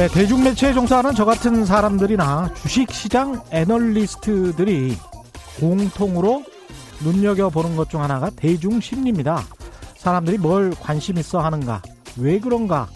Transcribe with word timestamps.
네, 0.00 0.08
대중매체에 0.08 0.72
종사하는 0.72 1.14
저 1.14 1.26
같은 1.26 1.66
사람들이나 1.66 2.54
주식시장 2.54 3.42
애널리스트들이 3.50 4.96
공통으로 5.60 6.42
눈여겨보는 7.04 7.76
것 7.76 7.90
중 7.90 8.00
하나가 8.02 8.30
대중심리입니다. 8.30 9.44
사람들이 9.98 10.38
뭘 10.38 10.70
관심 10.70 11.18
있어 11.18 11.40
하는가, 11.40 11.82
왜 12.16 12.40
그런가, 12.40 12.88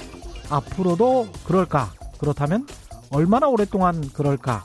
앞으로도 0.48 1.29
그럴까, 1.46 1.93
그렇다면 2.16 2.66
얼마나 3.10 3.48
오랫동안 3.48 4.10
그럴까. 4.15 4.65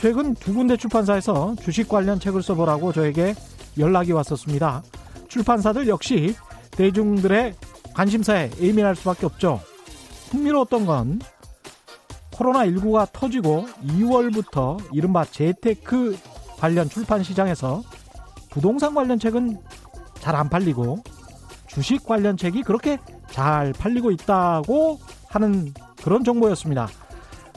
최근 0.00 0.34
두 0.36 0.54
군데 0.54 0.74
출판사에서 0.78 1.54
주식 1.62 1.86
관련 1.86 2.18
책을 2.18 2.42
써보라고 2.42 2.94
저에게 2.94 3.34
연락이 3.78 4.12
왔었습니다. 4.12 4.82
출판사들 5.28 5.86
역시 5.86 6.34
대중들의 6.70 7.56
관심사에 7.92 8.52
예민할 8.58 8.96
수밖에 8.96 9.26
없죠. 9.26 9.60
흥미로웠던 10.30 10.86
건 10.86 11.20
코로나19가 12.38 13.12
터지고 13.12 13.66
2월부터 13.84 14.78
이른바 14.92 15.24
재테크 15.24 16.16
관련 16.58 16.88
출판 16.88 17.22
시장에서 17.22 17.82
부동산 18.50 18.94
관련 18.94 19.18
책은 19.18 19.58
잘 20.20 20.34
안 20.34 20.48
팔리고 20.48 20.98
주식 21.66 22.04
관련 22.04 22.36
책이 22.36 22.62
그렇게 22.62 22.98
잘 23.30 23.72
팔리고 23.72 24.10
있다고 24.10 24.98
하는 25.28 25.72
그런 26.02 26.24
정보였습니다. 26.24 26.88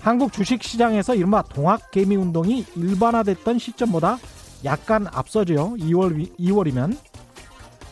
한국 0.02 0.32
주식 0.34 0.64
시장에서 0.64 1.16
이른바 1.16 1.42
동학 1.42 1.92
개미 1.92 2.16
운동이 2.16 2.66
일반화됐던 2.76 3.60
시점보다 3.60 4.18
약간 4.66 5.08
앞서죠. 5.12 5.76
2월 5.80 6.38
2월이면 6.40 6.98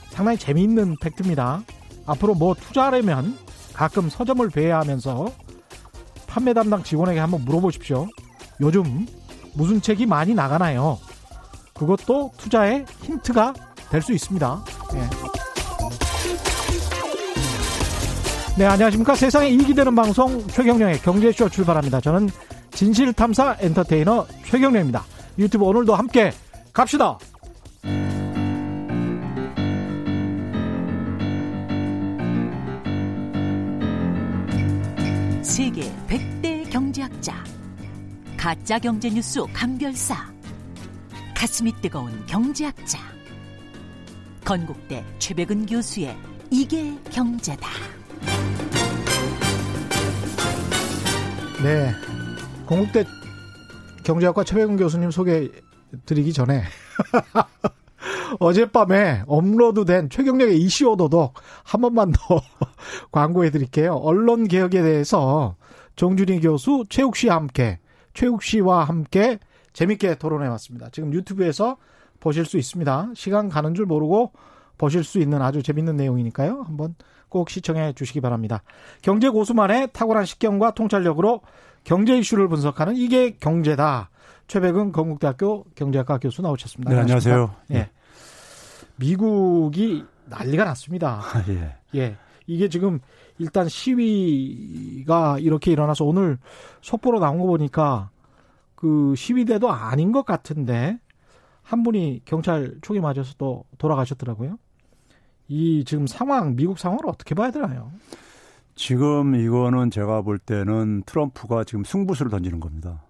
상당히 0.10 0.38
재미있는 0.38 0.98
팩트입니다. 1.02 1.64
앞으로 2.06 2.36
뭐 2.36 2.54
투자하려면 2.56 3.38
가끔 3.74 4.10
서점을 4.10 4.48
배회야 4.50 4.80
하면서 4.80 5.28
판매 6.30 6.54
담당 6.54 6.84
직원에게 6.84 7.20
한번 7.20 7.44
물어보십시오. 7.44 8.08
요즘 8.62 9.08
무슨 9.54 9.82
책이 9.82 10.06
많이 10.06 10.34
나가나요? 10.34 11.00
그것도 11.74 12.32
투자의 12.38 12.86
힌트가 13.02 13.54
될 13.90 14.02
수 14.02 14.14
있습니다. 14.14 14.64
네. 14.94 15.10
네, 18.58 18.66
안녕하십니까. 18.66 19.16
세상에 19.16 19.50
이익이 19.50 19.74
되는 19.74 19.96
방송 19.96 20.46
최경령의 20.48 21.00
경제쇼 21.00 21.50
출발합니다. 21.50 22.02
저는 22.02 22.30
진실탐사 22.72 23.58
엔터테이너 23.62 24.28
최경령입니다. 24.46 25.04
유튜브 25.40 25.66
오늘도 25.66 25.96
함께 25.96 26.32
갑시다. 26.74 27.18
100대 37.20 37.30
경제학자 37.30 37.44
가짜 38.38 38.80
경제 38.80 39.10
뉴스 39.10 39.42
감별사 39.54 40.16
가슴이 41.36 41.74
뜨거운 41.82 42.26
경제학자 42.26 43.00
건국대 44.44 45.06
최백은 45.20 45.66
교수의 45.68 46.18
이게 46.50 46.98
경제다. 47.12 47.68
네. 51.64 51.92
건국대 52.66 53.06
경제학과 54.04 54.44
최백은 54.44 54.78
교수님 54.78 55.12
소개 55.12 55.50
드리기 56.06 56.34
전에 56.34 56.64
어젯밤에 58.40 59.24
업로드된 59.28 60.10
최경력의 60.10 60.60
이슈 60.60 60.90
오도독 60.92 61.34
한 61.64 61.82
번만 61.82 62.12
더 62.12 62.42
광고해 63.12 63.52
드릴게요. 63.52 63.96
언론 63.96 64.48
개혁에 64.48 64.82
대해서 64.82 65.56
정준희 66.00 66.40
교수, 66.40 66.86
최욱 66.88 67.18
씨와 67.18 67.36
함께 67.36 67.78
최욱 68.14 68.42
씨와 68.42 68.86
함께 68.86 69.38
재밌게 69.74 70.16
토론해 70.16 70.48
왔습니다. 70.48 70.88
지금 70.92 71.12
유튜브에서 71.12 71.76
보실 72.22 72.46
수 72.46 72.58
있습니다. 72.58 73.10
시간 73.16 73.50
가는 73.50 73.74
줄 73.74 73.86
모르고 73.86 74.32
보실 74.78 75.04
수 75.04 75.20
있는 75.20 75.42
아주 75.42 75.62
재밌는 75.62 75.98
내용이니까요. 75.98 76.64
한번 76.66 76.96
꼭 77.28 77.50
시청해 77.50 77.96
주시기 77.96 78.22
바랍니다. 78.22 78.64
경제 79.02 79.28
고수만의 79.28 79.90
탁월한 79.92 80.24
식견과 80.24 80.72
통찰력으로 80.72 81.42
경제 81.84 82.18
이슈를 82.18 82.48
분석하는 82.48 82.96
이게 82.96 83.32
경제다. 83.32 84.10
최백은 84.48 84.94
건국대학교 84.94 85.66
경제학과 85.76 86.18
교수 86.20 86.42
나오셨습니다. 86.42 86.94
네, 86.94 87.02
안녕하세요. 87.02 87.56
예. 87.74 87.90
미국이 88.96 90.06
난리가 90.28 90.64
났습니다. 90.64 91.20
아, 91.22 91.44
예. 91.50 91.76
예. 91.96 92.16
이게 92.48 92.70
지금 92.70 93.00
일단 93.40 93.68
시위가 93.68 95.40
이렇게 95.40 95.72
일어나서 95.72 96.06
오늘 96.06 96.38
속보로 96.82 97.20
나온 97.20 97.40
거 97.40 97.46
보니까 97.46 98.10
그 98.76 99.16
시위대도 99.16 99.72
아닌 99.72 100.12
것 100.12 100.26
같은데 100.26 101.00
한 101.64 101.84
분이 101.84 102.22
경찰 102.26 102.76
총에 102.82 103.00
맞아서 103.00 103.34
또 103.38 103.66
돌아가셨더라고요. 103.78 104.58
이 105.48 105.84
지금 105.86 106.06
상황, 106.06 106.56
미국 106.56 106.78
상황을 106.78 107.08
어떻게 107.08 107.34
봐야 107.34 107.50
되나요? 107.50 107.92
지금 108.76 109.36
이거는 109.36 109.90
제가 109.90 110.22
볼 110.22 110.38
때는 110.38 111.04
트럼프가 111.06 111.64
지금 111.64 111.84
승부수를 111.84 112.30
던지는 112.30 112.60
겁니다. 112.60 113.04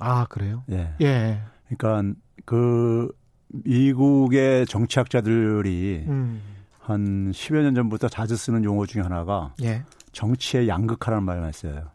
아, 0.00 0.26
그래요? 0.26 0.62
예. 0.70 0.94
예. 1.00 1.40
그러니까 1.68 2.14
그 2.44 3.10
미국의 3.48 4.66
정치학자들이 4.66 6.04
음. 6.06 6.40
한 6.86 7.32
10여 7.32 7.62
년 7.62 7.74
전부터 7.74 8.08
자주 8.08 8.36
쓰는 8.36 8.62
용어 8.62 8.86
중에 8.86 9.02
하나가 9.02 9.52
예. 9.62 9.82
정치의 10.12 10.68
양극화라는 10.68 11.24
말을 11.24 11.44
했어요. 11.44 11.90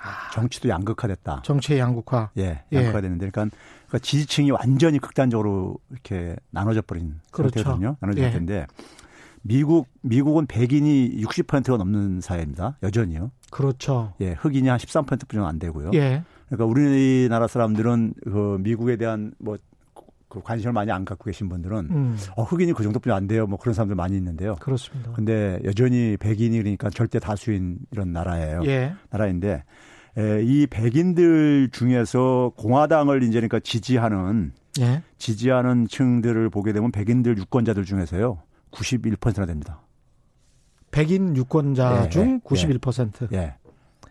아, 0.00 0.30
정치도 0.32 0.68
양극화됐다. 0.68 1.42
정치의 1.44 1.78
양극화. 1.78 2.30
예, 2.38 2.64
예. 2.72 2.76
양극화가 2.76 3.00
됐는데, 3.00 3.30
그러니까, 3.30 3.56
그러니까 3.86 3.98
지지층이 4.00 4.50
완전히 4.50 4.98
극단적으로 4.98 5.78
이렇게 5.90 6.34
나눠져 6.50 6.82
버린 6.82 7.20
그렇죠. 7.30 7.60
상태거든요. 7.60 7.96
나눠져 8.00 8.22
예. 8.22 8.30
텐데 8.32 8.66
미국 9.42 9.88
미국은 10.00 10.46
백인이 10.46 11.22
60%가 11.22 11.76
넘는 11.76 12.20
사회입니다. 12.20 12.76
여전히요. 12.82 13.30
그렇죠. 13.50 14.14
예, 14.20 14.32
흑인이 14.32 14.68
한 14.68 14.78
13%뿐이 14.78 15.46
안 15.46 15.60
되고요. 15.60 15.92
예. 15.94 16.24
그러니까 16.48 16.64
우리나라 16.64 17.46
사람들은 17.46 18.14
그 18.24 18.58
미국에 18.60 18.96
대한 18.96 19.32
뭐 19.38 19.58
그 20.34 20.42
관심을 20.42 20.72
많이 20.72 20.90
안 20.90 21.04
갖고 21.04 21.24
계신 21.24 21.48
분들은 21.48 21.78
음. 21.90 22.16
어, 22.36 22.42
흑인이 22.42 22.72
그 22.72 22.82
정도뿐이 22.82 23.14
안 23.14 23.28
돼요. 23.28 23.46
뭐 23.46 23.56
그런 23.56 23.72
사람들 23.72 23.94
많이 23.94 24.16
있는데요. 24.16 24.56
그렇습니다. 24.56 25.12
근데 25.12 25.60
여전히 25.64 26.16
백인이 26.18 26.58
그러니까 26.58 26.90
절대 26.90 27.20
다수인 27.20 27.78
이런 27.92 28.12
나라예요. 28.12 28.62
예. 28.66 28.94
나라인데 29.10 29.62
에, 30.18 30.42
이 30.42 30.66
백인들 30.66 31.70
중에서 31.70 32.52
공화당을 32.56 33.22
이제 33.22 33.34
그러니까 33.34 33.60
지지하는 33.60 34.52
예. 34.80 35.02
지지하는 35.18 35.86
층들을 35.86 36.50
보게 36.50 36.72
되면 36.72 36.90
백인들 36.90 37.38
유권자들 37.38 37.84
중에서요 37.84 38.42
91%나 38.72 39.46
됩니다. 39.46 39.82
백인 40.90 41.36
유권자 41.36 42.04
예, 42.04 42.08
중 42.08 42.40
예, 42.44 42.48
91%. 42.48 43.32
예, 43.32 43.54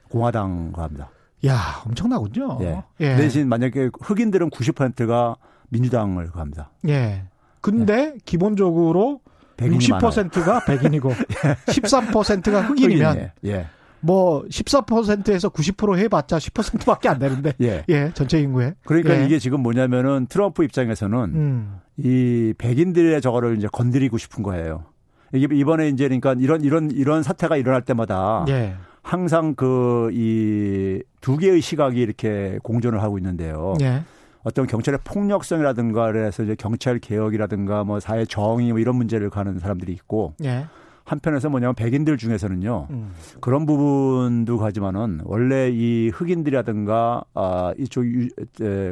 공화당과 0.09 0.83
합니다. 0.83 1.09
야, 1.45 1.81
엄청나군요. 1.85 2.59
예. 2.61 2.83
예. 3.01 3.15
대신 3.17 3.49
만약에 3.49 3.89
흑인들은 4.01 4.49
90%가 4.49 5.35
민주당을 5.73 6.31
갑니다. 6.31 6.69
예. 6.87 7.23
근데 7.61 8.15
기본적으로 8.25 9.19
네. 9.57 9.67
많아요. 9.69 9.79
60%가 9.79 10.65
백인이고 10.65 11.09
13%가 11.67 12.61
흑인이면 12.61 13.11
흑인이에요. 13.11 13.29
예, 13.45 13.67
뭐 14.01 14.43
14%에서 14.45 15.49
90% 15.49 15.97
해봤자 15.97 16.37
10%밖에 16.37 17.07
안 17.09 17.19
되는데 17.19 17.53
예. 17.61 17.83
예 17.87 18.11
전체 18.13 18.39
인구에 18.39 18.73
그러니까 18.85 19.19
예. 19.19 19.25
이게 19.25 19.39
지금 19.39 19.61
뭐냐면은 19.61 20.25
트럼프 20.27 20.63
입장에서는 20.63 21.17
음. 21.35 21.79
이 21.97 22.53
백인들의 22.57 23.21
저거를 23.21 23.57
이제 23.57 23.67
건드리고 23.71 24.17
싶은 24.17 24.43
거예요. 24.43 24.85
이게 25.33 25.47
이번에 25.55 25.89
이제 25.89 26.05
그러니까 26.07 26.35
이런 26.37 26.61
이런 26.63 26.91
이런 26.91 27.23
사태가 27.23 27.57
일어날 27.57 27.81
때마다 27.83 28.45
예. 28.49 28.75
항상 29.01 29.53
그 29.55 30.09
이 30.13 31.01
두 31.23 31.37
개의 31.37 31.61
시각이 31.61 32.01
이렇게 32.01 32.59
공존을 32.63 33.01
하고 33.01 33.17
있는데요. 33.17 33.75
예. 33.79 34.03
어떤 34.43 34.67
경찰의 34.67 34.99
폭력성이라든가 35.03 36.11
그래서 36.11 36.43
이제 36.43 36.55
경찰 36.55 36.99
개혁이라든가 36.99 37.83
뭐 37.83 37.99
사회 37.99 38.25
정의 38.25 38.71
뭐 38.71 38.79
이런 38.79 38.95
문제를 38.95 39.29
가는 39.29 39.57
사람들이 39.57 39.91
있고 39.93 40.35
예. 40.43 40.65
한편에서 41.05 41.49
뭐냐면 41.49 41.75
백인들 41.75 42.17
중에서는요 42.17 42.87
음. 42.91 43.11
그런 43.41 43.65
부분도 43.65 44.57
가지만은 44.57 45.21
원래 45.23 45.69
이 45.69 46.09
흑인들이라든가 46.09 47.23
아 47.33 47.73
이쪽 47.77 48.05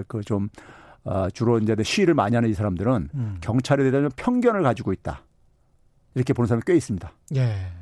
그좀 0.08 0.50
아, 1.04 1.30
주로 1.34 1.58
이제 1.58 1.76
시위를 1.82 2.14
많이 2.14 2.36
하는 2.36 2.50
이 2.50 2.54
사람들은 2.54 3.10
음. 3.14 3.38
경찰에 3.42 3.90
대한 3.90 4.10
편견을 4.16 4.62
가지고 4.64 4.94
있다 4.94 5.24
이렇게 6.16 6.34
보는 6.34 6.48
사람이 6.48 6.64
꽤 6.66 6.76
있습니다. 6.76 7.12
예. 7.36 7.81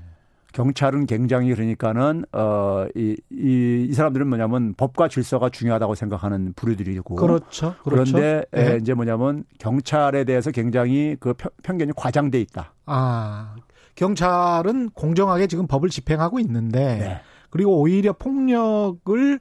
경찰은 0.54 1.06
굉장히 1.06 1.54
그러니까는 1.54 2.26
어이이 2.32 3.16
이, 3.32 3.88
이 3.90 3.94
사람들은 3.94 4.28
뭐냐면 4.28 4.74
법과 4.76 5.08
질서가 5.08 5.50
중요하다고 5.50 5.96
생각하는 5.96 6.54
부류들이고 6.56 7.16
그렇죠. 7.16 7.76
그렇죠. 7.84 8.14
그런데 8.14 8.46
에, 8.54 8.74
예. 8.74 8.78
이제 8.82 8.94
뭐냐면 8.94 9.44
경찰에 9.60 10.24
대해서 10.24 10.52
굉장히 10.52 11.16
그 11.20 11.34
편- 11.34 11.52
편견이 11.64 11.92
과장돼 11.96 12.42
있다. 12.42 12.74
아 12.86 13.56
경찰은 13.96 14.90
공정하게 14.92 15.48
지금 15.48 15.68
법을 15.68 15.90
집행하고 15.90 16.40
있는데 16.40 16.80
네. 16.98 17.22
그리고 17.50 17.80
오히려 17.80 18.14
폭력을 18.14 19.40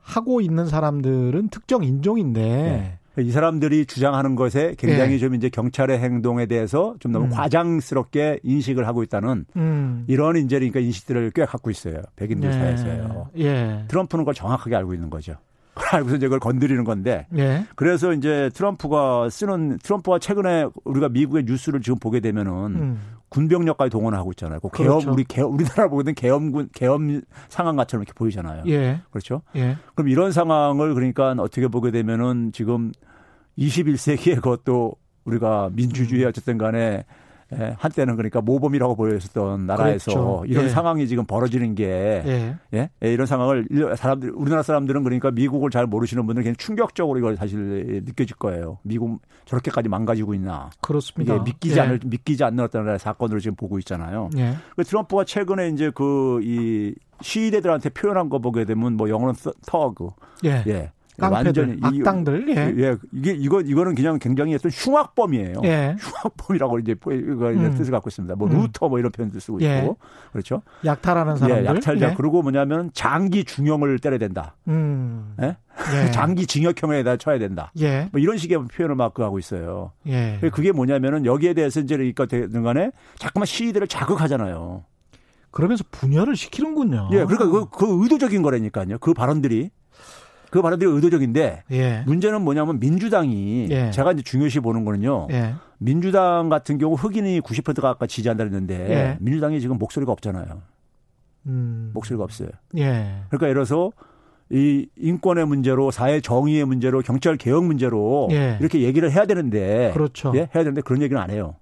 하고 0.00 0.40
있는 0.40 0.66
사람들은 0.66 1.48
특정 1.48 1.84
인종인데 1.84 2.40
네. 2.42 2.98
이 3.18 3.30
사람들이 3.30 3.86
주장하는 3.86 4.36
것에 4.36 4.74
굉장히 4.78 5.14
예. 5.14 5.18
좀 5.18 5.34
이제 5.34 5.48
경찰의 5.48 5.98
행동에 5.98 6.46
대해서 6.46 6.94
좀 6.98 7.12
너무 7.12 7.26
음. 7.26 7.30
과장스럽게 7.30 8.40
인식을 8.42 8.86
하고 8.86 9.02
있다는 9.02 9.44
음. 9.56 10.04
이런 10.06 10.36
이제 10.36 10.58
그러니까 10.58 10.80
인식들을 10.80 11.32
꽤 11.34 11.44
갖고 11.44 11.70
있어요. 11.70 12.02
백인들 12.16 12.48
예. 12.48 12.52
사이에서요. 12.52 13.30
예. 13.38 13.84
트럼프는 13.88 14.22
그걸 14.24 14.34
정확하게 14.34 14.76
알고 14.76 14.94
있는 14.94 15.10
거죠. 15.10 15.34
알고서 15.92 16.16
이제 16.16 16.26
그걸 16.26 16.40
건드리는 16.40 16.84
건데 16.84 17.26
예. 17.36 17.64
그래서 17.76 18.12
이제 18.12 18.50
트럼프가 18.54 19.28
쓰는 19.30 19.78
트럼프가 19.82 20.18
최근에 20.18 20.66
우리가 20.84 21.08
미국의 21.08 21.44
뉴스를 21.44 21.80
지금 21.80 21.98
보게 21.98 22.20
되면은 22.20 22.52
음. 22.52 23.00
군병력까지 23.32 23.90
동원하고 23.90 24.32
있잖아요. 24.32 24.60
그 24.60 24.68
계엄 24.70 25.00
그렇죠. 25.00 25.12
우리 25.12 25.24
우리나라 25.42 25.88
보거든 25.88 26.14
계엄군 26.14 26.68
계엄 26.74 27.22
상황 27.48 27.76
같처럼 27.76 28.02
이렇게 28.02 28.12
보이잖아요. 28.16 28.64
예. 28.66 29.00
그렇죠? 29.10 29.42
예. 29.56 29.76
그럼 29.94 30.08
이런 30.08 30.32
상황을 30.32 30.94
그러니까 30.94 31.30
어떻게 31.38 31.66
보게 31.68 31.90
되면은 31.90 32.52
지금 32.52 32.92
21세기에 33.58 34.36
그것도 34.36 34.96
우리가 35.24 35.70
민주주의 35.72 36.24
어쨌든 36.24 36.58
간에 36.58 37.04
예, 37.58 37.74
한때는 37.78 38.16
그러니까 38.16 38.40
모범이라고 38.40 38.96
보였었던 38.96 39.66
나라에서 39.66 40.10
그렇죠. 40.12 40.44
이런 40.46 40.64
예. 40.64 40.68
상황이 40.68 41.06
지금 41.06 41.24
벌어지는 41.24 41.74
게 41.74 41.84
예. 42.24 42.56
예? 42.74 42.90
예, 43.04 43.12
이런 43.12 43.26
상황을 43.26 43.66
일- 43.70 43.94
사람들 43.96 44.32
우리나라 44.34 44.62
사람들은 44.62 45.02
그러니까 45.04 45.30
미국을 45.30 45.70
잘 45.70 45.86
모르시는 45.86 46.26
분들은 46.26 46.44
그냥 46.44 46.56
충격적으로 46.56 47.18
이걸 47.18 47.36
사실 47.36 48.02
느껴질 48.04 48.36
거예요. 48.36 48.78
미국 48.82 49.20
저렇게까지 49.44 49.88
망가지고 49.88 50.34
있나? 50.34 50.70
그렇습니다. 50.80 51.34
이게 51.34 51.42
믿기지 51.44 51.76
예. 51.76 51.80
않을 51.80 52.00
믿기지 52.04 52.44
않는 52.44 52.64
어떤 52.64 52.98
사건으로 52.98 53.40
지금 53.40 53.54
보고 53.56 53.78
있잖아요. 53.80 54.30
예. 54.36 54.54
그 54.76 54.84
트럼프가 54.84 55.24
최근에 55.24 55.68
이제 55.68 55.90
그 55.90 56.40
이 56.42 56.94
시위대들한테 57.20 57.90
표현한 57.90 58.28
거 58.28 58.38
보게 58.40 58.64
되면 58.64 58.96
뭐 58.96 59.08
영어는 59.08 59.34
서- 59.34 59.52
터그 59.66 60.08
예. 60.44 60.90
예. 61.70 61.74
이- 61.96 62.00
악당들. 62.00 62.48
예. 62.56 62.74
예, 62.84 62.96
이게 63.12 63.32
이거 63.32 63.60
이거는 63.60 63.94
그냥 63.94 64.18
굉장히 64.18 64.54
어떤 64.54 64.70
흉악범이에요. 64.72 65.60
예. 65.64 65.96
흉악범이라고 65.98 66.78
이제 66.80 66.92
이거 66.92 67.10
음. 67.48 67.74
뜻을 67.76 67.90
갖고 67.92 68.08
있습니다. 68.08 68.34
뭐 68.36 68.48
음. 68.48 68.60
루터 68.62 68.88
뭐 68.88 68.98
이런 68.98 69.10
표현도 69.12 69.38
쓰고 69.40 69.58
있고 69.60 69.66
예. 69.68 69.94
그렇죠. 70.32 70.62
약탈하는 70.84 71.36
사람들. 71.36 71.62
예, 71.64 71.66
약탈자 71.68 72.10
예. 72.10 72.14
그리고 72.16 72.42
뭐냐면 72.42 72.90
장기 72.94 73.44
중형을 73.44 73.98
때려야 73.98 74.18
된다. 74.18 74.56
음. 74.68 75.34
예? 75.40 75.56
예. 75.94 76.10
장기 76.12 76.46
징역형에다 76.46 77.16
쳐야 77.16 77.38
된다. 77.38 77.72
예. 77.80 78.08
뭐 78.12 78.20
이런 78.20 78.36
식의 78.36 78.66
표현을 78.68 78.94
막 78.96 79.18
하고 79.18 79.38
있어요. 79.38 79.92
예. 80.06 80.38
그게 80.52 80.72
뭐냐면은 80.72 81.24
여기에 81.26 81.54
대해서 81.54 81.80
이제 81.80 81.96
그러니까 81.96 82.26
되는 82.26 82.62
간에 82.62 82.90
자꾸만 83.18 83.46
시위대를 83.46 83.86
자극하잖아요. 83.88 84.84
그러면서 85.50 85.84
분열을 85.90 86.34
시키는군요. 86.34 87.10
예, 87.12 87.24
그러니까 87.24 87.46
그, 87.46 87.66
그 87.68 88.02
의도적인 88.02 88.40
거라니까요. 88.42 88.98
그 88.98 89.12
발언들이. 89.12 89.70
그 90.52 90.60
발언들이 90.60 90.88
의도적인데 90.88 91.62
예. 91.70 92.02
문제는 92.04 92.42
뭐냐면 92.42 92.78
민주당이 92.78 93.68
예. 93.70 93.90
제가 93.90 94.12
이제 94.12 94.20
중요시 94.20 94.60
보는 94.60 94.84
거는요. 94.84 95.28
예. 95.30 95.54
민주당 95.78 96.50
같은 96.50 96.76
경우 96.76 96.94
흑인이 96.94 97.40
90%가 97.40 97.88
아까 97.88 98.06
지지한다 98.06 98.44
그랬는데 98.44 98.90
예. 98.90 99.16
민주당이 99.20 99.62
지금 99.62 99.78
목소리가 99.78 100.12
없잖아요. 100.12 100.60
음. 101.46 101.90
목소리가 101.94 102.22
없어요. 102.22 102.50
예. 102.76 103.22
그러니까 103.30 103.48
예를 103.48 103.64
들어서 103.64 103.92
이 104.50 104.86
인권의 104.98 105.46
문제로 105.46 105.90
사회 105.90 106.20
정의의 106.20 106.66
문제로 106.66 107.00
경찰 107.00 107.38
개혁 107.38 107.64
문제로 107.64 108.28
예. 108.32 108.58
이렇게 108.60 108.82
얘기를 108.82 109.10
해야 109.10 109.24
되는데 109.24 109.90
그렇죠. 109.94 110.32
예? 110.34 110.40
해야 110.54 110.64
되는데 110.64 110.82
그런 110.82 111.00
얘기는 111.00 111.20
안 111.20 111.30
해요. 111.30 111.54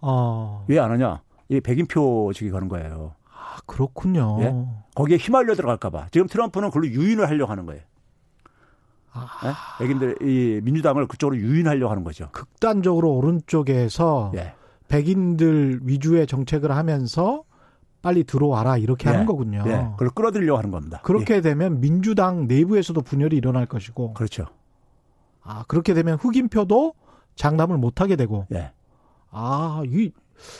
어. 0.00 0.64
왜안 0.66 0.90
하냐? 0.90 1.22
이게 1.48 1.60
백인표 1.60 2.32
지기 2.34 2.50
가는 2.50 2.66
거예요. 2.66 3.14
아, 3.32 3.58
그렇군요. 3.64 4.38
예? 4.40 4.52
거기에 4.96 5.18
휘말려 5.18 5.54
들어갈까 5.54 5.90
봐. 5.90 6.08
지금 6.10 6.26
트럼프는 6.26 6.70
그걸로 6.70 6.88
유인을 6.88 7.28
하려고 7.28 7.52
하는 7.52 7.64
거예요. 7.64 7.82
아, 9.12 9.26
예? 9.44 9.82
백인들 9.82 10.16
이 10.22 10.60
민주당을 10.62 11.06
그쪽으로 11.06 11.36
유인하려고 11.36 11.90
하는 11.90 12.04
거죠. 12.04 12.28
극단적으로 12.32 13.14
오른쪽에서 13.14 14.32
예. 14.36 14.54
백인들 14.88 15.80
위주의 15.84 16.26
정책을 16.26 16.70
하면서 16.70 17.44
빨리 18.02 18.24
들어와라 18.24 18.76
이렇게 18.78 19.08
예. 19.08 19.12
하는 19.12 19.26
거군요. 19.26 19.64
예. 19.66 19.88
그걸 19.92 20.10
끌어들이려고 20.10 20.58
하는 20.58 20.70
겁니다. 20.70 21.00
그렇게 21.02 21.40
되면 21.40 21.80
민주당 21.80 22.46
내부에서도 22.46 23.00
분열이 23.02 23.36
일어날 23.36 23.66
것이고 23.66 24.10
예. 24.10 24.14
그렇죠. 24.14 24.46
아 25.42 25.64
그렇게 25.68 25.94
되면 25.94 26.16
흑인표도 26.18 26.94
장담을 27.34 27.78
못 27.78 28.00
하게 28.00 28.16
되고 28.16 28.46
예. 28.52 28.72
아 29.30 29.82
이게 29.86 30.10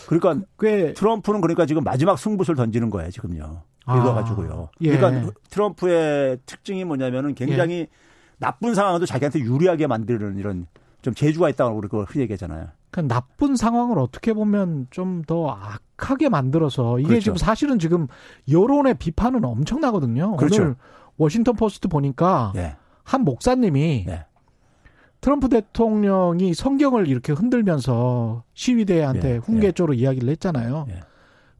그러니까 0.06 0.46
꽤 0.58 0.92
트럼프는 0.94 1.40
그러니까 1.40 1.66
지금 1.66 1.84
마지막 1.84 2.18
승부수를 2.18 2.56
던지는 2.56 2.90
거예요, 2.90 3.10
지금요. 3.10 3.62
아, 3.86 3.96
이거 3.96 4.12
가지고요. 4.12 4.68
예. 4.82 4.96
그러니까 4.96 5.32
트럼프의 5.50 6.38
특징이 6.44 6.84
뭐냐면은 6.84 7.34
굉장히 7.34 7.86
나쁜 8.38 8.74
상황도 8.74 9.06
자기한테 9.06 9.40
유리하게 9.40 9.86
만드는 9.86 10.38
이런 10.38 10.66
좀 11.02 11.14
재주가 11.14 11.48
있다고 11.48 11.76
우리 11.76 11.88
그걸 11.88 12.06
흔히 12.08 12.22
얘기하잖아요. 12.22 12.68
그 12.90 13.00
나쁜 13.00 13.56
상황을 13.56 13.98
어떻게 13.98 14.32
보면 14.32 14.86
좀 14.90 15.22
더 15.26 15.50
악하게 15.50 16.28
만들어서 16.28 16.98
이게 17.00 17.08
그렇죠. 17.08 17.24
지금 17.24 17.36
사실은 17.36 17.78
지금 17.78 18.06
여론의 18.50 18.94
비판은 18.94 19.44
엄청나거든요. 19.44 20.36
그렇죠. 20.36 20.62
오늘 20.62 20.76
워싱턴 21.16 21.56
포스트 21.56 21.88
보니까 21.88 22.52
예. 22.56 22.76
한 23.04 23.22
목사님이 23.24 24.06
예. 24.08 24.24
트럼프 25.20 25.48
대통령이 25.48 26.54
성경을 26.54 27.08
이렇게 27.08 27.32
흔들면서 27.32 28.44
시위대한테 28.54 29.34
예, 29.34 29.36
훈계조로 29.36 29.94
이야기를 29.94 30.28
했잖아요. 30.30 30.86
예. 30.90 31.00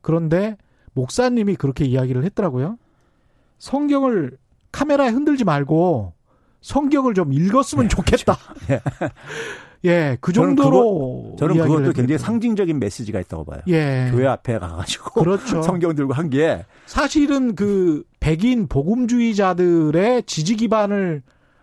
그런데 0.01 0.57
목사님이 0.95 1.57
그렇게 1.57 1.85
이야기를 1.85 2.25
했더라고요. 2.25 2.79
성경을 3.59 4.39
카메라에 4.73 5.11
흔들지 5.11 5.45
말고 5.45 6.13
성경을 6.69 7.15
좀 7.15 7.33
읽었으면 7.33 7.87
예, 7.87 7.89
좋겠다. 7.89 8.37
예. 8.71 8.81
예, 9.85 10.19
그 10.21 10.33
저는 10.33 10.57
정도로 10.57 11.37
저는 11.39 11.55
이야기를 11.55 11.77
그것도 11.77 11.93
굉장히 11.95 12.13
했더라고요. 12.15 12.19
상징적인 12.19 12.79
메시지가 12.79 13.21
있다고 13.21 13.45
봐요. 13.45 13.61
예. 13.69 14.09
교회 14.13 14.27
앞에 14.27 14.59
가가지고 14.59 15.23
그렇죠. 15.23 15.63
성경 15.63 15.95
들고 15.95 16.13
한 16.13 16.29
게 16.29 16.65
사실은 16.85 17.55
그 17.55 18.03
백인 18.21 18.67
복음주의자들의 18.69 20.25
지지 20.25 20.57
기반을 20.57 21.23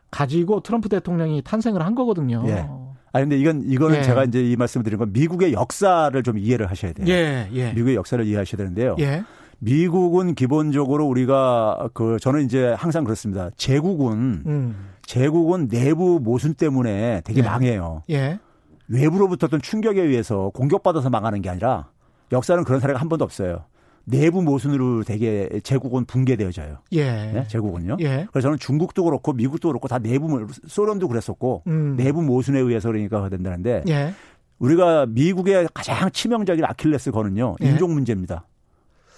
가지고 0.09 0.61
트럼프 0.61 0.89
대통령이 0.89 1.43
탄생을 1.43 1.85
한 1.85 1.93
거거든요. 1.93 2.43
예. 2.47 2.65
아 3.13 3.19
근데 3.19 3.37
이건 3.37 3.61
이거는 3.63 3.97
예. 3.97 4.01
제가 4.01 4.23
이제 4.23 4.41
이 4.43 4.55
말씀을 4.55 4.83
드린 4.83 4.97
건 4.97 5.11
미국의 5.13 5.53
역사를 5.53 6.23
좀 6.23 6.37
이해를 6.39 6.69
하셔야 6.69 6.93
돼요. 6.93 7.05
예, 7.09 7.47
예. 7.53 7.73
미국의 7.73 7.95
역사를 7.95 8.23
이해하셔야 8.25 8.57
되는데요. 8.57 8.95
예. 8.99 9.23
미국은 9.59 10.35
기본적으로 10.35 11.05
우리가 11.07 11.89
그 11.93 12.17
저는 12.19 12.43
이제 12.43 12.73
항상 12.77 13.03
그렇습니다. 13.03 13.49
제국은 13.55 14.43
음. 14.45 14.89
제국은 15.05 15.67
내부 15.67 16.19
모순 16.21 16.53
때문에 16.53 17.21
되게 17.23 17.41
네. 17.41 17.47
망해요. 17.47 18.03
예. 18.09 18.39
외부로부터 18.87 19.47
어떤 19.47 19.61
충격에 19.61 20.01
의해서 20.01 20.49
공격받아서 20.53 21.09
망하는 21.09 21.41
게 21.41 21.49
아니라 21.49 21.89
역사는 22.31 22.63
그런 22.63 22.79
사례가 22.79 22.99
한 22.99 23.09
번도 23.09 23.23
없어요. 23.25 23.65
내부 24.07 24.43
모순으로 24.43 25.03
되게 25.03 25.49
제국은 25.63 26.05
붕괴되어져요. 26.05 26.77
예. 26.91 27.31
네? 27.31 27.47
제국은요. 27.47 27.97
예. 28.01 28.27
그래서 28.31 28.47
저는 28.47 28.59
중국도 28.59 29.03
그렇고 29.03 29.33
미국도 29.33 29.69
그렇고 29.69 29.87
다 29.87 29.97
내부 29.97 30.27
모- 30.27 30.45
소련도 30.67 31.07
그랬었고 31.07 31.63
음. 31.67 31.95
내부 31.97 32.21
모순에 32.21 32.59
의해서 32.59 32.89
그러니까 32.89 33.27
된다는데 33.29 33.83
예. 33.87 34.13
우리가 34.59 35.07
미국의 35.07 35.67
가장 35.73 36.09
치명적인 36.11 36.63
아킬레스 36.65 37.11
건은요 37.11 37.55
예. 37.63 37.67
인종 37.69 37.93
문제입니다. 37.93 38.45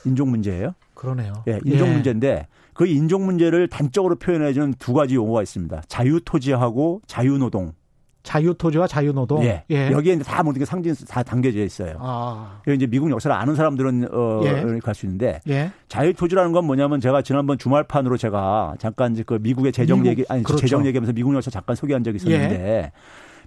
인종 0.06 0.30
문제예요. 0.30 0.74
그러네요. 0.94 1.34
예, 1.50 1.60
인종 1.66 1.92
문제인데 1.92 2.48
그 2.78 2.86
인종 2.86 3.26
문제를 3.26 3.68
단적으로 3.70 4.18
표현해주는 4.18 4.76
두 4.78 4.94
가지 4.94 5.16
용어가 5.16 5.42
있습니다. 5.42 5.82
자유토지하고 5.88 7.02
자유노동. 7.08 7.74
자유토지와 8.22 8.86
자유노동. 8.86 9.44
예. 9.46 9.64
여기에 9.72 10.14
이제 10.14 10.24
다 10.24 10.44
모든 10.44 10.60
게 10.60 10.66
상징 10.66 10.94
다 11.10 11.24
담겨져 11.24 11.64
있어요. 11.64 11.98
아. 12.00 12.62
이제 12.68 12.86
미국 12.86 13.10
역사를 13.10 13.36
아는 13.36 13.56
사람들은 13.56 14.10
어, 14.14 14.42
예. 14.44 14.80
갈수 14.84 15.08
있는데 15.08 15.40
예. 15.48 15.72
자유토지라는 15.88 16.52
건 16.52 16.66
뭐냐면 16.66 17.00
제가 17.02 17.24
지난번 17.24 17.58
주말판으로 17.58 18.16
제가 18.16 18.76
잠깐 18.78 19.14
이제 19.14 19.24
그 19.26 19.40
미국의 19.42 19.72
재정 19.72 20.04
미국, 20.04 20.10
얘기 20.12 20.26
아니 20.30 20.44
그렇죠. 20.44 20.62
재정 20.62 20.86
얘기하면서 20.86 21.14
미국 21.14 21.34
역사 21.34 21.50
잠깐 21.50 21.76
소개한 21.76 22.04
적이 22.04 22.18
있었는데 22.18 22.92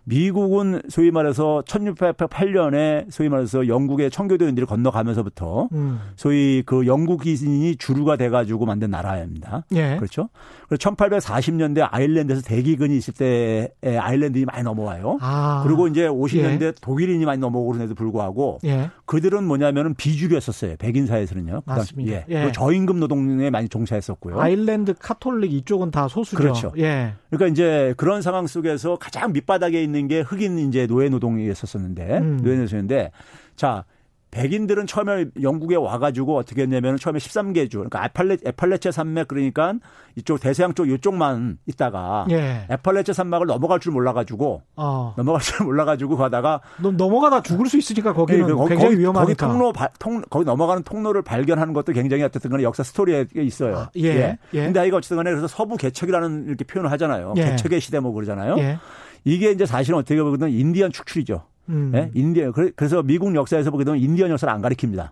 미국은 0.04 0.82
소위 0.88 1.10
말해서 1.10 1.62
1608년에 1.66 3.10
소위 3.10 3.28
말해서 3.28 3.68
영국의 3.68 4.10
청교도인들이 4.10 4.66
건너가면서부터 4.66 5.68
음. 5.72 6.00
소위 6.16 6.62
그 6.64 6.86
영국인이 6.86 7.76
주류가 7.76 8.16
돼가지고 8.16 8.66
만든 8.66 8.90
나라입니다. 8.90 9.64
예. 9.72 9.96
그렇죠? 9.96 10.28
그래서 10.68 10.90
1840년대 10.90 11.86
아일랜드에서 11.90 12.42
대기근이 12.42 12.96
있을 12.96 13.14
때에 13.14 13.96
아일랜드인이 13.98 14.46
많이 14.46 14.62
넘어와요. 14.62 15.18
아. 15.20 15.62
그리고 15.66 15.88
이제 15.88 16.08
50년대 16.08 16.74
독일인이 16.80 17.24
많이 17.24 17.40
넘어오고 17.40 17.72
그런데도 17.72 17.94
불구하고 17.94 18.58
예. 18.64 18.90
그들은 19.04 19.44
뭐냐면은 19.44 19.94
비주류였었어요. 19.94 20.76
백인 20.78 21.06
사회에서는요. 21.06 21.60
그다음- 21.60 21.76
맞습니다. 21.78 22.12
예. 22.12 22.24
예. 22.30 22.52
저임금 22.52 23.00
노동에 23.00 23.50
많이 23.50 23.68
종사했었고요. 23.68 24.40
아일랜드 24.40 24.94
카톨릭 24.98 25.52
이쪽은 25.52 25.90
다 25.90 26.08
소수죠. 26.08 26.36
그렇죠. 26.36 26.72
예. 26.78 27.14
그러니까 27.30 27.48
이제 27.52 27.94
그런 27.96 28.22
상황 28.22 28.46
속에서 28.46 28.96
가장 28.96 29.32
밑바닥에 29.32 29.82
있는 29.82 29.89
게 30.08 30.20
흑인 30.20 30.58
이제 30.58 30.86
노예 30.86 31.08
노동이었었는데 31.08 32.18
음. 32.18 32.40
노예 32.42 32.56
노동인데 32.56 33.10
자 33.56 33.84
백인들은 34.30 34.86
처음에 34.86 35.26
영국에 35.42 35.74
와가지고 35.76 36.36
어떻게 36.36 36.62
했냐면 36.62 36.96
처음에 36.96 37.18
13개 37.18 37.70
주, 37.70 37.78
그러니까 37.78 38.04
에팔레, 38.04 38.38
에팔레체 38.44 38.92
산맥 38.92 39.28
그러니까 39.28 39.74
이쪽 40.14 40.38
대서양 40.38 40.74
쪽 40.74 40.88
이쪽만 40.88 41.58
있다가 41.66 42.26
예. 42.30 42.66
에팔레체 42.70 43.12
산맥을 43.12 43.46
넘어갈 43.46 43.80
줄 43.80 43.92
몰라가지고 43.92 44.62
어. 44.76 45.14
넘어갈 45.16 45.42
줄 45.42 45.66
몰라가지고 45.66 46.16
가다가 46.16 46.60
넘어가다 46.80 47.42
죽을 47.42 47.66
수 47.66 47.76
있으니까 47.78 48.12
거기는 48.12 48.46
네, 48.46 48.54
굉장히 48.54 48.82
거기, 48.82 48.98
위험하니까 48.98 49.46
거기 49.46 49.52
통로 49.52 49.72
통, 49.98 50.22
거기 50.30 50.44
넘어가는 50.44 50.84
통로를 50.84 51.22
발견하는 51.22 51.72
것도 51.72 51.92
굉장히 51.92 52.22
어쨌든 52.22 52.50
간에 52.50 52.62
역사 52.62 52.82
스토리에 52.84 53.26
있어요. 53.34 53.78
아, 53.78 53.90
예. 53.96 54.04
예. 54.04 54.38
예. 54.54 54.64
근데 54.64 54.78
아이가 54.78 54.98
어쨌든 54.98 55.16
간에 55.16 55.30
그래서 55.30 55.48
서부 55.48 55.76
개척이라는 55.76 56.46
이렇게 56.46 56.64
표현을 56.64 56.92
하잖아요. 56.92 57.34
예. 57.36 57.44
개척의 57.46 57.80
시대 57.80 57.98
뭐 57.98 58.12
그러잖아요. 58.12 58.56
예. 59.26 59.30
이게 59.30 59.50
이제 59.50 59.66
사실은 59.66 59.98
어떻게 59.98 60.20
보면 60.22 60.50
인디언 60.50 60.92
축출이죠. 60.92 61.44
음. 61.68 61.92
예? 61.94 62.10
인디언 62.14 62.52
그래서 62.76 63.02
미국 63.02 63.34
역사에서 63.34 63.70
보게 63.70 63.84
되면 63.84 64.00
인디언 64.00 64.30
역사를 64.30 64.52
안 64.52 64.60
가르칩니다. 64.62 65.10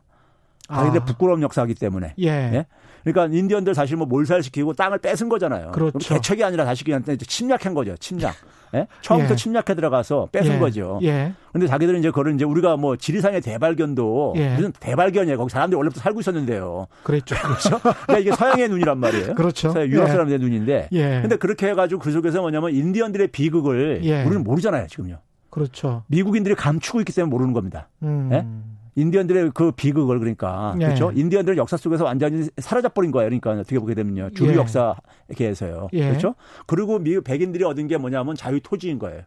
자기들 0.69 1.01
아. 1.01 1.05
부끄러운 1.05 1.43
역사이기 1.43 1.75
때문에. 1.75 2.15
예. 2.19 2.27
예? 2.29 2.67
그러니까 3.05 3.37
인디언들 3.37 3.75
사실 3.75 3.97
뭐 3.97 4.07
몰살시키고 4.07 4.75
땅을 4.75 4.99
뺏은 4.99 5.29
거잖아요. 5.29 5.73
그렇죠. 5.73 5.99
개척이 5.99 6.43
아니라 6.45 6.65
다시 6.65 6.85
그냥 6.85 7.03
침략한 7.05 7.75
거죠. 7.75 7.97
침략. 7.97 8.35
예? 8.75 8.87
처음부터 9.01 9.33
예. 9.33 9.37
침략해 9.37 9.75
들어가서 9.75 10.29
뺏은 10.33 10.57
예. 10.57 10.59
거죠. 10.59 10.99
예. 11.03 11.33
근데 11.53 11.67
자기들은 11.67 12.01
이제 12.01 12.11
그걸 12.11 12.35
이제 12.35 12.45
우리가 12.45 12.77
뭐 12.77 12.97
지리산의 12.97 13.41
대발견도 13.41 14.35
예. 14.37 14.55
무슨 14.57 14.73
대발견이에요. 14.73 15.39
거기 15.39 15.51
사람들이 15.51 15.77
원래부터 15.77 16.01
살고 16.01 16.21
있었는데요. 16.21 16.87
그랬죠. 17.03 17.35
그렇죠. 17.41 17.79
그러니까 17.79 18.19
이게 18.19 18.33
서양의 18.33 18.69
눈이란 18.69 18.99
말이에요. 18.99 19.35
그렇죠. 19.35 19.73
유럽 19.87 20.09
예. 20.09 20.11
사람들의 20.11 20.39
눈인데. 20.41 20.89
예. 20.93 21.21
근데 21.23 21.37
그렇게 21.37 21.69
해가지고 21.69 22.01
그 22.01 22.13
속에서 22.13 22.41
뭐냐면 22.41 22.75
인디언들의 22.75 23.29
비극을 23.29 24.01
예. 24.05 24.25
우리는 24.25 24.45
모르잖아요. 24.45 24.87
지금요. 24.89 25.19
그렇죠. 25.51 26.05
미국인들이 26.09 26.55
감추고 26.55 27.01
있기 27.01 27.13
때문에 27.15 27.31
모르는 27.31 27.53
겁니다. 27.55 27.89
음. 28.03 28.68
예? 28.99 29.03
인디언들의 29.03 29.53
그 29.55 29.73
비극을 29.73 30.19
그러니까 30.19 30.75
예. 30.81 30.87
그렇죠. 30.87 31.13
인디언들은 31.15 31.57
역사 31.57 31.77
속에서 31.77 32.05
완전히 32.05 32.49
사라져 32.59 32.89
버린 32.89 33.11
거예요. 33.11 33.29
그러니까 33.29 33.53
어떻게 33.53 33.79
보게 33.79 33.95
되면요. 33.95 34.31
주류 34.31 34.53
예. 34.53 34.57
역사계에서요. 34.57 35.89
예. 35.93 36.09
그렇죠. 36.09 36.35
그리고 36.67 36.99
미 36.99 37.21
백인들이 37.21 37.65
얻은 37.65 37.87
게 37.87 37.97
뭐냐면 37.97 38.35
자유 38.35 38.61
토지인 38.61 38.99
거예요. 38.99 39.23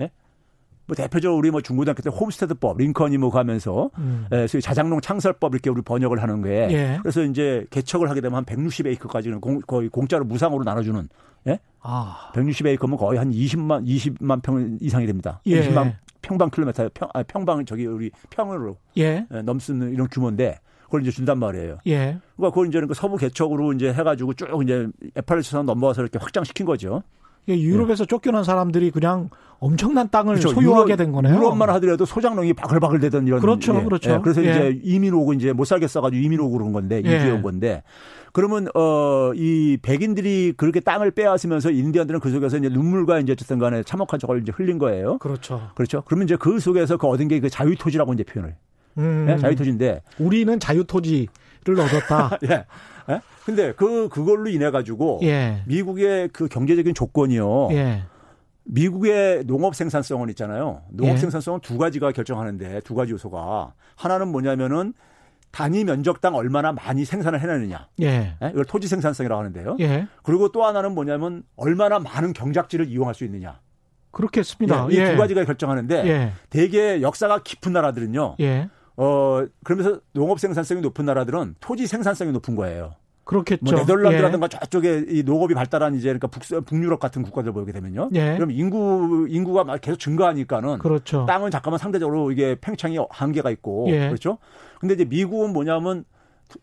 예? 0.00 0.10
뭐 0.86 0.96
대표적으로 0.96 1.38
우리 1.38 1.50
뭐 1.50 1.60
중고등학교 1.60 2.02
때 2.02 2.10
홈스테드법 2.10 2.78
링컨이 2.78 3.18
뭐 3.18 3.30
가면서 3.30 3.90
음. 3.98 4.26
예, 4.32 4.46
소위 4.46 4.60
자장농 4.62 5.00
창설법 5.00 5.54
이렇게 5.54 5.70
우리 5.70 5.82
번역을 5.82 6.22
하는 6.22 6.42
게 6.42 6.68
예. 6.70 6.98
그래서 7.02 7.22
이제 7.22 7.66
개척을 7.70 8.10
하게 8.10 8.20
되면 8.20 8.36
한 8.36 8.44
160에이커까지는 8.44 9.40
공, 9.40 9.60
거의 9.60 9.88
공짜로 9.88 10.24
무상으로 10.24 10.64
나눠주는 10.64 11.08
예? 11.48 11.58
아. 11.80 12.30
160에이커면 12.34 12.96
거의 12.96 13.18
한 13.18 13.30
20만 13.30 13.86
20만 13.86 14.42
평 14.42 14.78
이상이 14.80 15.06
됩니다. 15.06 15.40
예. 15.46 15.68
20만 15.68 15.94
평방 16.22 16.50
킬로미터 16.50 16.88
평 16.94 17.08
아, 17.12 17.22
평방 17.22 17.64
저기 17.66 17.86
우리 17.86 18.10
평으로 18.30 18.78
예. 18.98 19.26
예 19.30 19.42
넘쓰는 19.42 19.92
이런 19.92 20.08
규모인데 20.08 20.58
그걸 20.84 21.02
이제 21.02 21.10
준단 21.10 21.38
말이에요. 21.38 21.78
예. 21.86 22.18
그러니까 22.36 22.50
그걸 22.50 22.68
이제 22.68 22.80
그 22.80 22.94
서부 22.94 23.16
개척으로 23.16 23.72
이제 23.72 23.92
해가지고 23.92 24.34
쭉 24.34 24.48
이제 24.62 24.88
에팔레스산 25.16 25.66
넘어와서 25.66 26.02
이렇게 26.02 26.18
확장시킨 26.18 26.66
거죠. 26.66 27.02
예, 27.48 27.58
유럽에서 27.58 28.02
예. 28.02 28.06
쫓겨난 28.06 28.44
사람들이 28.44 28.90
그냥 28.90 29.30
엄청난 29.58 30.08
땅을 30.10 30.36
그렇죠. 30.36 30.54
소유하게 30.54 30.92
유럽, 30.92 30.96
된 30.96 31.12
거네요. 31.12 31.34
유럽만 31.34 31.70
하더라도 31.70 32.04
소장농이 32.04 32.52
바글바글 32.52 33.00
되던 33.00 33.26
이런. 33.26 33.40
그렇죠, 33.40 33.76
예. 33.76 33.84
그렇죠. 33.84 34.10
예. 34.12 34.18
그래서 34.22 34.44
예. 34.44 34.50
이제 34.50 34.80
이민 34.84 35.14
오고 35.14 35.32
이제 35.34 35.52
못 35.52 35.64
살겠어가지고 35.64 36.22
이민 36.22 36.40
오고 36.40 36.58
그런 36.58 36.72
건데 36.72 37.00
이주해 37.00 37.30
온 37.30 37.42
건데 37.42 37.82
그러면 38.32 38.68
어 38.74 39.32
이 39.34 39.78
백인들이 39.80 40.54
그렇게 40.56 40.80
땅을 40.80 41.10
빼앗으면서 41.12 41.70
인디언들은 41.70 42.20
그 42.20 42.30
속에서 42.30 42.58
이제 42.58 42.68
눈물과 42.68 43.20
이제 43.20 43.32
어쨌든 43.32 43.58
간에 43.58 43.82
참혹한 43.82 44.20
저걸 44.20 44.42
이제 44.42 44.52
흘린 44.54 44.78
거예요. 44.78 45.18
그렇죠. 45.18 45.70
그렇죠. 45.74 46.02
그러면 46.06 46.24
이제 46.26 46.36
그 46.36 46.58
속에서 46.60 46.96
그 46.96 47.06
얻은 47.06 47.28
게 47.28 47.40
그 47.40 47.48
자유 47.48 47.74
토지라고 47.76 48.12
이제 48.14 48.22
표현을. 48.24 48.54
음. 48.98 49.24
네? 49.26 49.38
자유 49.38 49.56
토지인데 49.56 50.02
우리는 50.18 50.60
자유 50.60 50.84
토지를 50.84 51.28
얻었다. 51.80 52.38
예. 52.50 52.66
예? 53.10 53.20
근데 53.46 53.72
그 53.72 54.08
그걸로 54.10 54.48
인해 54.50 54.70
가지고 54.70 55.20
예. 55.22 55.62
미국의 55.66 56.28
그 56.32 56.46
경제적인 56.48 56.94
조건이요. 56.94 57.68
예. 57.72 58.02
미국의 58.64 59.44
농업 59.46 59.74
생산성은 59.74 60.28
있잖아요. 60.30 60.82
농업 60.90 61.14
예. 61.14 61.18
생산성은 61.18 61.60
두 61.60 61.78
가지가 61.78 62.12
결정하는데 62.12 62.80
두 62.84 62.94
가지 62.94 63.12
요소가 63.12 63.72
하나는 63.96 64.28
뭐냐면은 64.28 64.92
단위 65.52 65.84
면적당 65.84 66.34
얼마나 66.34 66.72
많이 66.72 67.04
생산을 67.04 67.40
해내느냐. 67.40 67.88
예. 68.00 68.36
예? 68.42 68.50
이걸 68.50 68.64
토지 68.64 68.88
생산성이라고 68.88 69.38
하는데요. 69.38 69.76
예. 69.80 70.08
그리고 70.22 70.50
또 70.50 70.64
하나는 70.64 70.94
뭐냐면 70.94 71.44
얼마나 71.56 71.98
많은 71.98 72.32
경작지를 72.32 72.88
이용할 72.88 73.14
수 73.14 73.24
있느냐. 73.24 73.60
그렇겠습니다. 74.10 74.88
예, 74.90 74.94
이두 74.94 75.02
예. 75.12 75.16
가지가 75.16 75.44
결정하는데 75.44 76.06
예. 76.06 76.32
대개 76.50 77.00
역사가 77.02 77.42
깊은 77.42 77.72
나라들은요. 77.72 78.36
예. 78.40 78.68
어 78.96 79.46
그러면서 79.64 80.00
농업 80.12 80.40
생산성이 80.40 80.80
높은 80.80 81.04
나라들은 81.04 81.56
토지 81.60 81.86
생산성이 81.86 82.32
높은 82.32 82.56
거예요. 82.56 82.94
그렇겠죠. 83.24 83.64
뭐 83.64 83.74
네덜란드라든가 83.74 84.48
예. 84.52 84.58
저쪽에 84.58 85.04
이 85.08 85.22
농업이 85.22 85.54
발달한 85.54 85.94
이제 85.94 86.08
그러니까 86.08 86.26
북, 86.26 86.42
북유럽 86.64 86.98
같은 86.98 87.22
국가들 87.22 87.52
보게 87.52 87.72
되면요. 87.72 88.10
예. 88.14 88.34
그럼 88.34 88.50
인구 88.50 89.26
인구가 89.28 89.64
계속 89.78 89.98
증가하니까는 89.98 90.78
그렇죠. 90.78 91.24
땅은 91.26 91.50
잠깐만 91.50 91.78
상대적으로 91.78 92.32
이게 92.32 92.56
팽창이 92.60 92.98
한계가 93.10 93.50
있고 93.50 93.86
예. 93.90 94.08
그렇죠. 94.08 94.38
근데 94.80 94.94
이제 94.94 95.04
미국은 95.04 95.52
뭐냐면 95.52 96.04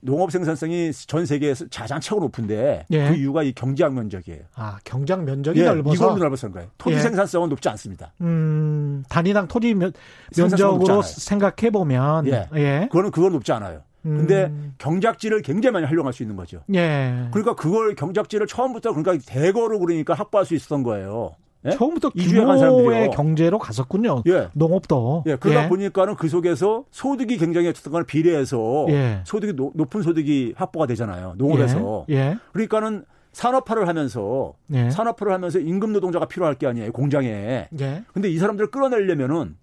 농업 0.02 0.32
생산성이 0.32 0.92
전 0.92 1.26
세계에서 1.26 1.66
가장 1.74 2.00
최고 2.00 2.22
높은데 2.22 2.86
예. 2.92 3.10
그 3.10 3.16
이유가 3.16 3.42
이 3.44 3.54
경제학 3.54 3.94
면적이에요. 3.94 4.42
아 4.56 4.78
경제학 4.84 5.24
면적이 5.24 5.62
예, 5.62 5.66
넓어서 5.66 5.96
이걸로 5.96 6.18
넓어서 6.18 6.52
거예요. 6.52 6.70
토지 6.78 6.98
예. 6.98 7.00
생산성은 7.00 7.50
높지 7.50 7.70
않습니다. 7.70 8.14
음 8.22 9.04
단위당 9.10 9.48
토지 9.48 9.74
면, 9.74 9.94
면적으로 10.38 11.02
생각해 11.02 11.72
보면 11.72 12.28
예. 12.28 12.48
예. 12.56 12.88
그거는 12.92 13.12
그건 13.12 13.32
높지 13.32 13.52
않아요. 13.54 13.82
근데 14.02 14.46
음. 14.46 14.74
경작지를 14.78 15.42
굉장히 15.42 15.74
많이 15.74 15.86
활용할 15.86 16.14
수 16.14 16.24
있는 16.24 16.36
거죠. 16.36 16.62
예. 16.74 17.28
그러니까 17.32 17.56
그걸 17.56 17.96
경작지를 17.96 18.48
처음부터 18.48 18.94
그러니까 18.94 19.24
대거로 19.26 19.80
그러니까 19.80 20.14
확보할 20.14 20.46
수 20.46 20.56
있었던 20.56 20.84
거예요. 20.84 21.36
예? 21.66 21.72
처음부터 21.72 22.10
규모의 22.12 23.12
경제로 23.12 23.60
갔었군요. 23.60 24.24
예. 24.28 24.48
농업도. 24.54 25.24
예. 25.28 25.36
그러다 25.36 25.66
예. 25.66 25.70
보니까는 25.70 26.16
그 26.16 26.30
속에서 26.30 26.86
소득이 26.92 27.38
굉장히 27.38 27.68
어쨌든 27.68 27.92
간에 27.92 28.06
비례해서 28.06 28.86
예. 28.90 29.22
소득이 29.26 29.54
노, 29.54 29.72
높은 29.76 30.02
소득이 30.02 30.54
확보가 30.56 30.86
되잖아요. 30.88 31.34
농업에서. 31.38 32.06
예. 32.10 32.16
예. 32.16 32.38
그러니까는 32.54 33.04
산업화를 33.34 33.88
하면서 33.88 34.54
예. 34.74 34.90
산업화를 34.90 35.34
하면서 35.34 35.60
임금 35.60 35.92
노동자가 35.94 36.28
필요할 36.28 36.56
게 36.56 36.66
아니에요. 36.66 36.92
공장에. 36.94 37.68
예. 37.80 38.04
근데 38.14 38.30
이 38.30 38.38
사람들을 38.38 38.72
끌어내려면은 38.72 39.56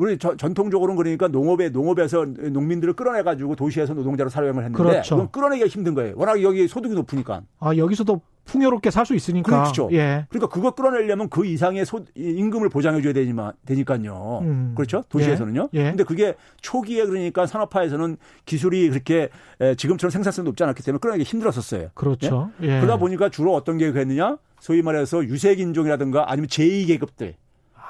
우리 0.00 0.16
저, 0.16 0.34
전통적으로는 0.34 0.96
그러니까 0.96 1.28
농업에 1.28 1.68
농업에서 1.68 2.24
농민들을 2.24 2.94
끌어내 2.94 3.22
가지고 3.22 3.54
도시에서 3.54 3.92
노동자로 3.92 4.30
사용을 4.30 4.64
했는데 4.64 4.76
그렇죠. 4.82 5.16
그건 5.16 5.30
끌어내기가 5.30 5.68
힘든 5.68 5.94
거예요. 5.94 6.14
워낙 6.16 6.42
여기 6.42 6.66
소득이 6.66 6.94
높으니까. 6.94 7.42
아 7.58 7.76
여기서도 7.76 8.22
풍요롭게 8.46 8.90
살 8.90 9.04
수 9.04 9.14
있으니까. 9.14 9.62
그렇죠. 9.62 9.90
예. 9.92 10.24
그러니까 10.30 10.48
그거 10.48 10.70
끌어내려면 10.70 11.28
그 11.28 11.44
이상의 11.44 11.84
소, 11.84 12.00
임금을 12.14 12.70
보장해줘야 12.70 13.12
되지만 13.12 13.52
되니까요. 13.66 14.40
음. 14.42 14.72
그렇죠. 14.74 15.04
도시에서는요. 15.10 15.68
예. 15.74 15.78
예. 15.78 15.84
근데 15.90 16.04
그게 16.04 16.34
초기에 16.62 17.04
그러니까 17.04 17.46
산업화에서는 17.46 18.16
기술이 18.46 18.88
그렇게 18.88 19.28
지금처럼 19.76 20.10
생산성이 20.10 20.46
높지 20.46 20.62
않았기 20.64 20.82
때문에 20.82 20.98
끌어내기 20.98 21.24
힘들었었어요. 21.24 21.90
그렇죠. 21.94 22.50
예? 22.62 22.76
예. 22.76 22.80
그러다 22.80 22.96
보니까 22.96 23.28
주로 23.28 23.54
어떤 23.54 23.76
게 23.76 23.92
그랬느냐? 23.92 24.38
소위 24.60 24.80
말해서 24.80 25.24
유색인종이라든가 25.24 26.30
아니면 26.30 26.48
제2계급들 26.48 27.34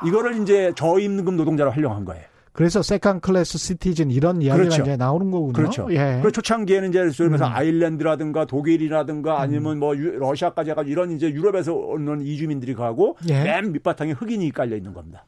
이거를 0.07 0.41
이제 0.43 0.73
저임금 0.77 1.37
노동자로 1.37 1.71
활용한 1.71 2.05
거예요. 2.05 2.25
그래서 2.53 2.83
second 2.83 3.21
class 3.21 3.59
citizen 3.59 4.11
이런 4.11 4.43
이야기가 4.43 4.65
그렇죠. 4.65 4.83
이제 4.83 4.97
나오는 4.97 5.31
거군요. 5.31 5.53
그렇죠. 5.53 5.87
예. 5.93 6.21
그 6.23 6.33
초창기에는 6.33 6.89
이제 6.89 7.11
소위말해서 7.11 7.47
음. 7.47 7.53
아일랜드라든가 7.53 8.45
독일이라든가 8.45 9.41
아니면 9.41 9.79
뭐 9.79 9.95
러시아까지 9.95 10.71
해가지고 10.71 10.91
이런 10.91 11.11
이제 11.13 11.31
유럽에서 11.31 11.73
오는 11.75 12.21
이주민들이 12.21 12.75
가고 12.75 13.17
예. 13.29 13.45
맨 13.45 13.73
밑바탕에 13.73 14.13
흑인이 14.13 14.51
깔려 14.51 14.77
있는 14.77 14.93
겁니다. 14.93 15.27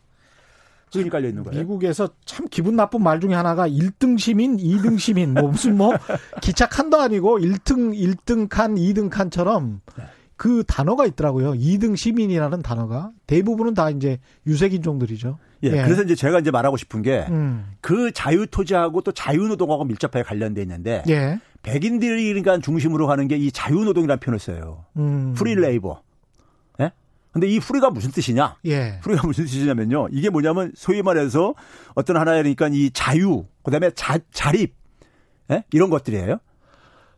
흑인이 0.93 1.11
깔려 1.11 1.29
있는 1.29 1.45
거예요. 1.45 1.61
미국에서 1.61 2.09
참 2.27 2.47
기분 2.51 2.77
나쁜 2.77 3.03
말 3.03 3.21
중에 3.21 3.35
하나가 3.35 3.67
1등 3.69 4.19
시민, 4.19 4.57
2등 4.57 4.99
시민, 4.99 5.33
뭐 5.33 5.45
무슨 5.45 5.77
뭐 5.77 5.95
기차 6.43 6.67
칸도 6.69 7.01
아니고 7.01 7.39
1등 7.39 7.97
1등 7.97 8.49
칸, 8.51 8.75
2등 8.75 9.09
칸처럼 9.09 9.81
네. 9.97 10.05
그 10.43 10.65
단어가 10.67 11.07
있더라고요. 11.07 11.53
2등 11.53 11.97
시민이라는 11.97 12.63
단어가 12.63 13.13
대부분은 13.29 13.75
다 13.75 13.91
이제 13.91 14.19
유색인종들이죠. 14.45 15.39
예, 15.63 15.69
예. 15.69 15.83
그래서 15.85 16.03
이제 16.03 16.17
제가 16.17 16.41
이제 16.41 16.51
말하고 16.51 16.77
싶은 16.77 17.01
게그 17.03 17.31
음. 17.33 17.67
그 17.81 18.11
자유 18.11 18.49
토지하고 18.49 19.03
또 19.03 19.13
자유 19.13 19.47
노동하고 19.47 19.85
밀접하게 19.85 20.25
관련돼 20.25 20.61
있는데 20.63 21.05
예. 21.09 21.39
백인들이 21.63 22.27
그러니까 22.27 22.59
중심으로 22.59 23.09
하는 23.09 23.29
게 23.29 23.37
이 23.37 23.53
자유 23.53 23.85
노동이라는 23.85 24.19
표현을 24.19 24.41
써요. 24.41 24.85
음. 24.97 25.33
free 25.37 25.55
labor. 25.55 26.03
예? 26.81 26.91
근데 27.31 27.47
이 27.47 27.61
프리가 27.61 27.91
무슨 27.91 28.11
뜻이냐? 28.11 28.57
예. 28.65 28.99
프리가 29.05 29.25
무슨 29.25 29.45
뜻이냐면요. 29.45 30.09
이게 30.11 30.29
뭐냐면 30.29 30.73
소위 30.75 31.03
말해서 31.03 31.55
어떤 31.95 32.17
하나의 32.17 32.43
그러니까 32.43 32.67
이 32.73 32.91
자유, 32.91 33.45
그다음에 33.63 33.93
자, 33.93 34.19
자립, 34.33 34.75
예? 35.53 35.63
이런 35.71 35.89
것들이에요. 35.89 36.41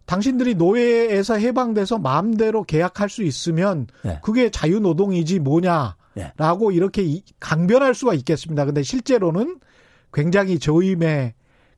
당신들이 0.07 0.55
노예에서 0.55 1.35
해방돼서 1.35 1.99
마음대로 1.99 2.63
계약할 2.63 3.09
수 3.09 3.23
있으면 3.23 3.87
네. 4.03 4.19
그게 4.23 4.51
자유노동이지 4.51 5.41
뭐냐라고 5.41 6.71
네. 6.71 6.77
이렇게 6.77 7.21
강변할 7.41 7.95
수가 7.95 8.15
있겠습니다. 8.15 8.65
근데 8.67 8.83
실제로는 8.83 9.59
굉장히 10.13 10.59
저임의 10.59 11.35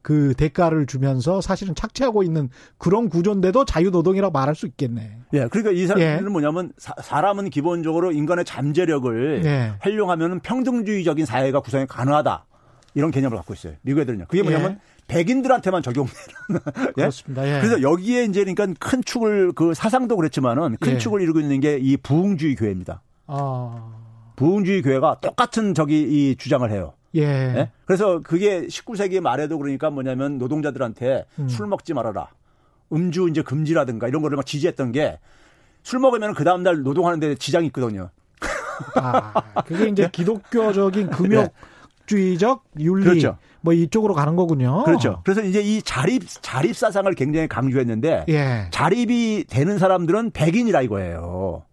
그 0.07 0.35
대가를 0.37 0.87
주면서 0.87 1.41
사실은 1.41 1.75
착취하고 1.75 2.23
있는 2.23 2.49
그런 2.79 3.09
구조인데도 3.09 3.65
자유노동이라고 3.65 4.31
말할 4.31 4.55
수 4.55 4.67
있겠네. 4.67 5.19
예. 5.33 5.49
그러니까 5.49 5.73
이 5.73 5.85
사람들은 5.85 6.27
예. 6.27 6.31
뭐냐면 6.31 6.73
사, 6.79 7.21
람은 7.21 7.51
기본적으로 7.51 8.13
인간의 8.13 8.45
잠재력을 8.45 9.43
예. 9.45 9.73
활용하면 9.81 10.41
평등주의적인 10.41 11.27
사회가 11.27 11.59
구성이 11.59 11.87
가능하다. 11.87 12.47
이런 12.95 13.11
개념을 13.11 13.37
갖고 13.37 13.53
있어요. 13.53 13.73
미국 13.83 14.03
애들은요. 14.03 14.27
그게 14.29 14.45
뭐냐면 14.45 14.73
예. 14.75 14.79
백인들한테만 15.09 15.83
적용되는. 15.83 16.17
예? 16.99 17.03
그렇습니다. 17.03 17.47
예. 17.47 17.61
그래서 17.61 17.83
여기에 17.83 18.25
이제 18.25 18.45
그러니까 18.45 18.67
큰 18.79 19.03
축을 19.05 19.53
그 19.53 19.75
사상도 19.75 20.17
그랬지만은 20.17 20.77
큰 20.81 20.95
예. 20.95 20.99
축을 20.99 21.21
이루고 21.23 21.41
있는 21.41 21.61
게 21.61 21.79
이 21.81 21.97
부흥주의 21.97 22.57
교회입니다. 22.57 23.03
아. 23.27 23.93
부흥주의 24.37 24.83
교회가 24.83 25.21
똑같은 25.21 25.75
저기 25.75 26.03
이 26.03 26.37
주장을 26.37 26.69
해요. 26.71 26.95
예. 27.15 27.23
예? 27.23 27.71
그래서 27.85 28.21
그게 28.21 28.67
19세기 28.67 29.21
말에도 29.21 29.59
그러니까 29.59 29.91
뭐냐면 29.91 30.39
노동자들한테 30.39 31.25
음. 31.39 31.49
술 31.49 31.67
먹지 31.67 31.95
말아라. 31.95 32.29
음주 32.93 33.29
이제 33.31 33.43
금지라든가 33.43 34.09
이런 34.09 34.23
거를 34.23 34.37
막 34.37 34.45
지지했던 34.47 34.93
게 34.93 35.19
술 35.87 36.01
먹으면 36.01 36.35
그 36.35 36.43
다음날 36.43 36.83
노동하는데 36.83 37.37
지장이 37.37 37.67
있거든요. 37.69 38.11
아, 38.97 39.33
그게 39.63 39.87
이제 39.87 40.03
예? 40.03 40.09
기독교적인 40.11 41.11
금욕 41.11 41.53
주의적 42.07 42.65
윤리 42.81 43.05
그렇죠. 43.05 43.37
뭐 43.61 43.73
이쪽으로 43.73 44.15
가는 44.15 44.37
거군요. 44.37 44.85
그렇죠. 44.85 45.21
그래서 45.25 45.43
이제 45.43 45.61
이 45.61 45.83
자립 45.83 46.23
자립 46.41 46.77
사상을 46.77 47.13
굉장히 47.15 47.49
강조했는데 47.49 48.27
예. 48.29 48.69
자립이 48.71 49.45
되는 49.49 49.79
사람들은 49.79 50.31
백인이라 50.31 50.83
이거예요. 50.83 51.65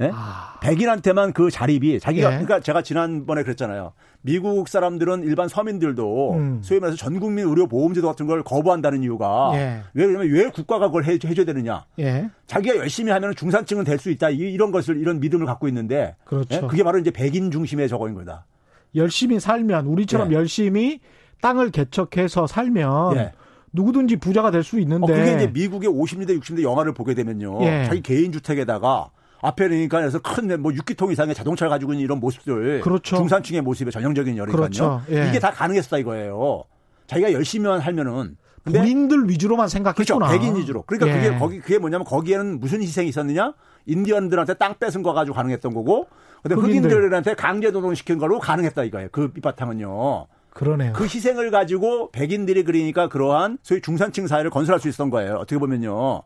예? 0.00 0.10
아. 0.12 0.58
백인한테만 0.60 1.32
그 1.32 1.50
자립이 1.52 2.00
자기가 2.00 2.26
예. 2.26 2.30
그러니까 2.32 2.58
제가 2.60 2.82
지난번에 2.82 3.44
그랬잖아요. 3.44 3.92
미국 4.22 4.68
사람들은 4.68 5.22
일반 5.22 5.48
서민들도 5.48 6.32
음. 6.32 6.60
소위 6.62 6.80
말해서 6.80 6.96
전 6.96 7.20
국민 7.20 7.46
의료 7.46 7.68
보험제도 7.68 8.06
같은 8.08 8.26
걸 8.26 8.42
거부한다는 8.42 9.02
이유가 9.02 9.52
예. 9.54 9.82
왜 9.94 10.06
그러면 10.06 10.28
왜 10.30 10.48
국가가 10.50 10.88
그걸 10.88 11.04
해, 11.04 11.12
해줘야 11.12 11.46
되느냐? 11.46 11.84
예. 12.00 12.28
자기가 12.46 12.76
열심히 12.76 13.12
하면 13.12 13.34
중산층은 13.36 13.84
될 13.84 13.98
수 13.98 14.10
있다 14.10 14.30
이 14.30 14.56
런 14.56 14.72
것을 14.72 14.96
이런 14.98 15.20
믿음을 15.20 15.46
갖고 15.46 15.68
있는데 15.68 16.16
그렇죠. 16.24 16.56
예? 16.56 16.60
그게 16.66 16.82
바로 16.82 16.98
이제 16.98 17.10
백인 17.12 17.50
중심의 17.52 17.88
저거인 17.88 18.14
거다. 18.14 18.46
열심히 18.94 19.40
살면 19.40 19.86
우리처럼 19.86 20.30
예. 20.32 20.36
열심히 20.36 21.00
땅을 21.40 21.70
개척해서 21.70 22.46
살면. 22.46 23.16
예. 23.16 23.32
누구든지 23.72 24.16
부자가 24.16 24.50
될 24.50 24.62
수 24.62 24.78
있는데. 24.80 25.12
어, 25.12 25.16
그게 25.16 25.34
이제 25.34 25.46
미국의 25.48 25.90
50년대, 25.90 26.40
60년대 26.40 26.62
영화를 26.62 26.94
보게 26.94 27.14
되면요. 27.14 27.58
자기 27.86 28.00
개인 28.02 28.30
주택에다가 28.32 29.10
앞에 29.42 29.68
그러니까 29.68 29.98
그래서 30.00 30.20
큰 30.20 30.46
뭐 30.62 30.70
6기통 30.72 31.10
이상의 31.12 31.34
자동차를 31.34 31.68
가지고 31.70 31.92
있는 31.92 32.04
이런 32.04 32.18
모습들 32.20 32.80
그렇죠. 32.80 33.16
중산층의 33.16 33.60
모습의 33.62 33.92
전형적인 33.92 34.36
열이니까요. 34.36 34.56
그렇죠. 34.56 35.02
예. 35.10 35.28
이게 35.28 35.38
다 35.40 35.50
가능했다 35.50 35.98
이거예요. 35.98 36.64
자기가 37.08 37.32
열심히만 37.32 37.80
하면은 37.80 38.36
본인들 38.64 39.28
위주로만 39.28 39.68
생각했구나. 39.68 40.26
그렇죠. 40.28 40.38
백인 40.40 40.56
위주로. 40.56 40.82
그러니까 40.86 41.08
예. 41.10 41.12
그게 41.28 41.38
거기 41.38 41.60
그게 41.60 41.78
뭐냐면 41.78 42.06
거기에는 42.06 42.60
무슨 42.60 42.80
희생이 42.80 43.08
있었느냐? 43.08 43.52
인디언들한테 43.84 44.54
땅 44.54 44.76
뺏은 44.78 45.02
거 45.02 45.12
가지고 45.12 45.34
가능했던 45.36 45.74
거고, 45.74 46.06
근데 46.44 46.60
흑인들. 46.60 46.90
흑인들한테 46.90 47.34
강제 47.34 47.70
노동시킨 47.70 48.18
걸로 48.18 48.38
가능했다 48.38 48.84
이거예요. 48.84 49.08
그 49.10 49.30
밑바탕은요. 49.34 50.26
그러네요. 50.50 50.92
그 50.92 51.04
희생을 51.04 51.50
가지고 51.50 52.10
백인들이 52.12 52.62
그러니까 52.64 53.08
그러한 53.08 53.58
소위 53.62 53.80
중산층 53.80 54.26
사회를 54.26 54.50
건설할 54.50 54.78
수 54.78 54.88
있었던 54.88 55.10
거예요. 55.10 55.36
어떻게 55.36 55.58
보면요. 55.58 56.22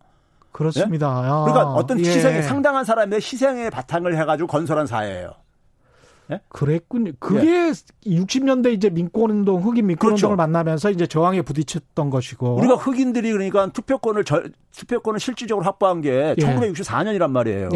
그렇습니다. 0.51 1.23
예? 1.25 1.29
그러니까 1.29 1.73
어떤 1.73 2.01
희생에 2.01 2.39
예. 2.39 2.43
상당한 2.43 2.85
사람의 2.85 3.19
희생의 3.19 3.71
바탕을 3.71 4.19
해가지고 4.19 4.49
건설한 4.49 4.87
사회예요. 4.87 5.31
예? 6.33 6.41
그랬군요. 6.49 7.13
그게 7.21 7.69
예. 7.69 7.71
60년대 7.71 8.73
이제 8.73 8.91
민권운동, 8.91 9.63
흑인 9.63 9.87
민권운동을 9.87 10.37
그렇죠. 10.37 10.37
만나면서 10.37 10.91
이제 10.91 11.07
저항에 11.07 11.43
부딪혔던 11.43 12.11
것이고. 12.11 12.57
우리가 12.57 12.75
흑인들이 12.75 13.31
그러니까 13.31 13.69
투표권을 13.69 14.25
절, 14.25 14.53
투표권을 14.73 15.21
실질적으로 15.21 15.65
확보한 15.65 16.01
게 16.01 16.35
예. 16.37 16.43
1964년이란 16.43 17.31
말이에요. 17.31 17.69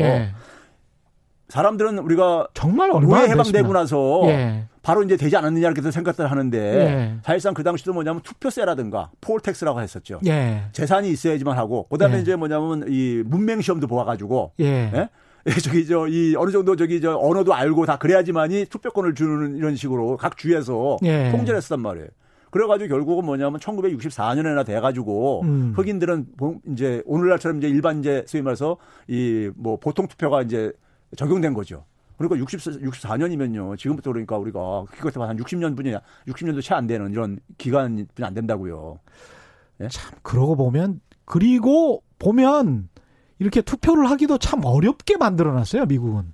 예. 1.53 1.55
사람들은 1.55 1.99
우리가 1.99 2.49
정말 2.55 2.91
노예 2.91 3.29
해방되고 3.29 3.73
나서 3.73 4.23
예. 4.25 4.65
바로 4.83 5.03
이제 5.03 5.17
되지 5.17 5.37
않았느냐 5.37 5.69
이렇게 5.69 5.91
생각들 5.91 6.31
하는데 6.31 6.59
예. 6.59 7.15
사실상 7.23 7.55
그 7.55 7.63
당시도 7.63 7.93
뭐냐면 7.93 8.23
투표세라든가 8.23 9.11
poll 9.21 9.42
tax라고 9.42 9.81
했었죠. 9.81 10.21
예. 10.27 10.63
재산이 10.73 11.11
있어야지만 11.11 11.57
하고 11.59 11.87
그다음에 11.89 12.17
예. 12.17 12.21
이제 12.23 12.37
뭐냐면 12.37 12.87
이 12.89 13.23
문맹 13.27 13.61
시험도 13.61 13.87
보아가지고 13.87 14.53
예. 14.61 14.65
예? 14.95 15.09
예 15.47 15.51
저기 15.63 15.87
저 15.87 16.07
이 16.09 16.35
어느 16.39 16.51
정도 16.53 16.75
저기 16.77 17.01
저 17.01 17.17
언어도 17.17 17.53
알고 17.55 17.85
다 17.87 17.97
그래야지만이 17.99 18.67
투표권을 18.67 19.15
주는 19.15 19.57
이런 19.57 19.77
식으로 19.77 20.17
각 20.17 20.37
주에서 20.39 20.97
예. 21.05 21.31
통제를 21.31 21.57
했었단 21.59 21.81
말이에요. 21.81 22.09
그래가지고 22.51 22.89
결국은 22.89 23.25
뭐냐면 23.25 23.61
1964년에나 23.61 24.65
돼가지고 24.67 25.41
음. 25.43 25.73
흑인들은 25.77 26.27
이제 26.73 27.03
오늘날처럼 27.07 27.59
이제 27.59 27.69
일반 27.69 28.01
이제 28.01 28.25
소위 28.27 28.43
말해서 28.43 28.77
이 29.09 29.51
뭐 29.57 29.79
보통 29.79 30.07
투표가 30.07 30.43
이제 30.43 30.73
적용된 31.17 31.55
거죠. 31.55 31.85
그러니까 32.19 32.39
60, 32.39 32.83
64년이면요. 32.83 33.77
지금부터 33.77 34.13
그러니까 34.13 34.37
우리가 34.37 34.85
그것도 34.91 35.23
한 35.25 35.37
60년 35.37 35.77
분이 35.77 35.95
60년도 36.29 36.63
채 36.63 36.75
안 36.75 36.87
되는 36.87 37.11
이런 37.11 37.39
기간이 37.59 38.07
안 38.21 38.35
된다고요. 38.35 38.99
예? 39.81 39.89
참 39.89 40.13
그러고 40.23 40.57
보면 40.57 41.01
그리고 41.25 42.03
보면 42.19 42.89
이렇게 43.39 43.61
투표를 43.61 44.09
하기도 44.11 44.39
참 44.39 44.65
어렵게 44.65 45.17
만들어 45.17 45.53
놨어요, 45.53 45.87
미국은. 45.87 46.33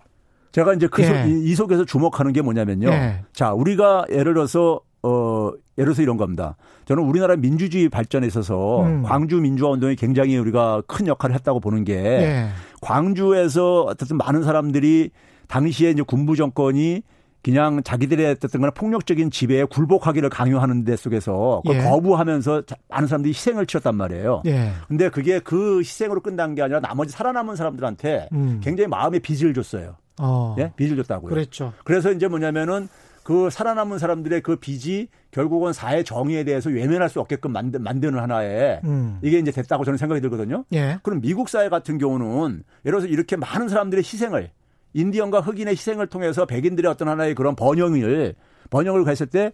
제가 0.52 0.74
이제 0.74 0.86
그 0.88 1.02
예. 1.02 1.06
소, 1.06 1.14
이 1.28 1.54
속에서 1.54 1.84
주목하는 1.84 2.32
게 2.32 2.42
뭐냐면요. 2.42 2.88
예. 2.88 3.24
자, 3.32 3.52
우리가 3.52 4.06
예를 4.10 4.34
들어서 4.34 4.80
어 5.02 5.50
예를 5.78 5.92
들어서 5.92 6.02
이런 6.02 6.16
겁니다. 6.16 6.56
저는 6.86 7.04
우리나라 7.04 7.36
민주주의 7.36 7.88
발전에 7.88 8.26
있어서 8.26 8.82
음. 8.82 9.02
광주 9.04 9.40
민주화 9.40 9.70
운동이 9.70 9.94
굉장히 9.94 10.36
우리가 10.36 10.82
큰 10.86 11.06
역할을 11.06 11.34
했다고 11.36 11.60
보는 11.60 11.84
게 11.84 11.94
예. 11.94 12.48
광주에서 12.80 13.82
어쨌든 13.82 14.16
많은 14.16 14.42
사람들이 14.42 15.10
당시에 15.48 15.90
이제 15.90 16.02
군부 16.02 16.36
정권이 16.36 17.02
그냥 17.42 17.82
자기들의 17.82 18.26
어떤 18.30 18.60
거나 18.60 18.70
폭력적인 18.72 19.30
지배에 19.30 19.64
굴복하기를 19.64 20.28
강요하는 20.28 20.84
데 20.84 20.96
속에서 20.96 21.62
그걸 21.64 21.80
예. 21.80 21.88
거부하면서 21.88 22.62
많은 22.88 23.08
사람들이 23.08 23.32
희생을 23.32 23.66
치렀단 23.66 23.94
말이에요. 23.94 24.42
예. 24.46 24.72
근데 24.88 25.08
그게 25.08 25.38
그 25.38 25.78
희생으로 25.78 26.20
끝난 26.20 26.54
게 26.54 26.62
아니라 26.62 26.80
나머지 26.80 27.12
살아남은 27.12 27.56
사람들한테 27.56 28.28
음. 28.32 28.60
굉장히 28.62 28.88
마음의 28.88 29.20
빚을 29.20 29.54
줬어요. 29.54 29.96
어. 30.20 30.56
예? 30.58 30.72
빚을 30.76 30.96
줬다고요. 30.96 31.30
그랬죠. 31.30 31.72
그래서 31.84 32.12
이제 32.12 32.26
뭐냐면은 32.26 32.88
그 33.28 33.50
살아남은 33.50 33.98
사람들의 33.98 34.40
그 34.40 34.56
빚이 34.56 35.08
결국은 35.32 35.74
사회 35.74 36.02
정의에 36.02 36.44
대해서 36.44 36.70
외면할 36.70 37.10
수 37.10 37.20
없게끔 37.20 37.52
만드, 37.52 37.76
만드는 37.76 38.18
하나에 38.18 38.80
음. 38.84 39.18
이게 39.20 39.38
이제 39.38 39.50
됐다고 39.50 39.84
저는 39.84 39.98
생각이 39.98 40.22
들거든요. 40.22 40.64
예. 40.72 40.98
그럼 41.02 41.20
미국 41.20 41.50
사회 41.50 41.68
같은 41.68 41.98
경우는 41.98 42.62
예를 42.86 43.00
들어서 43.00 43.06
이렇게 43.06 43.36
많은 43.36 43.68
사람들의 43.68 44.02
희생을 44.02 44.50
인디언과 44.94 45.40
흑인의 45.40 45.72
희생을 45.74 46.06
통해서 46.06 46.46
백인들의 46.46 46.90
어떤 46.90 47.08
하나의 47.08 47.34
그런 47.34 47.54
번영을 47.54 48.34
번영을 48.70 49.06
했을 49.06 49.26
때 49.26 49.52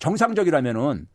정상적이라면은 0.00 1.06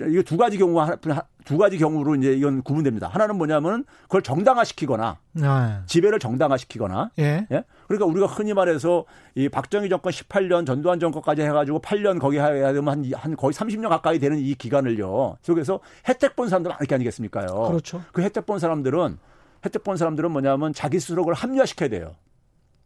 이게 0.00 0.22
두 0.22 0.36
가지 0.36 0.58
경우가 0.58 0.96
두 1.44 1.58
가지 1.58 1.76
경우로 1.76 2.14
이제 2.16 2.32
이건 2.32 2.62
구분됩니다. 2.62 3.08
하나는 3.08 3.36
뭐냐면 3.36 3.84
그걸 4.02 4.22
정당화시키거나 4.22 5.18
네. 5.32 5.46
지배를 5.86 6.18
정당화시키거나 6.18 7.10
예. 7.18 7.46
예. 7.50 7.64
그러니까 7.86 8.06
우리가 8.06 8.26
흔히 8.26 8.54
말해서 8.54 9.04
이 9.34 9.48
박정희 9.48 9.88
정권 9.88 10.12
18년 10.12 10.66
전두환 10.66 10.98
정권까지 11.00 11.42
해가지고 11.42 11.80
8년 11.80 12.20
거기 12.20 12.38
해야 12.38 12.72
되면 12.72 12.88
한, 12.88 13.10
한 13.14 13.36
거의 13.36 13.52
30년 13.52 13.88
가까이 13.88 14.18
되는 14.18 14.38
이 14.38 14.54
기간을요 14.54 15.36
속에서 15.42 15.80
혜택 16.08 16.36
본 16.36 16.48
사람들 16.48 16.70
많을 16.70 16.86
게 16.86 16.94
아니겠습니까요? 16.94 17.46
그렇죠. 17.68 18.02
그 18.12 18.22
혜택 18.22 18.46
본 18.46 18.58
사람들은 18.58 19.18
혜택 19.64 19.84
본 19.84 19.96
사람들은 19.96 20.30
뭐냐면 20.30 20.72
자기 20.72 21.00
스스로 21.00 21.22
그걸 21.22 21.34
합리화시켜야 21.34 21.88
돼요. 21.88 22.14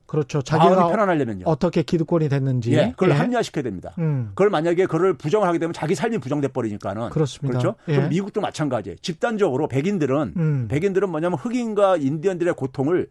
그렇죠. 0.06 0.40
자기가 0.40 0.88
편안하려면요. 0.88 1.44
어떻게 1.46 1.82
기득권이 1.82 2.28
됐는지. 2.28 2.72
예, 2.72 2.90
그걸 2.92 3.10
예. 3.10 3.14
합리화시켜야 3.14 3.64
됩니다. 3.64 3.92
음. 3.98 4.28
그걸 4.30 4.50
만약에 4.50 4.86
그걸 4.86 5.14
부정을 5.14 5.48
하게 5.48 5.58
되면 5.58 5.72
자기 5.72 5.94
삶이 5.94 6.18
부정돼 6.18 6.48
버리니까는 6.48 7.10
그렇습니다. 7.10 7.58
그렇죠. 7.58 7.76
예. 7.88 7.96
그럼 7.96 8.08
미국도 8.10 8.40
마찬가지예요. 8.40 8.96
집단적으로 9.02 9.68
백인들은 9.68 10.34
음. 10.36 10.68
백인들은 10.68 11.10
뭐냐면 11.10 11.38
흑인과 11.38 11.96
인디언들의 11.96 12.54
고통을 12.54 13.08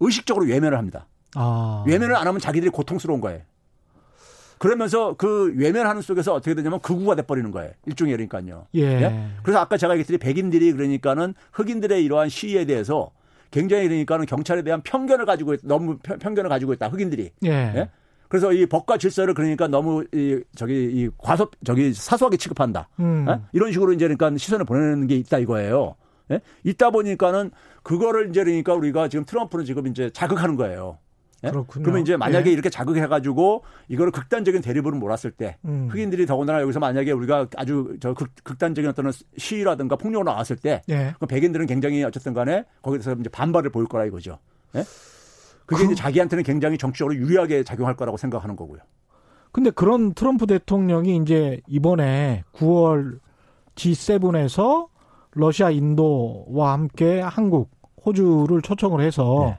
의식적으로 0.00 0.46
외면을 0.46 0.78
합니다. 0.78 1.06
아. 1.34 1.84
외면을 1.86 2.14
안 2.16 2.26
하면 2.26 2.40
자기들이 2.40 2.70
고통스러운 2.70 3.20
거예요. 3.20 3.40
그러면서 4.58 5.14
그 5.14 5.52
외면하는 5.56 6.02
속에서 6.02 6.34
어떻게 6.34 6.54
되냐면 6.54 6.78
극우가 6.78 7.16
돼버리는 7.16 7.50
거예요. 7.50 7.72
일종의 7.86 8.14
그러니까요. 8.14 8.66
예. 8.76 8.82
예. 8.82 9.28
그래서 9.42 9.58
아까 9.58 9.76
제가 9.76 9.94
얘기했듯이 9.94 10.18
백인들이 10.18 10.72
그러니까는 10.72 11.34
흑인들의 11.52 12.04
이러한 12.04 12.28
시위에 12.28 12.64
대해서 12.64 13.10
굉장히 13.52 13.86
그러니까는 13.86 14.26
경찰에 14.26 14.62
대한 14.62 14.82
편견을 14.82 15.24
가지고 15.26 15.56
너무 15.62 15.98
편견을 15.98 16.48
가지고 16.48 16.72
있다 16.72 16.88
흑인들이. 16.88 17.30
예. 17.44 17.48
예? 17.50 17.90
그래서 18.28 18.52
이 18.52 18.66
법과 18.66 18.96
질서를 18.96 19.34
그러니까 19.34 19.68
너무 19.68 20.04
이 20.12 20.40
저기 20.56 20.84
이 20.84 21.10
과소 21.18 21.50
저기 21.64 21.92
사소하게 21.92 22.38
취급한다. 22.38 22.88
음. 22.98 23.26
예? 23.28 23.40
이런 23.52 23.70
식으로 23.70 23.92
이제 23.92 24.06
그러니까 24.08 24.36
시선을 24.36 24.64
보내는 24.64 25.06
게 25.06 25.16
있다 25.16 25.38
이거예요. 25.38 25.94
예? 26.32 26.40
있다 26.64 26.90
보니까는 26.90 27.50
그거를 27.82 28.30
이제 28.30 28.42
그러니까 28.42 28.74
우리가 28.74 29.08
지금 29.08 29.24
트럼프는 29.26 29.66
지금 29.66 29.86
이제 29.86 30.10
자극하는 30.10 30.56
거예요. 30.56 30.98
예? 31.44 31.50
그렇군요. 31.50 31.82
그러면 31.82 32.02
이제 32.02 32.16
만약에 32.16 32.50
예. 32.50 32.52
이렇게 32.52 32.70
자극해가지고 32.70 33.64
이거를 33.88 34.12
극단적인 34.12 34.62
대립으로 34.62 34.96
몰았을 34.96 35.32
때 35.32 35.56
음. 35.64 35.88
흑인들이 35.90 36.26
더군다나 36.26 36.60
여기서 36.62 36.80
만약에 36.80 37.12
우리가 37.12 37.48
아주 37.56 37.96
저 38.00 38.14
극, 38.14 38.58
단적인 38.58 38.88
어떤 38.88 39.10
시위라든가 39.36 39.96
폭력으로 39.96 40.30
나왔을 40.30 40.56
때 40.56 40.82
예. 40.88 41.14
백인들은 41.26 41.66
굉장히 41.66 42.02
어쨌든 42.04 42.32
간에 42.34 42.64
거기서 42.82 43.14
이제 43.14 43.28
반발을 43.28 43.70
보일 43.70 43.88
거라 43.88 44.04
이거죠. 44.04 44.38
예? 44.76 44.84
그게 45.66 45.84
그... 45.84 45.92
이제 45.92 45.94
자기한테는 45.94 46.44
굉장히 46.44 46.78
정치적으로 46.78 47.14
유리하게 47.16 47.64
작용할 47.64 47.96
거라고 47.96 48.16
생각하는 48.16 48.56
거고요. 48.56 48.80
근데 49.50 49.70
그런 49.70 50.14
트럼프 50.14 50.46
대통령이 50.46 51.16
이제 51.16 51.60
이번에 51.66 52.42
9월 52.54 53.18
G7에서 53.74 54.88
러시아, 55.34 55.70
인도와 55.70 56.72
함께 56.72 57.20
한국, 57.20 57.70
호주를 58.04 58.62
초청을 58.62 59.02
해서 59.02 59.46
네. 59.46 59.58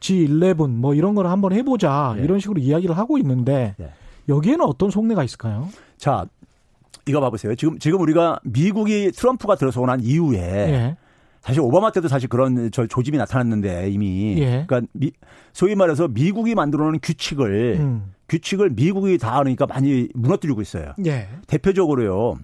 G11 0.00 0.68
뭐 0.68 0.94
이런 0.94 1.14
걸 1.14 1.26
한번 1.26 1.52
해보자 1.52 2.14
네. 2.16 2.24
이런 2.24 2.40
식으로 2.40 2.60
이야기를 2.60 2.96
하고 2.96 3.18
있는데 3.18 3.74
네. 3.78 3.90
여기에는 4.28 4.64
어떤 4.64 4.90
속내가 4.90 5.24
있을까요? 5.24 5.68
자, 5.96 6.26
이거 7.06 7.20
봐보세요. 7.20 7.54
지금 7.54 7.78
지금 7.78 8.00
우리가 8.00 8.38
미국이 8.44 9.10
트럼프가 9.12 9.56
들어서고 9.56 9.86
난 9.86 10.00
이후에 10.00 10.38
예. 10.38 10.96
사실 11.40 11.60
오바마 11.62 11.92
때도 11.92 12.08
사실 12.08 12.28
그런 12.28 12.70
저 12.70 12.86
조짐이 12.86 13.16
나타났는데 13.16 13.90
이미 13.90 14.36
예. 14.38 14.64
그러니까 14.66 14.82
미, 14.92 15.10
소위 15.52 15.74
말해서 15.74 16.08
미국이 16.08 16.54
만들어놓은 16.54 16.98
규칙을 17.02 17.76
음. 17.80 18.12
규칙을 18.28 18.70
미국이 18.70 19.16
다 19.16 19.38
하니까 19.38 19.66
많이 19.66 20.08
무너뜨리고 20.14 20.60
있어요. 20.60 20.92
예. 21.06 21.28
대표적으로요. 21.46 22.38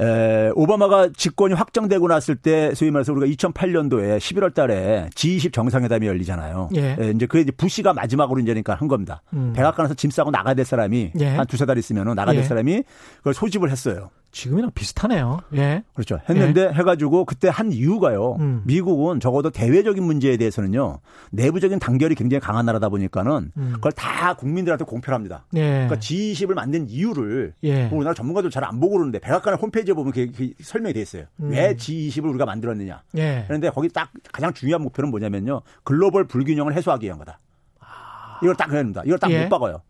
에, 0.00 0.50
오바마가 0.54 1.10
집권이 1.16 1.54
확정되고 1.54 2.08
났을 2.08 2.34
때 2.36 2.74
소위 2.74 2.90
말해서 2.90 3.12
우리가 3.12 3.26
2008년도에 3.34 4.18
11월 4.18 4.54
달에 4.54 5.08
G20 5.14 5.52
정상회담이 5.52 6.06
열리잖아요. 6.06 6.70
예. 6.76 6.96
에, 6.98 7.10
이제 7.14 7.26
그게 7.26 7.42
이제 7.42 7.52
부시가 7.52 7.92
마지막으로 7.92 8.40
이제니까 8.40 8.74
한 8.74 8.88
겁니다. 8.88 9.22
음. 9.32 9.52
백악관에서 9.54 9.94
짐 9.94 10.10
싸고 10.10 10.30
나가야 10.30 10.54
될 10.54 10.64
사람이 10.64 11.12
예. 11.20 11.26
한 11.26 11.46
두세 11.46 11.66
달 11.66 11.76
있으면 11.78 12.14
나가야 12.14 12.34
될 12.34 12.44
예. 12.44 12.48
사람이 12.48 12.82
그걸 13.18 13.34
소집을 13.34 13.70
했어요. 13.70 14.10
지금이랑 14.32 14.70
비슷하네요. 14.74 15.40
예. 15.56 15.82
그렇죠. 15.92 16.20
했는데 16.28 16.66
예. 16.66 16.68
해가지고 16.72 17.24
그때 17.24 17.48
한 17.48 17.72
이유가요. 17.72 18.36
음. 18.38 18.62
미국은 18.64 19.18
적어도 19.20 19.50
대외적인 19.50 20.02
문제에 20.02 20.36
대해서는요. 20.36 21.00
내부적인 21.32 21.78
단결이 21.80 22.14
굉장히 22.14 22.40
강한 22.40 22.64
나라다 22.66 22.88
보니까는 22.90 23.52
음. 23.56 23.72
그걸 23.74 23.92
다 23.92 24.34
국민들한테 24.34 24.84
공표합니다. 24.84 25.46
예. 25.56 25.60
그러니까 25.70 25.96
G20을 25.96 26.54
만든 26.54 26.88
이유를 26.88 27.54
예. 27.64 27.86
뭐 27.86 27.98
우리나라 27.98 28.14
전문가들 28.14 28.50
잘 28.50 28.60
안 28.60 28.78
보고 28.78 28.92
그러는데 28.92 29.18
백악관의 29.18 29.58
홈페이지에 29.58 29.94
보면 29.94 30.12
그게, 30.12 30.26
그게 30.30 30.52
설명이 30.60 30.92
돼 30.92 31.00
있어요. 31.00 31.24
음. 31.40 31.50
왜 31.50 31.74
G20을 31.74 32.28
우리가 32.28 32.44
만들었느냐. 32.46 33.02
예. 33.16 33.44
그런데 33.48 33.70
거기 33.70 33.88
딱 33.88 34.10
가장 34.32 34.52
중요한 34.52 34.82
목표는 34.82 35.10
뭐냐면요. 35.10 35.62
글로벌 35.82 36.26
불균형을 36.28 36.74
해소하기 36.74 37.06
위한 37.06 37.18
거다. 37.18 37.38
아. 37.80 38.38
이걸 38.42 38.54
딱 38.54 38.70
해야 38.70 38.78
됩니다. 38.78 39.02
이걸 39.04 39.18
딱못 39.18 39.36
예. 39.38 39.48
박아요. 39.48 39.80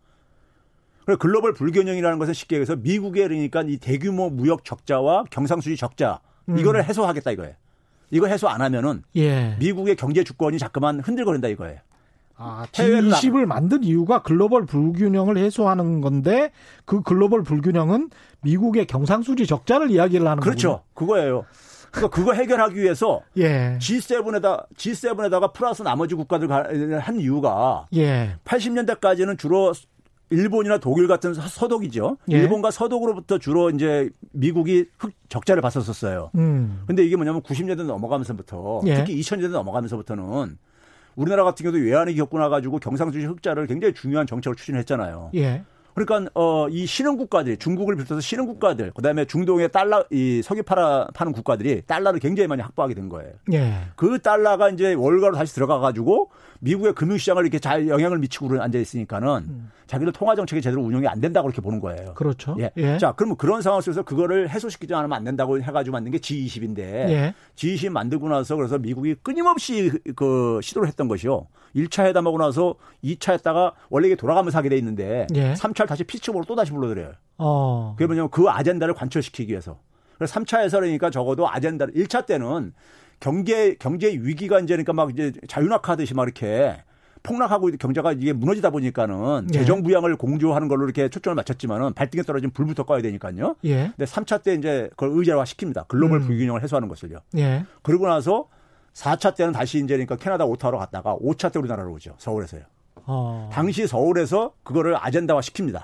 글로벌 1.17 1.53
불균형이라는 1.53 2.19
것은 2.19 2.33
쉽게 2.33 2.57
얘기해서 2.57 2.75
미국에 2.75 3.27
그러니까 3.27 3.61
이 3.61 3.77
대규모 3.77 4.29
무역 4.29 4.65
적자와 4.65 5.25
경상수지 5.29 5.77
적자 5.77 6.19
음. 6.49 6.57
이거를 6.57 6.83
해소하겠다 6.83 7.31
이거예요. 7.31 7.53
이거 8.11 8.27
해소 8.27 8.49
안 8.49 8.61
하면은 8.61 9.03
예. 9.15 9.55
미국의 9.59 9.95
경제 9.95 10.23
주권이 10.23 10.59
자꾸만 10.59 10.99
흔들거린다 10.99 11.47
이거예요. 11.47 11.79
아, 12.35 12.65
G20을 12.71 13.45
만든 13.45 13.83
이유가 13.83 14.23
글로벌 14.23 14.65
불균형을 14.65 15.37
해소하는 15.37 16.01
건데 16.01 16.51
그 16.85 17.01
글로벌 17.03 17.43
불균형은 17.43 18.09
미국의 18.41 18.87
경상수지 18.87 19.45
적자를 19.45 19.91
이야기를 19.91 20.27
하는 20.27 20.41
그렇죠. 20.41 20.81
거군요. 20.93 20.93
그거예요. 20.95 21.45
그러니까 21.91 22.15
그거 22.15 22.33
해결하기 22.33 22.75
위해서 22.77 23.21
예. 23.37 23.77
G7에다 23.79 24.65
G7에다가 24.75 25.53
플러스 25.53 25.83
나머지 25.83 26.15
국가들 26.15 26.49
한 27.01 27.19
이유가 27.19 27.85
예. 27.93 28.37
80년대까지는 28.45 29.37
주로 29.37 29.73
일본이나 30.31 30.77
독일 30.77 31.07
같은 31.07 31.33
서독이죠. 31.33 32.17
예. 32.31 32.37
일본과 32.37 32.71
서독으로부터 32.71 33.37
주로 33.37 33.69
이제 33.69 34.09
미국이 34.31 34.85
흑 34.97 35.11
적자를 35.29 35.61
봤었었어요. 35.61 36.31
음. 36.35 36.83
근데 36.87 37.03
이게 37.03 37.15
뭐냐면 37.15 37.41
90년대 37.41 37.83
넘어가면서부터 37.83 38.81
예. 38.87 38.95
특히 38.95 39.19
2000년대 39.19 39.49
넘어가면서부터는 39.49 40.57
우리나라 41.15 41.43
같은 41.43 41.63
경우도 41.63 41.83
외환위 41.83 42.15
겪고 42.15 42.39
나가지고 42.39 42.79
경상주의 42.79 43.25
흑자를 43.25 43.67
굉장히 43.67 43.93
중요한 43.93 44.25
정책을 44.25 44.55
추진했잖아요. 44.55 45.31
예. 45.35 45.63
그러니까 45.93 46.31
어이 46.33 46.85
신흥 46.85 47.17
국가들 47.17 47.57
중국을 47.57 47.95
비롯해서 47.95 48.21
신흥 48.21 48.45
국가들 48.45 48.91
그다음에 48.91 49.25
중동의 49.25 49.71
달러 49.71 50.05
이 50.09 50.41
석유 50.41 50.63
팔아 50.63 51.07
파는 51.13 51.33
국가들이 51.33 51.81
달러를 51.81 52.19
굉장히 52.21 52.47
많이 52.47 52.61
확보하게 52.61 52.93
된 52.93 53.09
거예요. 53.09 53.33
예. 53.51 53.73
그 53.97 54.19
달러가 54.19 54.69
이제 54.69 54.93
월가로 54.93 55.35
다시 55.35 55.53
들어가 55.53 55.79
가지고 55.79 56.29
미국의 56.61 56.93
금융시장을 56.93 57.43
이렇게 57.43 57.59
잘 57.59 57.87
영향을 57.87 58.19
미치고 58.19 58.61
앉아 58.61 58.77
있으니까는 58.77 59.27
음. 59.47 59.71
자기들 59.87 60.13
통화 60.13 60.35
정책이 60.35 60.61
제대로 60.61 60.81
운영이 60.83 61.07
안 61.07 61.19
된다고 61.19 61.47
그렇게 61.47 61.61
보는 61.61 61.79
거예요. 61.79 62.13
그렇죠. 62.13 62.55
예. 62.59 62.71
예. 62.77 62.97
자, 62.97 63.13
그러면 63.13 63.35
그런 63.35 63.61
상황 63.61 63.81
속에서 63.81 64.03
그거를 64.03 64.49
해소시키지 64.49 64.93
않으면 64.93 65.17
안 65.17 65.23
된다고 65.23 65.59
해가지고 65.59 65.93
만든 65.93 66.11
게 66.11 66.19
G20인데 66.19 66.79
예. 66.79 67.33
G20 67.55 67.89
만들고 67.89 68.29
나서 68.29 68.55
그래서 68.55 68.77
미국이 68.77 69.15
끊임없이 69.15 69.91
그 70.15 70.59
시도를 70.61 70.87
했던 70.87 71.07
것이요. 71.07 71.47
1차 71.75 72.05
회담하고 72.05 72.37
나서 72.37 72.75
2차 73.03 73.33
했다가 73.33 73.73
원래 73.89 74.07
이게 74.07 74.15
돌아가면서 74.15 74.57
하게 74.57 74.69
돼 74.69 74.77
있는데 74.77 75.25
예. 75.33 75.53
3차를 75.53 75.87
다시 75.87 76.03
피치으로 76.03 76.43
또 76.47 76.55
다시 76.55 76.71
불러들여요. 76.71 77.13
어. 77.39 77.95
그게 77.97 78.05
뭐냐면 78.05 78.29
그 78.29 78.49
아젠다를 78.49 78.93
관철시키기 78.93 79.49
위해서. 79.51 79.79
그래서 80.17 80.39
3차에서 80.39 80.73
그러니까 80.73 81.09
적어도 81.09 81.49
아젠다를 81.49 81.95
1차 81.95 82.27
때는 82.27 82.73
경제 83.21 83.75
경제 83.75 84.09
위기가 84.09 84.59
이제 84.59 84.73
그러니까 84.73 84.91
막 84.91 85.11
이제 85.11 85.31
자유낙하듯이 85.47 86.13
막 86.13 86.23
이렇게 86.23 86.75
폭락하고 87.23 87.69
경제가 87.79 88.13
이게 88.13 88.33
무너지다 88.33 88.71
보니까는 88.71 89.47
예. 89.53 89.59
재정 89.59 89.83
부양을 89.83 90.17
공조하는 90.17 90.67
걸로 90.67 90.85
이렇게 90.85 91.07
초점을 91.07 91.35
맞췄지만은 91.35 91.93
발등에 91.93 92.23
떨어진 92.23 92.49
불부터 92.49 92.83
꺼야 92.83 93.01
되니까요. 93.03 93.55
예. 93.63 93.91
근데 93.95 94.05
3차 94.05 94.41
때 94.41 94.55
이제 94.55 94.89
그걸 94.91 95.11
의제화 95.11 95.43
시킵니다. 95.43 95.87
글로벌 95.87 96.21
음. 96.21 96.25
불균형을 96.27 96.63
해소하는 96.63 96.87
것을요. 96.89 97.19
예. 97.37 97.63
그러고 97.83 98.07
나서 98.07 98.47
4차 98.93 99.35
때는 99.35 99.53
다시 99.53 99.77
이제 99.77 99.93
그러니까 99.93 100.15
캐나다 100.15 100.45
오타로 100.45 100.79
갔다가 100.79 101.15
5차 101.15 101.53
때 101.53 101.59
우리나라로 101.59 101.93
오죠. 101.93 102.15
서울에서요. 102.17 102.63
어. 103.05 103.49
당시 103.53 103.85
서울에서 103.85 104.53
그거를 104.63 104.97
아젠다화 104.99 105.41
시킵니다. 105.41 105.83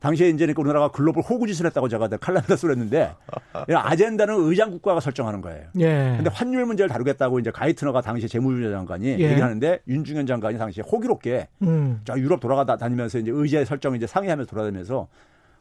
당시에 0.00 0.28
이제 0.28 0.46
그러니까 0.46 0.60
우리나라가 0.62 0.88
글로벌 0.88 1.24
호구짓을 1.24 1.66
했다고 1.66 1.88
제가 1.88 2.08
칼럼에다 2.08 2.56
쓰랬는데 2.56 3.14
아젠다는 3.74 4.34
의장 4.48 4.70
국가가 4.70 5.00
설정하는 5.00 5.40
거예요. 5.40 5.66
예. 5.80 6.14
근데 6.16 6.30
환율 6.30 6.66
문제를 6.66 6.88
다루겠다고 6.88 7.40
이제 7.40 7.50
가이트너가 7.50 8.00
당시 8.00 8.28
재무부 8.28 8.70
장관이 8.70 9.06
예. 9.06 9.12
얘기를 9.12 9.42
하는데 9.42 9.80
윤중현 9.88 10.26
장관이 10.26 10.58
당시에 10.58 10.84
호기롭게 10.84 11.48
음. 11.62 12.00
저 12.04 12.16
유럽 12.18 12.38
돌아가다 12.38 12.76
다니면서 12.76 13.18
이제 13.18 13.32
의제 13.34 13.64
설정 13.64 13.96
이제 13.96 14.06
상의하면서 14.06 14.48
돌아다니면서 14.48 15.08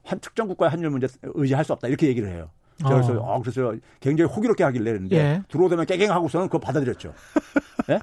한 0.04 0.19
특정 0.19 0.47
국가의 0.47 0.69
환율 0.69 0.91
문제 0.91 1.08
의지할 1.23 1.65
수 1.65 1.73
없다 1.73 1.88
이렇게 1.88 2.08
얘기를 2.08 2.30
해요. 2.30 2.50
그래서 2.86 3.13
어. 3.13 3.36
어 3.36 3.41
그래서 3.41 3.73
굉장히 4.00 4.32
호기롭게 4.32 4.63
하길래 4.63 4.91
했는데 4.91 5.15
예. 5.17 5.41
들어오더면 5.50 5.88
깨갱하고서는 5.88 6.47
그거 6.47 6.60
받아들였죠. 6.60 7.12
예? 7.89 8.00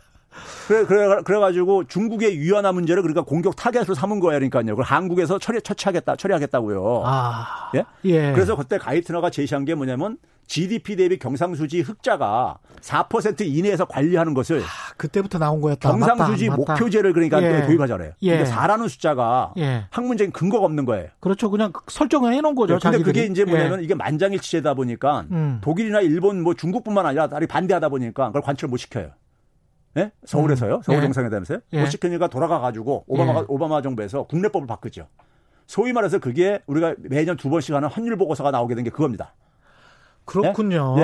그래, 0.68 0.84
그래, 0.84 1.22
그래가지고 1.24 1.84
중국의 1.84 2.38
위안화 2.38 2.72
문제를 2.72 3.02
그러니까 3.02 3.22
공격 3.22 3.56
타겟으로 3.56 3.94
삼은 3.94 4.20
거예요. 4.20 4.38
그러니까요. 4.38 4.64
그걸 4.66 4.84
한국에서 4.84 5.38
처리, 5.38 5.60
처치하겠다, 5.60 6.16
처리하겠다고요. 6.16 7.02
아. 7.04 7.70
예? 7.74 7.84
예. 8.04 8.32
그래서 8.32 8.56
그때 8.56 8.78
가이트너가 8.78 9.30
제시한 9.30 9.64
게 9.64 9.74
뭐냐면 9.74 10.18
GDP 10.46 10.96
대비 10.96 11.18
경상수지 11.18 11.80
흑자가 11.80 12.58
4% 12.80 13.46
이내에서 13.46 13.86
관리하는 13.86 14.34
것을 14.34 14.60
아, 14.60 14.94
그때부터 14.96 15.38
나온 15.38 15.60
거였다. 15.60 15.90
경상수지 15.90 16.48
맞다, 16.50 16.60
맞다. 16.60 16.72
목표제를 16.74 17.12
그러니까 17.12 17.42
예. 17.42 17.66
도입하잖아요. 17.66 18.12
예. 18.22 18.36
근데 18.36 18.50
4라는 18.50 18.88
숫자가 18.88 19.54
예. 19.58 19.86
학문적인 19.90 20.32
근거가 20.32 20.64
없는 20.66 20.84
거예요. 20.84 21.08
그렇죠. 21.20 21.50
그냥 21.50 21.72
설정을 21.88 22.34
해 22.34 22.40
놓은 22.40 22.54
거죠. 22.54 22.78
네, 22.78 22.90
근데 22.90 23.02
그게 23.02 23.24
이제 23.24 23.44
뭐냐면 23.44 23.80
예. 23.80 23.84
이게 23.84 23.94
만장일치제다 23.94 24.74
보니까 24.74 25.24
음. 25.30 25.60
독일이나 25.62 26.00
일본 26.00 26.42
뭐 26.42 26.54
중국뿐만 26.54 27.06
아니라 27.06 27.28
다리 27.28 27.46
반대하다 27.46 27.88
보니까 27.88 28.26
그걸 28.26 28.42
관철 28.42 28.68
못 28.68 28.76
시켜요. 28.76 29.10
예? 29.96 30.10
서울에서요. 30.24 30.76
음. 30.76 30.82
서울 30.82 30.98
예. 30.98 31.02
정상회담에서요. 31.02 31.58
예. 31.72 31.80
못 31.80 31.86
시키니까 31.86 32.28
돌아가 32.28 32.60
가지고 32.60 33.04
오바마가 33.06 33.40
예. 33.40 33.44
오바마 33.48 33.82
정부에서 33.82 34.24
국내법을 34.24 34.66
바꾸죠. 34.66 35.06
소위 35.66 35.92
말해서 35.92 36.18
그게 36.18 36.60
우리가 36.66 36.94
매년 36.98 37.36
두 37.36 37.48
번씩 37.50 37.74
하는 37.74 37.88
환율 37.88 38.16
보고서가 38.16 38.50
나오게 38.50 38.74
된 38.74 38.84
게 38.84 38.90
그겁니다. 38.90 39.34
그렇군요. 40.24 40.96
예? 40.98 41.02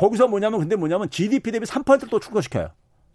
거기서 0.00 0.28
뭐냐면 0.28 0.60
근데 0.60 0.76
뭐냐면 0.76 1.10
GDP 1.10 1.52
대비 1.52 1.66
3%를 1.66 2.08
또 2.08 2.18
축소시켜요. 2.20 2.68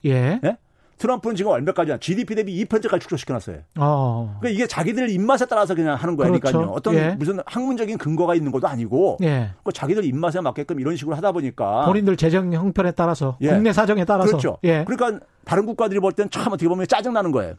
예. 0.05 0.39
예? 0.43 0.57
트럼프는 0.97 1.36
지금 1.36 1.51
얼마까지야? 1.51 1.97
GDP 1.97 2.36
대비 2.36 2.65
2%까지 2.65 2.99
축소시켜놨어요. 3.01 3.57
어. 3.79 4.38
그러니까 4.39 4.55
이게 4.55 4.67
자기들 4.67 5.10
입맛에 5.10 5.45
따라서 5.45 5.75
그냥 5.75 5.95
하는 5.95 6.15
거니까요. 6.15 6.51
그렇죠. 6.51 6.71
어떤 6.71 6.95
예. 6.95 7.15
무슨 7.17 7.39
학문적인 7.45 7.97
근거가 7.97 8.36
있는 8.36 8.51
것도 8.51 8.67
아니고, 8.67 9.17
예. 9.21 9.51
그 9.63 9.71
자기들 9.71 10.03
입맛에 10.05 10.41
맞게끔 10.41 10.79
이런 10.79 10.95
식으로 10.95 11.15
하다 11.15 11.31
보니까 11.33 11.86
본인들 11.86 12.17
재정 12.17 12.51
형편에 12.51 12.91
따라서, 12.91 13.38
예. 13.41 13.49
국내 13.49 13.73
사정에 13.73 14.05
따라서, 14.05 14.29
그렇죠. 14.29 14.57
예. 14.63 14.86
그러니까 14.86 15.25
다른 15.45 15.65
국가들이 15.65 15.99
볼 15.99 16.12
때는 16.12 16.29
참 16.29 16.51
어떻게 16.51 16.67
보면 16.67 16.88
짜증 16.88 17.13
나는 17.13 17.31
거예요. 17.31 17.55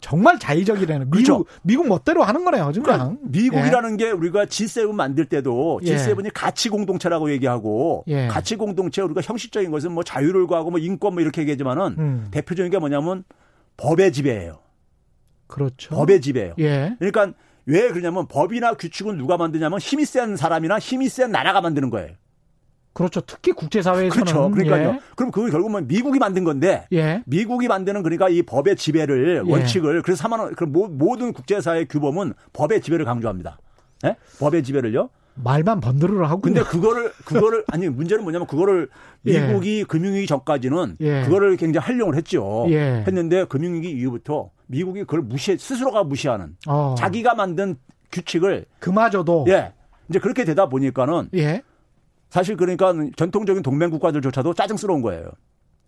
정말 0.00 0.38
자의적이라는 0.38 1.10
미국 1.10 1.24
그렇죠. 1.24 1.44
미국 1.62 1.88
멋대로 1.88 2.22
하는 2.22 2.44
거네요 2.44 2.70
지금 2.72 2.84
그러니까 2.84 3.16
미국이라는 3.22 4.00
예. 4.00 4.04
게 4.04 4.10
우리가 4.10 4.46
G7 4.46 4.92
만들 4.92 5.26
때도 5.26 5.80
G7이 5.82 6.26
예. 6.26 6.30
가치 6.32 6.68
공동체라고 6.68 7.30
얘기하고 7.32 8.04
예. 8.08 8.26
가치 8.28 8.56
공동체 8.56 9.02
우리가 9.02 9.20
형식적인 9.22 9.70
것은 9.70 9.92
뭐 9.92 10.02
자유를 10.02 10.46
구하고 10.46 10.70
뭐 10.70 10.78
인권 10.78 11.14
뭐 11.14 11.22
이렇게 11.22 11.40
얘기하지만은 11.42 11.96
음. 11.98 12.28
대표적인 12.30 12.70
게 12.70 12.78
뭐냐면 12.78 13.24
법의 13.76 14.12
지배예요. 14.12 14.58
그렇죠. 15.46 15.94
법의 15.94 16.20
지배예요. 16.20 16.54
예. 16.58 16.96
그러니까 16.98 17.32
왜 17.66 17.88
그러냐면 17.88 18.26
법이나 18.28 18.74
규칙은 18.74 19.18
누가 19.18 19.36
만드냐면 19.36 19.78
힘이 19.78 20.04
센 20.04 20.36
사람이나 20.36 20.78
힘이 20.78 21.08
센 21.08 21.30
나라가 21.30 21.60
만드는 21.60 21.90
거예요. 21.90 22.14
그렇죠. 22.96 23.20
특히 23.20 23.52
국제사회에서는 23.52 24.10
그렇죠. 24.10 24.50
그러니까요. 24.50 24.88
예. 24.88 25.00
그럼 25.16 25.30
그게 25.30 25.50
결국은 25.50 25.86
미국이 25.86 26.18
만든 26.18 26.44
건데 26.44 26.86
예. 26.92 27.22
미국이 27.26 27.68
만드는 27.68 28.02
그러니까 28.02 28.30
이 28.30 28.40
법의 28.40 28.76
지배를 28.76 29.44
예. 29.46 29.50
원칙을 29.52 30.00
그래서 30.00 30.22
사만 30.22 30.54
그 30.54 30.64
모든 30.64 31.34
국제사회 31.34 31.84
규범은 31.84 32.32
법의 32.54 32.80
지배를 32.80 33.04
강조합니다. 33.04 33.58
예? 34.06 34.16
법의 34.38 34.62
지배를요. 34.62 35.10
말만 35.34 35.80
번들을 35.80 36.26
하고. 36.26 36.40
근데 36.40 36.62
그거를 36.62 37.12
그거를 37.26 37.64
아니 37.70 37.86
문제는 37.90 38.24
뭐냐면 38.24 38.46
그거를 38.46 38.88
예. 39.26 39.46
미국이 39.46 39.84
금융위기 39.84 40.26
전까지는 40.26 40.96
예. 41.00 41.22
그거를 41.24 41.58
굉장히 41.58 41.84
활용을 41.84 42.16
했죠. 42.16 42.64
예. 42.70 43.04
했는데 43.06 43.44
금융위기 43.44 43.90
이후부터 43.90 44.52
미국이 44.68 45.00
그걸 45.00 45.20
무시 45.20 45.58
스스로가 45.58 46.02
무시하는 46.04 46.56
어. 46.66 46.94
자기가 46.96 47.34
만든 47.34 47.76
규칙을 48.10 48.64
그마저도 48.78 49.44
예 49.48 49.74
이제 50.08 50.18
그렇게 50.18 50.46
되다 50.46 50.70
보니까는 50.70 51.28
예. 51.34 51.62
사실 52.28 52.56
그러니까 52.56 52.92
전통적인 53.16 53.62
동맹 53.62 53.90
국가들조차도 53.90 54.54
짜증스러운 54.54 55.02
거예요. 55.02 55.30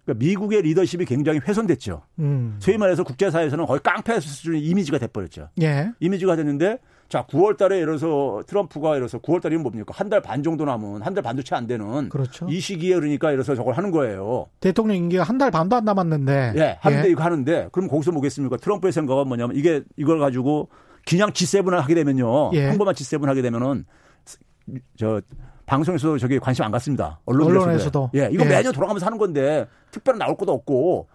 그러니까 0.05 0.24
미국의 0.24 0.62
리더십이 0.62 1.05
굉장히 1.05 1.40
훼손됐죠. 1.46 2.03
음. 2.20 2.57
소위 2.61 2.79
말해서 2.79 3.05
국제사회에서는 3.05 3.66
거의 3.66 3.81
깡패 3.83 4.18
수준의 4.20 4.62
이미지가 4.62 4.98
돼버렸죠. 4.98 5.51
예. 5.61 5.90
이미지가 6.01 6.37
됐는데 6.37 6.79
자 7.11 7.27
9월 7.27 7.57
달에 7.57 7.77
예를 7.81 7.98
들어서 7.98 8.42
트럼프가 8.46 8.90
예를 8.94 9.01
들어서 9.09 9.18
9월 9.18 9.40
달이면 9.42 9.62
뭡니까? 9.62 9.92
한 9.96 10.09
달 10.09 10.20
반 10.22 10.42
정도 10.42 10.64
남은 10.64 11.03
한 11.03 11.14
달 11.14 11.22
반도 11.22 11.42
채 11.42 11.55
안 11.55 11.66
되는 11.66 12.09
그렇죠. 12.11 12.46
이 12.48 12.61
시기에 12.61 12.94
그러니까 12.94 13.29
예를 13.33 13.42
들어서 13.42 13.57
저걸 13.57 13.74
하는 13.74 13.90
거예요. 13.90 14.46
대통령 14.61 14.96
임기가 14.96 15.24
한 15.24 15.37
달 15.38 15.51
반도 15.51 15.77
안 15.77 15.85
남았는데. 15.85 16.53
예, 16.57 16.79
하는데 16.81 17.07
예. 17.09 17.11
이거 17.11 17.22
하는데 17.22 17.68
그럼 17.72 17.88
거기서 17.88 18.12
뭐겠습니까? 18.12 18.57
트럼프의 18.59 18.92
생각은 18.92 19.27
뭐냐면 19.29 19.57
이게 19.57 19.83
이걸 19.96 20.18
가지고 20.20 20.68
그냥 21.07 21.31
G7을 21.33 21.72
하게 21.72 21.94
되면요. 21.94 22.51
예. 22.55 22.66
한 22.68 22.79
번만 22.79 22.94
G7 22.94 23.24
하게 23.27 23.42
되면은 23.42 23.85
저 24.96 25.20
방송에서 25.68 26.16
저기 26.18 26.38
관심 26.38 26.64
안 26.64 26.72
갖습니다. 26.72 27.20
언론에서도. 27.26 27.61
언론에서도. 27.61 28.11
예, 28.14 28.28
이거 28.33 28.44
예. 28.44 28.48
매년 28.48 28.72
돌아가면서 28.72 29.07
하는 29.07 29.18
건데 29.18 29.66
특별히 29.90 30.18
나올 30.18 30.35
것도 30.37 30.52
없고 30.52 31.07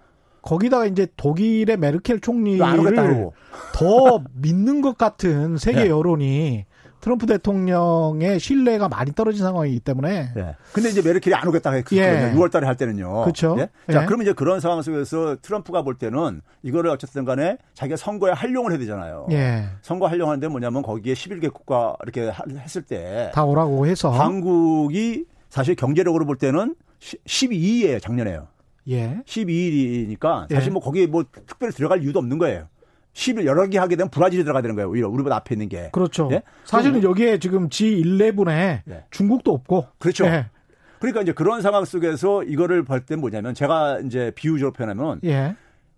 거기다가 0.44 0.86
이제 0.86 1.08
독일의 1.18 1.78
메르켈 1.78 2.20
총리를 2.20 2.84
그러고. 2.84 3.34
더 3.74 4.24
믿는 4.34 4.82
것 4.82 4.98
같은 4.98 5.58
세계 5.58 5.86
네. 5.86 5.90
여론이 5.90 6.66
트럼프 7.04 7.26
대통령의 7.26 8.40
신뢰가 8.40 8.88
많이 8.88 9.12
떨어진 9.12 9.44
상황이기 9.44 9.82
때문에 9.82 10.32
예. 10.38 10.56
근데 10.72 10.88
이제 10.88 11.02
메르켈이 11.02 11.36
안 11.36 11.46
오겠다 11.50 11.72
했거든요. 11.72 12.02
예. 12.02 12.32
6월 12.34 12.50
달에 12.50 12.66
할 12.66 12.78
때는요. 12.78 13.26
그쵸. 13.26 13.58
예? 13.60 13.68
자, 13.92 14.04
예. 14.04 14.06
그러면 14.06 14.22
이제 14.26 14.32
그런 14.32 14.62
상황 14.62 14.82
속에서 14.82 15.36
트럼프가 15.42 15.82
볼 15.82 15.96
때는 15.98 16.40
이거를 16.62 16.90
어쨌든 16.92 17.26
간에 17.26 17.58
자기가 17.74 17.98
선거에 17.98 18.32
활용을 18.32 18.72
해야 18.72 18.80
되잖아요. 18.80 19.28
예. 19.32 19.66
선거 19.82 20.08
활용하는데 20.08 20.48
뭐냐면 20.48 20.82
거기에 20.82 21.14
11개 21.14 21.52
국가 21.52 21.98
이렇게 22.04 22.30
하- 22.30 22.46
했을 22.58 22.82
때 22.84 23.32
다 23.34 23.44
오라고 23.44 23.86
해서 23.86 24.10
한국이 24.10 25.26
사실 25.50 25.76
경제력으로 25.76 26.26
볼 26.26 26.38
때는 26.38 26.74
12위예요, 27.02 28.02
작년에요. 28.02 28.48
예. 28.90 29.20
12위니까 29.26 30.48
예. 30.52 30.56
사실 30.56 30.72
뭐 30.72 30.82
거기에 30.82 31.08
뭐 31.08 31.24
특별히 31.48 31.74
들어갈 31.74 32.02
이유도 32.02 32.20
없는 32.20 32.38
거예요. 32.38 32.68
10일 33.14 33.46
여러 33.46 33.68
개 33.68 33.78
하게 33.78 33.96
되면 33.96 34.10
브라질이 34.10 34.44
들어가야 34.44 34.62
되는 34.62 34.76
거예요. 34.76 34.90
오히려 34.90 35.08
우리보다 35.10 35.36
앞에 35.38 35.56
있는 35.56 35.70
게. 35.70 35.90
그렇죠. 35.92 36.30
예? 36.32 36.42
사실은 36.66 37.04
여기에 37.04 37.40
지금 37.40 37.70
G11에 37.70 38.82
예. 38.90 39.04
중국도 39.12 39.54
없고 39.54 39.88
그렇죠. 40.00 40.26
예. 40.26 40.48
그러니까 41.00 41.22
이제 41.22 41.32
그런 41.34 41.62
상황 41.62 41.86
속에서 41.86 42.44
이거를 42.44 42.84
볼 42.84 43.06
때 43.06 43.16
뭐냐면 43.16 43.54
제가 43.54 44.00
이제 44.06 44.32
비유적으로 44.36 44.72
표현하면 44.74 45.20
예. 45.26 45.56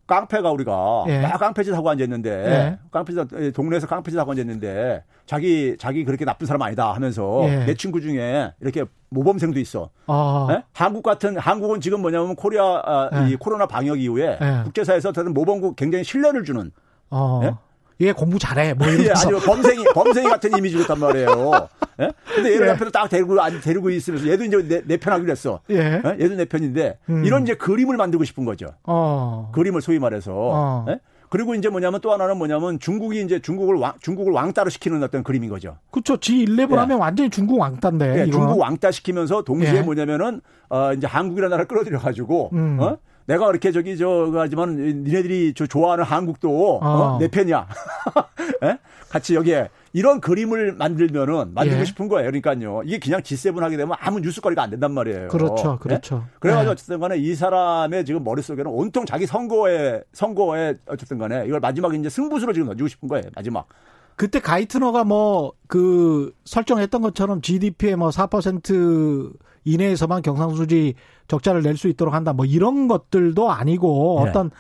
깡패가 0.08 0.52
우리가 0.52 1.06
예. 1.08 1.22
막 1.22 1.40
깡패짓 1.40 1.74
하고 1.74 1.90
앉았는데 1.90 2.30
예. 2.30 2.80
깡패짓 2.92 3.54
동네에서 3.54 3.88
깡패짓 3.88 4.20
하고 4.20 4.32
앉았는데 4.32 5.04
자기 5.26 5.76
자기 5.80 6.04
그렇게 6.06 6.26
나쁜 6.26 6.46
사람 6.46 6.62
아니다 6.64 6.94
하면서 6.94 7.42
예. 7.46 7.66
내 7.66 7.74
친구 7.76 8.02
중에 8.02 8.52
이렇게 8.60 8.84
모범생도 9.10 9.60
있어. 9.60 9.90
아. 10.08 10.48
예? 10.52 10.64
한국 10.74 11.02
같은 11.04 11.38
한국은 11.38 11.82
지금 11.82 12.02
뭐냐면 12.02 12.36
코리아 12.36 12.82
아, 12.84 13.10
예. 13.14 13.32
이 13.32 13.36
코로나 13.36 13.68
방역 13.68 14.00
이후에 14.00 14.38
예. 14.42 14.62
국제사회에서 14.66 15.10
어떤 15.10 15.34
모범국 15.34 15.76
굉장히 15.76 16.04
신뢰를 16.04 16.44
주는 16.44 16.72
어. 17.10 17.42
예? 17.44 17.56
얘 18.02 18.12
공부 18.12 18.38
잘해. 18.38 18.74
뭐 18.74 18.88
예, 18.88 18.92
이러면서. 18.94 19.22
아니면 19.22 19.42
범생이 19.42 19.86
범생이 19.94 20.28
같은 20.30 20.58
이미지 20.58 20.78
좋단 20.80 21.00
말이에요. 21.00 21.70
예? 22.02 22.12
근데 22.36 22.54
얘를 22.54 22.68
예. 22.68 22.72
옆에서 22.72 22.92
딱 22.92 23.08
데리고 23.08 23.40
아니 23.42 23.62
데리고 23.62 23.90
있으면서 23.90 24.28
얘도 24.28 24.44
이제 24.44 24.68
내, 24.68 24.82
내 24.86 24.98
편하기로 24.98 25.32
했어. 25.32 25.62
예. 25.70 26.02
예? 26.04 26.18
얘도 26.20 26.36
내 26.36 26.46
편인데 26.46 26.98
음. 27.10 27.24
이런 27.24 27.44
이제 27.44 27.56
그림을 27.56 27.96
만들고 27.96 28.26
싶은 28.26 28.44
거죠. 28.44 28.68
어. 28.84 29.50
그림을 29.54 29.82
소위 29.82 30.00
말해서. 30.00 30.34
어. 30.36 30.86
예? 30.90 31.00
그리고 31.30 31.56
이제 31.56 31.70
뭐냐면 31.70 32.02
또 32.02 32.12
하나는 32.14 32.38
뭐냐면 32.38 32.80
중국이 32.80 33.22
이제 33.22 33.40
중국을 33.40 33.76
왕, 33.76 33.94
중국을 34.02 34.32
왕따로 34.34 34.70
시키는 34.70 35.02
어떤 35.04 35.24
그림인 35.24 35.50
거죠. 35.50 35.78
그렇죠. 35.92 36.18
G11 36.18 36.72
예. 36.72 36.76
하면 36.76 37.00
완전히 37.00 37.30
중국 37.30 37.60
왕따인데. 37.60 38.22
예. 38.22 38.30
중국 38.30 38.60
왕따 38.60 38.92
시키면서 38.92 39.44
동시에 39.44 39.78
예. 39.78 39.82
뭐냐면은 39.82 40.42
어 40.70 40.94
이제 40.94 41.08
한국이라는 41.08 41.50
나라를 41.50 41.68
끌어들여 41.68 42.00
가지고 42.00 42.50
음. 42.54 42.78
어? 42.80 42.98
내가 43.26 43.48
그렇게 43.48 43.72
저기 43.72 43.98
저거 43.98 44.40
하지만 44.40 44.76
니네들이 44.76 45.54
저 45.56 45.66
좋아하는 45.66 46.04
한국도 46.04 46.78
어? 46.78 46.80
어. 46.82 47.18
내 47.20 47.28
편이야. 47.28 47.68
예? 48.64 48.78
같이 49.10 49.36
여기에 49.36 49.70
이런 49.94 50.22
그림을 50.22 50.74
만들면은 50.74 51.54
만들고 51.54 51.82
예. 51.82 51.86
싶은 51.86 52.08
거예요. 52.08 52.30
그러니까요. 52.30 52.82
이게 52.86 53.00
그냥 53.00 53.22
G7 53.22 53.60
하게 53.60 53.78
되면 53.78 53.96
아무 54.00 54.20
뉴스거리가 54.20 54.62
안 54.62 54.70
된단 54.70 54.92
말이에요. 54.92 55.30
그렇죠. 55.30 55.74
예? 55.74 55.84
그렇죠. 55.84 56.26
그래가지고 56.40 56.70
예. 56.70 56.72
어쨌든 56.74 57.00
간에 57.00 57.18
이 57.18 57.34
사람의 57.34 58.06
지금 58.06 58.24
머릿속에는 58.24 58.70
온통 58.70 59.06
자기 59.06 59.26
선거에, 59.26 60.02
선거에 60.14 60.76
어쨌든 60.88 61.18
간에 61.18 61.46
이걸 61.48 61.60
마지막에 61.60 61.98
이제 61.98 62.10
승부수로 62.10 62.54
지금 62.54 62.68
던지고 62.68 62.88
싶은 62.88 63.08
거예요. 63.08 63.26
마지막. 63.36 63.68
그때 64.16 64.40
가이트너가 64.40 65.04
뭐 65.04 65.54
그 65.68 66.34
설정했던 66.46 67.02
것처럼 67.02 67.42
GDP의 67.42 67.96
뭐4% 67.96 69.34
이내에서만 69.66 70.22
경상수지 70.22 70.94
적자를 71.28 71.62
낼 71.64 71.76
수 71.76 71.88
있도록 71.90 72.14
한다. 72.14 72.32
뭐 72.32 72.46
이런 72.46 72.88
것들도 72.88 73.52
아니고 73.52 74.22
네. 74.24 74.30
어떤 74.30 74.52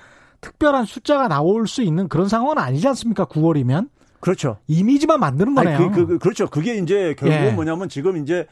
특별한 0.41 0.85
숫자가 0.85 1.27
나올 1.29 1.67
수 1.67 1.81
있는 1.81 2.09
그런 2.09 2.27
상황은 2.27 2.57
아니지 2.57 2.87
않습니까? 2.89 3.25
9월이면 3.25 3.89
그렇죠. 4.19 4.57
이미지만 4.67 5.19
만드는 5.19 5.57
아니, 5.57 5.77
거네요. 5.77 5.91
그, 5.91 6.05
그, 6.05 6.17
그렇죠. 6.17 6.47
그게 6.47 6.75
이제 6.75 7.15
결국은 7.17 7.45
예. 7.45 7.51
뭐냐면 7.51 7.87
지금 7.87 8.17
이제 8.17 8.45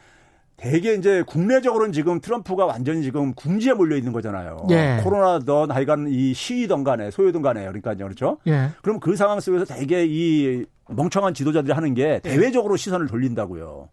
대개 0.56 0.94
이제 0.94 1.24
국내적으로는 1.28 1.92
지금 1.92 2.22
트럼프가 2.22 2.66
완전히 2.66 3.02
지금 3.02 3.34
궁지에 3.34 3.74
몰려 3.74 3.98
있는 3.98 4.14
거잖아요. 4.14 4.68
예. 4.70 5.00
코로나든 5.04 5.72
하여간 5.72 6.08
이 6.10 6.34
시위든 6.34 6.84
간에 6.84 7.12
소요든 7.12 7.42
간에 7.42 7.62
그러니까요. 7.62 7.98
그렇죠. 7.98 8.38
예. 8.48 8.70
그럼 8.82 9.00
그 9.00 9.16
상황 9.16 9.40
속에서 9.40 9.66
대개 9.66 10.06
이 10.08 10.64
멍청한 10.90 11.34
지도자들이 11.34 11.74
하는 11.74 11.94
게 11.96 12.20
대외적으로 12.24 12.78
시선을 12.78 13.08
돌린다고요. 13.08 13.90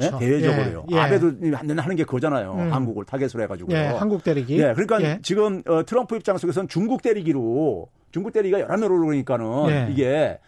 예? 0.00 0.08
그렇죠. 0.08 0.18
대외적으로요. 0.18 0.86
예. 0.90 0.96
예. 0.96 1.00
아베도 1.00 1.32
하는 1.76 1.96
게 1.96 2.04
그거잖아요. 2.04 2.52
음. 2.54 2.72
한국을 2.72 3.04
타겟으로 3.04 3.42
해가지고. 3.44 3.72
예, 3.72 3.86
한국 3.86 4.22
때리기. 4.24 4.58
예, 4.58 4.72
그러니까 4.74 5.00
예. 5.02 5.18
지금 5.22 5.62
어, 5.66 5.84
트럼프 5.84 6.16
입장 6.16 6.36
속에서는 6.38 6.68
중국 6.68 7.02
때리기로 7.02 7.86
중국 8.10 8.32
때리기가 8.32 8.60
여러 8.60 8.76
명으로 8.76 9.06
그러니까는 9.06 9.46
예. 9.70 9.88
이게 9.92 10.38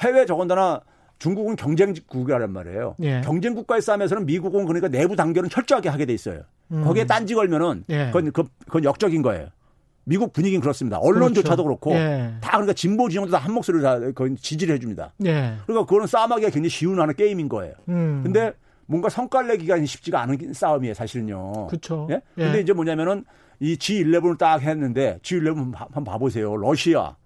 해외 0.00 0.26
저건다나 0.26 0.80
중국은 1.18 1.54
경쟁국이란 1.56 2.50
말이에요. 2.52 2.96
예. 3.02 3.20
경쟁국과의 3.24 3.80
싸움에서는 3.82 4.26
미국은 4.26 4.64
그러니까 4.66 4.88
내부 4.88 5.14
단결은 5.14 5.48
철저하게 5.48 5.88
하게 5.88 6.04
돼 6.06 6.12
있어요. 6.14 6.40
음. 6.72 6.82
거기에 6.84 7.06
딴지 7.06 7.34
걸면은 7.34 7.84
예. 7.90 8.06
그건, 8.06 8.32
그- 8.32 8.44
그건 8.66 8.84
역적인 8.84 9.22
거예요. 9.22 9.46
미국 10.04 10.32
분위기는 10.32 10.60
그렇습니다. 10.60 10.98
언론조차도 10.98 11.62
그렇죠. 11.62 11.78
그렇고 11.80 11.92
예. 11.94 12.32
다 12.40 12.50
그러니까 12.52 12.72
진보 12.72 13.08
진영도 13.08 13.30
다 13.30 13.38
한 13.38 13.52
목소리를 13.52 13.82
다 13.84 14.00
거의 14.16 14.34
지지를 14.34 14.74
해줍니다. 14.74 15.12
예. 15.26 15.52
그러니까 15.64 15.86
그거는 15.86 16.08
싸움하기가 16.08 16.50
굉장히 16.50 16.70
쉬운 16.70 16.98
하는 17.00 17.14
게임인 17.14 17.48
거예요. 17.48 17.74
음. 17.88 18.22
근데 18.24 18.52
뭔가 18.86 19.08
성과를 19.08 19.48
내기가 19.48 19.82
쉽지가 19.84 20.20
않은 20.22 20.52
싸움이에요, 20.52 20.94
사실은요. 20.94 21.66
그쵸. 21.68 22.06
예? 22.10 22.20
예. 22.38 22.44
근데 22.44 22.60
이제 22.60 22.72
뭐냐면은 22.72 23.24
이 23.60 23.76
G11을 23.76 24.38
딱 24.38 24.62
했는데 24.62 25.18
G11 25.22 25.74
한번 25.74 26.04
봐보세요. 26.04 26.56
러시아, 26.56 27.16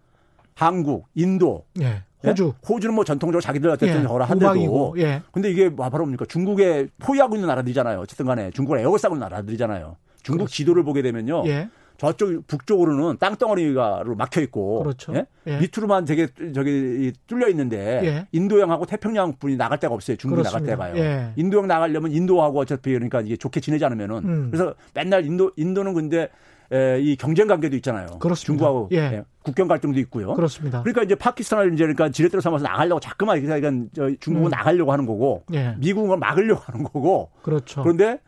한국, 0.55 1.07
인도, 1.15 1.65
예. 1.81 2.03
예? 2.25 2.29
호주. 2.29 2.55
호주는 2.69 2.95
뭐 2.95 3.05
전통적으로 3.05 3.41
자기들 3.41 3.71
어쨌든 3.71 4.03
예. 4.03 4.07
저라 4.07 4.25
한데도. 4.25 4.95
예. 4.99 5.23
근데 5.33 5.51
이게 5.51 5.69
뭐 5.69 5.89
바로 5.89 6.05
뭡니까? 6.05 6.25
중국에 6.27 6.89
포위하고 6.99 7.37
있는 7.37 7.47
나라들이잖아요. 7.49 8.01
어쨌든 8.01 8.27
간에 8.27 8.51
중국을 8.51 8.81
에워싸고 8.81 9.15
있는 9.15 9.29
나라들이잖아요. 9.29 9.97
중국 10.23 10.49
지도를 10.49 10.83
보게 10.83 11.03
되면요. 11.03 11.45
예. 11.47 11.69
저쪽 11.99 12.47
북쪽으로는 12.47 13.19
땅덩어리가로 13.19 14.17
막혀 14.17 14.41
있고 14.43 14.83
그렇죠. 14.83 15.15
예? 15.15 15.27
예. 15.47 15.59
밑으로만 15.59 16.05
되게 16.05 16.29
저기 16.55 17.13
뚫려 17.27 17.49
있는데 17.49 18.01
예. 18.05 18.27
인도양하고 18.33 18.87
태평양 18.87 19.37
분이 19.39 19.57
나갈 19.57 19.79
데가 19.79 19.95
없어요. 19.95 20.17
중국이 20.17 20.43
그렇습니다. 20.43 20.77
나갈 20.77 20.93
데가요. 20.95 21.05
예. 21.05 21.33
인도양 21.37 21.67
나가려면 21.67 22.13
인도하고 22.13 22.61
어차피 22.61 22.93
그러니까 22.93 23.21
이게 23.21 23.37
좋게 23.37 23.61
지내지 23.61 23.85
않으면은 23.85 24.17
음. 24.25 24.49
그래서 24.51 24.75
맨날 24.95 25.25
인도 25.25 25.53
인도는 25.57 25.95
근데 25.95 26.29
에, 26.73 27.01
이 27.01 27.17
경쟁 27.17 27.47
관계도 27.47 27.77
있잖아요. 27.77 28.19
그렇습니다. 28.19 28.45
중국하고 28.45 28.89
예. 28.93 28.97
예, 28.97 29.25
국경 29.43 29.69
갈등도 29.69 30.01
있고요. 30.01 30.35
그렇습니다. 30.35 30.83
그러니까 30.83 31.05
이제 31.05 31.15
파키스탄을 31.15 31.73
이제 31.75 31.85
그러니까 31.85 32.11
지렛대로 32.11 32.41
삼아서 32.41 32.65
나가려고 32.65 32.99
자꾸만 33.01 33.39
이렇게 33.39 33.61
그러니까 33.61 33.89
저 33.95 34.11
중국은 34.19 34.49
음. 34.49 34.51
나가려고 34.51 34.93
하는 34.93 35.07
거고 35.07 35.45
예. 35.55 35.77
미국은 35.79 36.19
막으려고 36.19 36.61
하는 36.65 36.83
거고 36.85 37.31
그렇죠. 37.43 37.83
그런데 37.83 38.19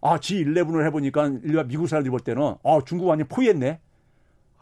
아 0.00 0.16
G11을 0.16 0.84
해보니까 0.86 1.30
일반 1.44 1.68
미국 1.68 1.88
사람들이 1.88 2.10
볼 2.10 2.20
때는 2.20 2.54
아 2.62 2.78
중국 2.86 3.06
완전 3.06 3.26
포위했네. 3.28 3.80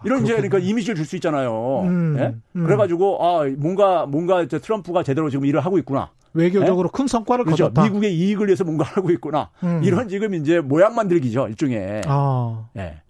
이런 0.05 0.20
아, 0.20 0.22
이제 0.22 0.35
그러니까 0.35 0.59
이미지를 0.59 0.94
줄 0.94 1.07
수 1.07 1.16
있잖아요. 1.16 1.81
음, 1.85 2.16
예? 2.18 2.35
음. 2.57 2.64
그래가지고 2.64 3.18
아 3.25 3.44
뭔가 3.57 4.07
뭔가 4.07 4.46
트럼프가 4.46 5.03
제대로 5.03 5.31
지금 5.31 5.46
일을 5.46 5.61
하고 5.61 5.79
있구나. 5.79 6.11
외교적으로 6.35 6.90
예? 6.92 6.96
큰 6.96 7.07
성과를 7.07 7.46
그렇죠. 7.46 7.64
거뒀다. 7.64 7.83
미국의 7.85 8.14
이익을 8.14 8.46
위해서 8.46 8.62
뭔가 8.64 8.85
하고 8.85 9.11
있구나. 9.11 9.51
음. 9.62 9.81
이런 9.83 10.09
지금 10.09 10.35
이제 10.35 10.61
모양 10.61 10.94
만들기죠 10.94 11.49
일종의. 11.49 12.03
아. 12.07 12.66
예. 12.77 13.01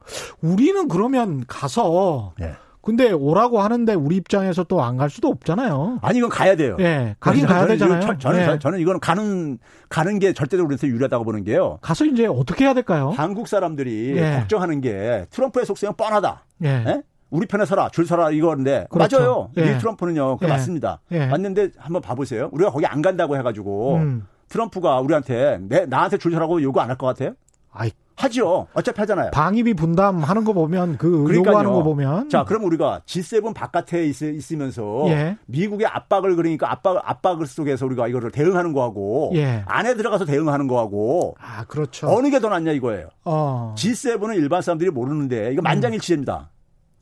우리는 0.40 0.86
그러면 0.86 1.44
가서 1.48 2.34
예. 2.40 2.52
근데 2.86 3.10
오라고 3.10 3.60
하는데 3.60 3.92
우리 3.94 4.14
입장에서 4.16 4.62
또 4.64 4.80
안 4.80 4.96
갈 4.96 5.10
수도 5.10 5.28
없잖아요. 5.28 5.98
아니 6.02 6.18
이건 6.18 6.30
가야 6.30 6.54
돼요. 6.54 6.76
예, 6.78 7.16
가긴 7.18 7.44
가야 7.46 7.66
되잖아요. 7.66 8.00
저, 8.00 8.16
저는 8.16 8.52
예. 8.54 8.58
저는 8.60 8.78
이거는 8.78 9.00
가는 9.00 9.58
가는 9.88 10.18
게 10.20 10.32
절대적으로 10.32 10.68
그래서 10.68 10.86
유리하다고 10.86 11.24
보는 11.24 11.42
게요. 11.44 11.78
가서 11.82 12.04
이제 12.04 12.26
어떻게 12.26 12.64
해야 12.64 12.74
될까요? 12.74 13.12
한국 13.16 13.48
사람들이 13.48 14.14
예. 14.16 14.36
걱정하는 14.38 14.80
게 14.80 15.26
트럼프의 15.30 15.66
속성은 15.66 15.94
뻔하다. 15.96 16.44
예. 16.64 16.68
예? 16.86 17.02
우리 17.30 17.46
편에 17.46 17.64
서라, 17.64 17.88
줄 17.88 18.06
서라 18.06 18.30
이거인데 18.30 18.86
그렇죠. 18.88 19.18
맞아요. 19.18 19.50
예. 19.58 19.74
이 19.74 19.78
트럼프는요, 19.78 20.36
그 20.36 20.44
예. 20.46 20.48
맞습니다. 20.48 21.00
예. 21.10 21.26
맞는데 21.26 21.70
한번 21.78 22.00
봐보세요. 22.00 22.48
우리가 22.52 22.70
거기 22.70 22.86
안 22.86 23.02
간다고 23.02 23.36
해가지고 23.36 23.96
음. 23.96 24.26
트럼프가 24.48 25.00
우리한테 25.00 25.58
내 25.62 25.86
나한테 25.86 26.18
줄 26.18 26.30
서라고 26.30 26.62
요구 26.62 26.80
안 26.80 26.88
할 26.88 26.96
것 26.96 27.08
같아요? 27.08 27.32
아이 27.72 27.90
하죠. 28.16 28.66
어차피 28.72 28.98
하잖아요. 29.00 29.30
방위비 29.32 29.74
분담하는 29.74 30.44
거 30.44 30.52
보면 30.54 30.96
그 30.96 31.10
그러니까요. 31.24 31.36
요구하는 31.36 31.72
거 31.72 31.82
보면 31.82 32.28
자, 32.30 32.44
그럼 32.44 32.64
우리가 32.64 33.02
G7 33.06 33.52
바깥에 33.54 34.06
있, 34.06 34.52
으면서 34.52 35.04
예. 35.08 35.36
미국의 35.46 35.86
압박을 35.86 36.34
그러니까 36.36 36.72
압박 36.72 37.02
압박 37.04 37.44
속에서 37.46 37.84
우리가 37.86 38.08
이거를 38.08 38.30
대응하는 38.30 38.72
거하고 38.72 39.32
예. 39.34 39.62
안에 39.66 39.94
들어가서 39.94 40.24
대응하는 40.24 40.66
거하고 40.66 41.36
아, 41.40 41.64
그렇죠. 41.64 42.08
어느 42.08 42.30
게 42.30 42.36
더 42.40 42.48
낫냐 42.50 42.72
이거예요. 42.72 43.08
어. 43.24 43.74
G7은 43.78 44.36
일반 44.36 44.60
사람들이 44.62 44.90
모르는데 44.90 45.52
이거 45.52 45.62
만장일치입니다. 45.62 46.50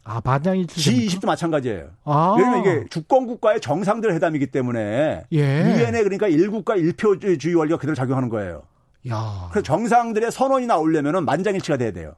아, 0.05 0.21
만장일치. 0.23 1.09
G20도 1.09 1.27
마찬가지예요. 1.27 1.87
아. 2.05 2.35
왜냐면 2.39 2.61
이게 2.61 2.85
주권 2.91 3.27
국가의 3.27 3.61
정상들 3.61 4.13
회담이기 4.15 4.49
때문에 4.49 5.25
예. 5.33 5.39
유엔에 5.39 6.03
그러니까 6.03 6.29
1국가 6.29 6.77
1표주의 6.95 7.57
원리가 7.59 7.79
그대로 7.79 7.95
작용하는 7.95 8.29
거예요. 8.29 8.63
야. 9.11 9.49
그래서 9.51 9.65
정상들의 9.65 10.33
선언이 10.33 10.67
나오려면 10.67 11.25
만장일치가 11.25 11.77
돼야 11.77 11.93
돼요. 11.93 12.15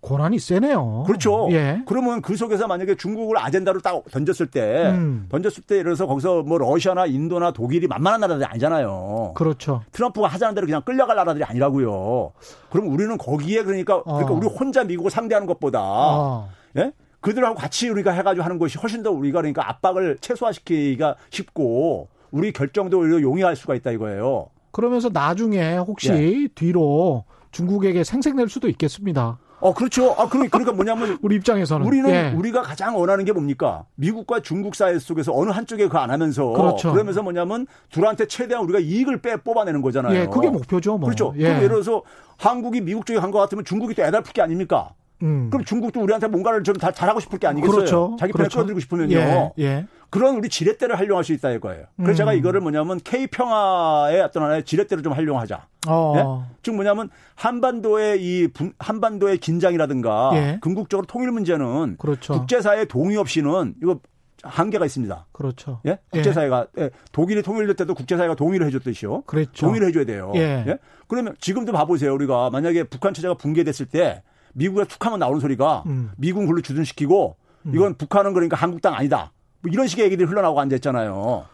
권한이 0.00 0.38
세네요. 0.38 1.04
그렇죠. 1.06 1.48
예. 1.52 1.82
그러면 1.86 2.22
그 2.22 2.36
속에서 2.36 2.66
만약에 2.66 2.94
중국을 2.94 3.38
아젠다로 3.38 3.80
딱 3.80 4.02
던졌을 4.10 4.46
때, 4.46 4.90
음. 4.90 5.26
던졌을 5.30 5.62
때 5.64 5.76
예를 5.76 5.84
들어서 5.90 6.06
거기서 6.06 6.42
뭐 6.42 6.56
러시아나 6.58 7.06
인도나 7.06 7.52
독일이 7.52 7.86
만만한 7.86 8.20
나라들이 8.20 8.46
아니잖아요. 8.46 9.32
그렇죠. 9.34 9.82
트럼프가 9.92 10.28
하자는 10.28 10.54
대로 10.54 10.66
그냥 10.66 10.82
끌려갈 10.82 11.16
나라들이 11.16 11.44
아니라고요. 11.44 12.32
그럼 12.70 12.88
우리는 12.88 13.16
거기에 13.18 13.62
그러니까, 13.62 14.02
그러니까 14.02 14.32
어. 14.32 14.36
우리 14.36 14.46
혼자 14.46 14.84
미국을 14.84 15.10
상대하는 15.10 15.46
것보다, 15.46 15.80
어. 15.82 16.48
예? 16.78 16.92
그들하고 17.20 17.54
같이 17.54 17.90
우리가 17.90 18.12
해가지고 18.12 18.42
하는 18.42 18.58
것이 18.58 18.78
훨씬 18.78 19.02
더 19.02 19.10
우리가 19.10 19.40
그러니까 19.40 19.68
압박을 19.68 20.16
최소화시키기가 20.22 21.16
쉽고 21.28 22.08
우리 22.30 22.52
결정도 22.52 23.00
오히려 23.00 23.20
용이할 23.20 23.56
수가 23.56 23.74
있다 23.74 23.90
이거예요. 23.90 24.48
그러면서 24.72 25.10
나중에 25.12 25.76
혹시 25.78 26.10
예. 26.10 26.48
뒤로 26.54 27.24
중국에게 27.50 28.04
생색낼 28.04 28.48
수도 28.48 28.68
있겠습니다. 28.68 29.38
어, 29.62 29.74
그렇죠. 29.74 30.12
아, 30.12 30.26
그러니까, 30.26 30.56
그러니까 30.56 30.72
뭐냐면. 30.72 31.18
우리 31.20 31.36
입장에서는. 31.36 31.86
우리는, 31.86 32.08
예. 32.08 32.32
우리가 32.34 32.62
가장 32.62 32.98
원하는 32.98 33.26
게 33.26 33.32
뭡니까? 33.32 33.84
미국과 33.96 34.40
중국 34.40 34.74
사회 34.74 34.98
속에서 34.98 35.32
어느 35.34 35.50
한쪽에 35.50 35.86
그 35.88 35.98
안 35.98 36.10
하면서. 36.10 36.46
그렇죠. 36.52 36.92
그러면서 36.92 37.22
뭐냐면, 37.22 37.66
둘한테 37.90 38.26
최대한 38.26 38.64
우리가 38.64 38.78
이익을 38.78 39.20
빼, 39.20 39.36
뽑아내는 39.36 39.82
거잖아요. 39.82 40.14
예, 40.18 40.26
그게 40.28 40.48
목표죠, 40.48 40.96
뭐. 40.96 41.08
그렇죠. 41.08 41.34
예. 41.36 41.42
예를 41.44 41.68
들어서 41.68 42.02
한국이 42.38 42.80
미국 42.80 43.04
쪽에 43.04 43.18
간 43.18 43.30
것 43.30 43.38
같으면 43.40 43.66
중국이 43.66 43.94
또 43.94 44.02
애달플 44.02 44.32
게 44.32 44.40
아닙니까? 44.40 44.94
음. 45.22 45.50
그럼 45.50 45.62
중국도 45.66 46.00
우리한테 46.00 46.28
뭔가를 46.28 46.62
좀 46.64 46.76
다 46.76 46.90
잘하고 46.90 47.20
싶을 47.20 47.38
게 47.38 47.46
아니겠어요? 47.46 47.76
그렇죠. 47.76 48.16
자기 48.18 48.32
편에 48.32 48.44
그렇죠. 48.44 48.56
끌어들이고 48.60 48.80
싶으면요. 48.80 49.14
예. 49.18 49.52
예. 49.58 49.86
그런 50.10 50.36
우리 50.36 50.48
지렛대를 50.48 50.98
활용할 50.98 51.24
수 51.24 51.32
있다 51.32 51.50
이거예요. 51.52 51.84
그래서 51.96 52.12
음. 52.12 52.16
제가 52.16 52.32
이거를 52.34 52.60
뭐냐면 52.60 52.98
K 53.02 53.28
평화의 53.28 54.20
어떤 54.20 54.42
하나의 54.42 54.64
지렛대를 54.64 55.02
좀 55.02 55.12
활용하자. 55.12 55.66
어. 55.88 56.14
예? 56.16 56.54
즉 56.62 56.74
뭐냐면 56.74 57.08
한반도의 57.36 58.22
이 58.22 58.48
한반도의 58.78 59.38
긴장이라든가 59.38 60.30
예. 60.34 60.58
궁극적으로 60.60 61.06
통일 61.06 61.30
문제는 61.30 61.96
그렇죠. 61.98 62.34
국제사회 62.34 62.84
동의 62.86 63.16
없이는 63.16 63.76
이거 63.82 64.00
한계가 64.42 64.84
있습니다. 64.84 65.26
그렇죠. 65.32 65.80
예? 65.86 65.98
국제사회가 66.10 66.66
예. 66.78 66.90
독일이 67.12 67.42
통일될 67.42 67.76
때도 67.76 67.94
국제사회가 67.94 68.34
동의를 68.34 68.66
해줬듯이요. 68.66 69.22
그렇죠. 69.22 69.66
동의를 69.66 69.88
해줘야 69.88 70.04
돼요. 70.04 70.32
예. 70.34 70.64
예? 70.66 70.78
그러면 71.06 71.36
지금도 71.38 71.72
봐보세요. 71.72 72.12
우리가 72.14 72.50
만약에 72.50 72.84
북한 72.84 73.14
체제가 73.14 73.34
붕괴됐을 73.34 73.86
때 73.86 74.22
미국에 74.54 74.84
툭하면 74.84 75.20
나오는 75.20 75.40
소리가 75.40 75.84
음. 75.86 76.10
미군 76.16 76.46
굴로 76.46 76.62
주둔시키고 76.62 77.36
음. 77.66 77.72
이건 77.74 77.94
북한은 77.94 78.32
그러니까 78.32 78.56
한국 78.56 78.82
땅 78.82 78.94
아니다. 78.94 79.32
뭐 79.62 79.70
이런 79.72 79.86
식의 79.86 80.06
얘기들이 80.06 80.26
흘러나오고 80.28 80.60
앉아있잖아요. 80.60 81.44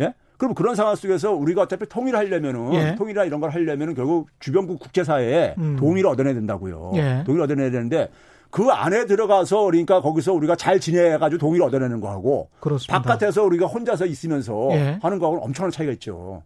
예? 0.00 0.14
그럼 0.36 0.54
그런 0.54 0.74
상황 0.74 0.94
속에서 0.94 1.32
우리가 1.32 1.62
어차피 1.62 1.86
통일하려면은 1.88 2.74
예. 2.74 2.94
통일이나 2.96 3.24
이런 3.24 3.40
걸 3.40 3.50
하려면은 3.50 3.94
결국 3.94 4.28
주변국 4.38 4.78
국제사회에 4.80 5.54
음. 5.58 5.76
동의를 5.76 6.08
얻어내야 6.10 6.34
된다고요. 6.34 6.92
예. 6.96 7.22
동의를 7.24 7.44
얻어내야 7.44 7.70
되는데 7.70 8.10
그 8.50 8.68
안에 8.68 9.06
들어가서 9.06 9.64
그러니까 9.64 10.00
거기서 10.00 10.34
우리가 10.34 10.56
잘 10.56 10.78
지내가지고 10.78 11.38
동의를 11.38 11.66
얻어내는 11.66 12.00
거하고 12.00 12.50
그렇습니다. 12.60 13.00
바깥에서 13.00 13.44
우리가 13.44 13.66
혼자서 13.66 14.06
있으면서 14.06 14.68
예. 14.72 14.98
하는 15.02 15.18
거하고는 15.18 15.42
엄청난 15.44 15.70
차이가 15.70 15.92
있죠. 15.92 16.42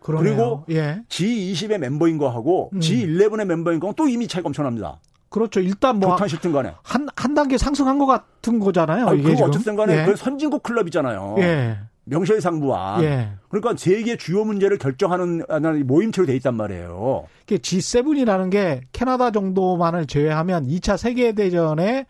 그러네요. 0.00 0.34
그리고 0.34 0.64
예. 0.70 1.02
G20의 1.08 1.78
멤버인 1.78 2.18
거하고 2.18 2.70
음. 2.72 2.80
G11의 2.80 3.44
멤버인 3.44 3.78
거는 3.78 3.94
또 3.94 4.08
이미 4.08 4.26
차이가 4.26 4.46
엄청납니다. 4.46 5.00
그렇죠. 5.28 5.60
일단 5.60 5.98
뭐. 5.98 6.10
좋든 6.10 6.28
싫든 6.28 6.52
간에. 6.52 6.74
한, 6.82 7.08
한 7.16 7.34
단계 7.34 7.58
상승한 7.58 7.98
것 7.98 8.06
같은 8.06 8.58
거잖아요. 8.58 9.08
아니, 9.08 9.20
이게 9.20 9.42
어쨌든 9.42 9.76
간에 9.76 10.02
예. 10.02 10.04
그 10.04 10.16
선진국 10.16 10.62
클럽이잖아요. 10.62 11.36
예. 11.38 11.78
명실상부한. 12.04 13.02
예. 13.04 13.32
그러니까 13.48 13.74
세계 13.76 14.16
주요 14.16 14.44
문제를 14.44 14.78
결정하는 14.78 15.42
모임체로 15.84 16.26
돼 16.26 16.34
있단 16.36 16.54
말이에요. 16.54 17.26
G7이라는 17.46 18.50
게 18.50 18.80
캐나다 18.92 19.30
정도만을 19.30 20.06
제외하면 20.06 20.66
2차 20.66 20.96
세계 20.96 21.32
대전에 21.32 22.06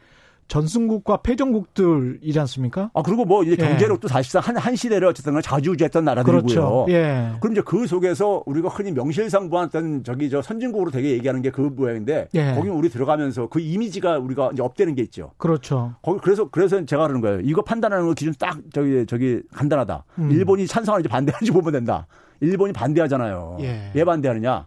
전승국과 0.48 1.18
패전국들이지 1.18 2.40
않습니까? 2.40 2.90
아 2.94 3.02
그리고 3.02 3.26
뭐 3.26 3.42
이제 3.42 3.52
예. 3.52 3.56
경제력도 3.56 4.08
예. 4.08 4.12
사실상 4.12 4.42
한, 4.42 4.56
한 4.56 4.74
시대를 4.74 5.06
어쨌든 5.08 5.38
자주지했던 5.40 6.04
나라들이고요. 6.04 6.42
그렇죠. 6.42 6.86
예. 6.88 7.32
그럼 7.40 7.52
이제 7.52 7.62
그 7.64 7.86
속에서 7.86 8.42
우리가 8.46 8.70
흔히 8.70 8.92
명실상부한 8.92 10.02
저기 10.04 10.30
저 10.30 10.40
선진국으로 10.40 10.90
되게 10.90 11.10
얘기하는 11.10 11.42
게 11.42 11.48
그 11.58 11.62
모양인데 11.62 12.28
예. 12.34 12.54
거기 12.54 12.68
우리 12.68 12.88
들어가면서 12.88 13.48
그 13.48 13.58
이미지가 13.58 14.18
우리가 14.18 14.50
이제 14.52 14.62
업되는 14.62 14.94
게 14.94 15.02
있죠. 15.02 15.32
그렇죠. 15.38 15.94
거기 16.02 16.20
그래서 16.22 16.48
그래서 16.48 16.84
제가 16.84 17.02
그러는 17.02 17.20
거예요. 17.20 17.40
이거 17.42 17.62
판단하는 17.62 18.06
거 18.06 18.14
기준 18.14 18.32
딱 18.38 18.58
저기 18.72 19.04
저기 19.06 19.42
간단하다. 19.52 20.04
음. 20.20 20.30
일본이 20.30 20.66
찬성하는지 20.68 21.08
반대하는지 21.08 21.50
보면 21.50 21.72
된다. 21.72 22.06
일본이 22.40 22.72
반대하잖아요. 22.72 23.58
예. 23.62 23.90
왜 23.92 24.04
반대하느냐? 24.04 24.66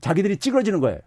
자기들이 0.00 0.38
찌그러지는 0.38 0.80
거예요. 0.80 0.98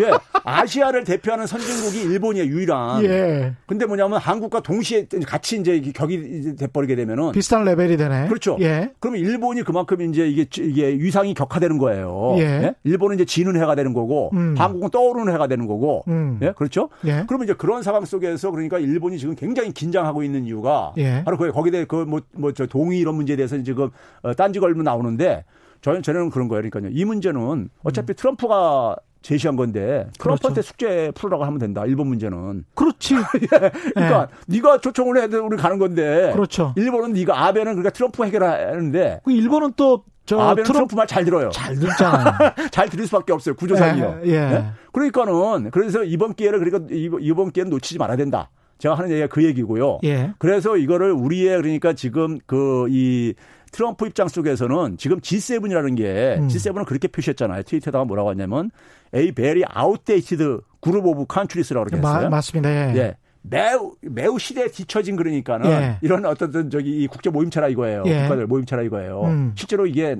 예. 0.00 0.10
아시아를 0.44 1.04
대표하는 1.04 1.46
선진국이 1.46 2.02
일본이에요, 2.12 2.46
유일한. 2.46 3.04
예. 3.04 3.52
근데 3.66 3.84
뭐냐면 3.84 4.18
한국과 4.18 4.60
동시에 4.60 5.06
같이 5.26 5.58
이제 5.60 5.80
격이 5.94 6.56
돼버리게 6.56 6.96
되면은. 6.96 7.32
비슷한 7.32 7.64
레벨이 7.64 7.96
되네. 7.96 8.28
그렇죠. 8.28 8.56
예. 8.60 8.92
그러면 9.00 9.20
일본이 9.20 9.62
그만큼 9.62 10.00
이제 10.02 10.26
이게, 10.28 10.46
이게 10.62 10.88
위상이 10.88 11.34
격화되는 11.34 11.78
거예요. 11.78 12.34
예. 12.38 12.42
예? 12.42 12.74
일본은 12.84 13.16
이제 13.16 13.24
지는 13.24 13.60
해가 13.60 13.74
되는 13.74 13.92
거고, 13.92 14.30
음. 14.32 14.54
한국은 14.56 14.90
떠오르는 14.90 15.32
해가 15.34 15.46
되는 15.46 15.66
거고, 15.66 16.04
음. 16.08 16.38
예. 16.42 16.52
그렇죠. 16.52 16.88
예. 17.04 17.24
그러면 17.26 17.44
이제 17.44 17.54
그런 17.54 17.82
상황 17.82 18.04
속에서 18.04 18.50
그러니까 18.50 18.78
일본이 18.78 19.18
지금 19.18 19.34
굉장히 19.34 19.72
긴장하고 19.72 20.22
있는 20.22 20.46
이유가 20.46 20.92
예. 20.96 21.22
바로 21.24 21.36
거기, 21.36 21.50
거기에 21.50 21.84
그뭐 21.84 22.20
뭐 22.32 22.52
저 22.54 22.66
동의 22.66 22.98
이런 22.98 23.14
문제에 23.14 23.34
대해서 23.36 23.60
지금 23.62 23.88
어, 24.22 24.34
딴지 24.34 24.60
걸면 24.60 24.84
나오는데 24.84 25.44
저는 25.80 26.02
저는 26.02 26.28
그런 26.30 26.48
거예요. 26.48 26.62
그러니까요. 26.68 26.92
이 26.94 27.04
문제는 27.04 27.70
어차피 27.82 28.12
음. 28.12 28.14
트럼프가 28.14 28.96
제시한 29.22 29.56
건데 29.56 30.06
트럼프한테 30.18 30.54
그렇죠. 30.54 30.62
숙제 30.62 31.12
풀으라고 31.14 31.44
하면 31.44 31.58
된다. 31.58 31.84
일본 31.86 32.08
문제는. 32.08 32.64
그렇지. 32.74 33.14
예. 33.42 33.46
그러니까 33.94 34.28
네. 34.46 34.56
네가 34.56 34.80
초청을 34.80 35.22
해도 35.22 35.44
우리 35.46 35.56
가는 35.56 35.78
건데. 35.78 36.30
그렇죠. 36.32 36.74
일본은 36.76 37.12
네가 37.12 37.46
아베는 37.46 37.72
그러니까 37.72 37.90
트럼프 37.90 38.24
해결하는데. 38.24 39.20
그 39.24 39.32
일본은 39.32 39.72
또저 39.74 40.38
아베는 40.38 40.64
트럼프, 40.64 40.72
트럼프 40.72 40.94
말 40.96 41.06
잘 41.06 41.24
들어요. 41.24 41.50
잘 41.50 41.74
듣잖아요. 41.76 42.34
잘 42.70 42.88
들을 42.88 43.06
수밖에 43.06 43.32
없어요. 43.32 43.54
구조상이요. 43.54 44.20
예. 44.24 44.30
예. 44.30 44.38
네? 44.40 44.64
그러니까는 44.92 45.70
그래서 45.70 46.02
이번 46.04 46.34
기회를 46.34 46.58
그러니까 46.58 46.86
이번 47.20 47.50
기회는 47.52 47.70
놓치지 47.70 47.98
말아야 47.98 48.16
된다. 48.16 48.50
제가 48.78 48.96
하는 48.96 49.10
얘기가 49.10 49.28
그 49.28 49.44
얘기고요. 49.44 50.00
예. 50.04 50.32
그래서 50.38 50.76
이거를 50.76 51.12
우리의 51.12 51.56
그러니까 51.58 51.92
지금 51.92 52.38
그이 52.46 53.34
트럼프 53.72 54.06
입장 54.06 54.28
속에서는 54.28 54.98
지금 54.98 55.18
G7이라는 55.20 55.96
게 55.96 56.36
음. 56.38 56.48
G7은 56.48 56.84
그렇게 56.86 57.08
표시했잖아요. 57.08 57.62
트위터에다가 57.64 58.04
뭐라고 58.04 58.30
하냐면 58.30 58.70
a 59.14 59.32
very 59.32 59.62
outdated 59.76 60.60
group 60.82 61.08
of 61.08 61.24
countries라고 61.32 61.86
그랬어요. 61.86 62.30
맞습니다. 62.30 62.70
예. 62.70 62.96
예. 62.96 63.16
매우 63.42 63.94
매우 64.02 64.38
시대에 64.38 64.68
뒤처진 64.68 65.16
그러니까는 65.16 65.68
예. 65.68 65.98
이런 66.00 66.24
어떤 66.26 66.70
저기 66.70 67.06
국제 67.08 67.28
모임체라 67.30 67.68
이거예요. 67.68 68.04
예. 68.06 68.22
국가들 68.22 68.46
모임체라 68.46 68.82
이거예요. 68.82 69.22
음. 69.24 69.52
실제로 69.56 69.86
이게 69.86 70.16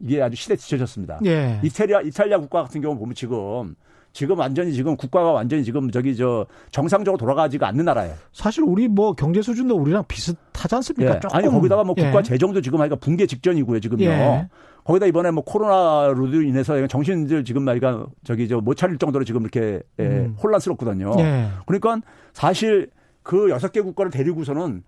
이게 0.00 0.20
아주 0.20 0.36
시대에 0.36 0.56
뒤처졌습니다. 0.56 1.20
예. 1.24 1.60
이탈리아 1.62 2.02
이탈리아 2.02 2.38
국가 2.38 2.62
같은 2.62 2.82
경우 2.82 2.98
보면 2.98 3.14
지금 3.14 3.74
지금 4.12 4.38
완전히 4.38 4.72
지금 4.72 4.96
국가가 4.96 5.32
완전히 5.32 5.62
지금 5.64 5.90
저기 5.90 6.16
저 6.16 6.46
정상적으로 6.70 7.18
돌아가지가 7.18 7.68
않는 7.68 7.84
나라예요. 7.84 8.14
사실 8.32 8.64
우리 8.64 8.88
뭐 8.88 9.12
경제 9.12 9.42
수준도 9.42 9.76
우리랑 9.76 10.04
비슷하지 10.08 10.74
않습니까? 10.76 11.14
예. 11.14 11.20
아니 11.32 11.48
거기다가 11.48 11.84
뭐 11.84 11.94
국가 11.94 12.18
예. 12.18 12.22
재정도 12.22 12.60
지금 12.60 12.80
하니까 12.80 12.96
붕괴 12.96 13.26
직전이고요 13.26 13.80
지금요. 13.80 14.04
예. 14.04 14.48
거기다 14.84 15.06
이번에 15.06 15.30
뭐 15.30 15.44
코로나로도 15.44 16.42
인해서 16.42 16.86
정신들 16.86 17.44
지금 17.44 17.62
말이가 17.62 18.06
저기 18.24 18.48
저 18.48 18.58
못 18.60 18.74
차릴 18.74 18.98
정도로 18.98 19.24
지금 19.24 19.42
이렇게 19.42 19.80
예, 19.98 20.02
음. 20.04 20.36
혼란스럽거든요. 20.42 21.12
예. 21.18 21.48
그러니까 21.66 22.00
사실 22.32 22.90
그 23.22 23.50
여섯 23.50 23.70
개 23.72 23.82
국가를 23.82 24.10
데리고서는 24.10 24.82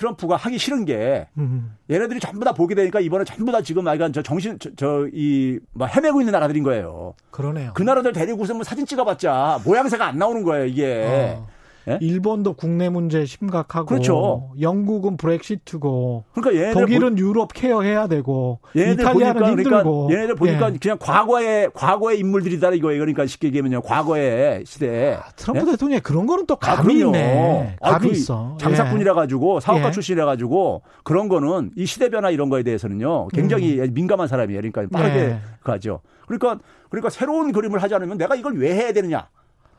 트럼프가 0.00 0.36
하기 0.36 0.56
싫은 0.56 0.86
게 0.86 1.26
음. 1.36 1.76
얘네들이 1.90 2.20
전부 2.20 2.42
다 2.42 2.52
보게 2.52 2.74
되니까 2.74 3.00
이번에 3.00 3.24
전부 3.24 3.52
다 3.52 3.60
지금 3.60 3.86
약간 3.86 4.14
저 4.14 4.22
정신 4.22 4.58
저이뭐 4.58 5.86
헤매고 5.86 6.22
있는 6.22 6.32
나라들인 6.32 6.62
거예요. 6.64 7.12
그러네요. 7.30 7.72
그 7.74 7.82
나라들 7.82 8.12
데리고서 8.12 8.54
뭐 8.54 8.64
사진 8.64 8.86
찍어봤자 8.86 9.60
모양새가 9.62 10.06
안 10.06 10.18
나오는 10.18 10.42
거예요 10.42 10.64
이게. 10.64 11.04
어. 11.36 11.46
예? 11.88 11.98
일본도 12.00 12.54
국내 12.54 12.88
문제 12.88 13.24
심각하고 13.24 13.86
그렇죠. 13.86 14.50
영국은 14.60 15.16
브렉시트고 15.16 16.24
그러니까 16.34 16.78
독일은 16.78 17.14
보... 17.14 17.20
유럽 17.20 17.52
케어해야 17.52 18.06
되고 18.06 18.60
이탈리아는 18.74 19.40
보니까, 19.40 19.48
힘들고 19.48 20.06
그러니까 20.06 20.14
얘네들 20.14 20.34
보니까 20.34 20.72
예. 20.72 20.78
그냥 20.78 20.98
과거의 21.00 21.70
과거의 21.74 22.18
인물들이다 22.18 22.70
이거예요. 22.70 23.00
그러니까 23.00 23.26
쉽게 23.26 23.48
얘기하면요. 23.48 23.82
과거의 23.82 24.64
시대. 24.66 25.14
아, 25.14 25.30
트럼프 25.36 25.66
예? 25.66 25.72
대통령이 25.72 26.00
그런 26.00 26.26
거는 26.26 26.46
또 26.46 26.56
감이 26.56 27.02
아, 27.02 27.06
있네. 27.06 27.76
감이 27.80 27.94
아, 27.94 27.98
그 27.98 28.08
있어. 28.08 28.56
장사꾼이라 28.60 29.14
가지고 29.14 29.60
사업가 29.60 29.88
예. 29.88 29.92
출신이라 29.92 30.26
가지고 30.26 30.82
그런 31.04 31.28
거는 31.28 31.70
이 31.76 31.86
시대 31.86 32.08
변화 32.08 32.30
이런 32.30 32.48
거에 32.50 32.62
대해서는요. 32.62 33.28
굉장히 33.28 33.80
음. 33.80 33.94
민감한 33.94 34.28
사람이에요. 34.28 34.60
그러니까 34.60 34.86
빠르게 34.92 35.18
예. 35.18 35.38
가죠. 35.62 36.00
그러니까 36.26 36.58
그러니까 36.88 37.10
새로운 37.10 37.52
그림을 37.52 37.82
하지 37.82 37.94
않으면 37.94 38.18
내가 38.18 38.34
이걸 38.34 38.56
왜 38.56 38.74
해야 38.74 38.92
되느냐? 38.92 39.28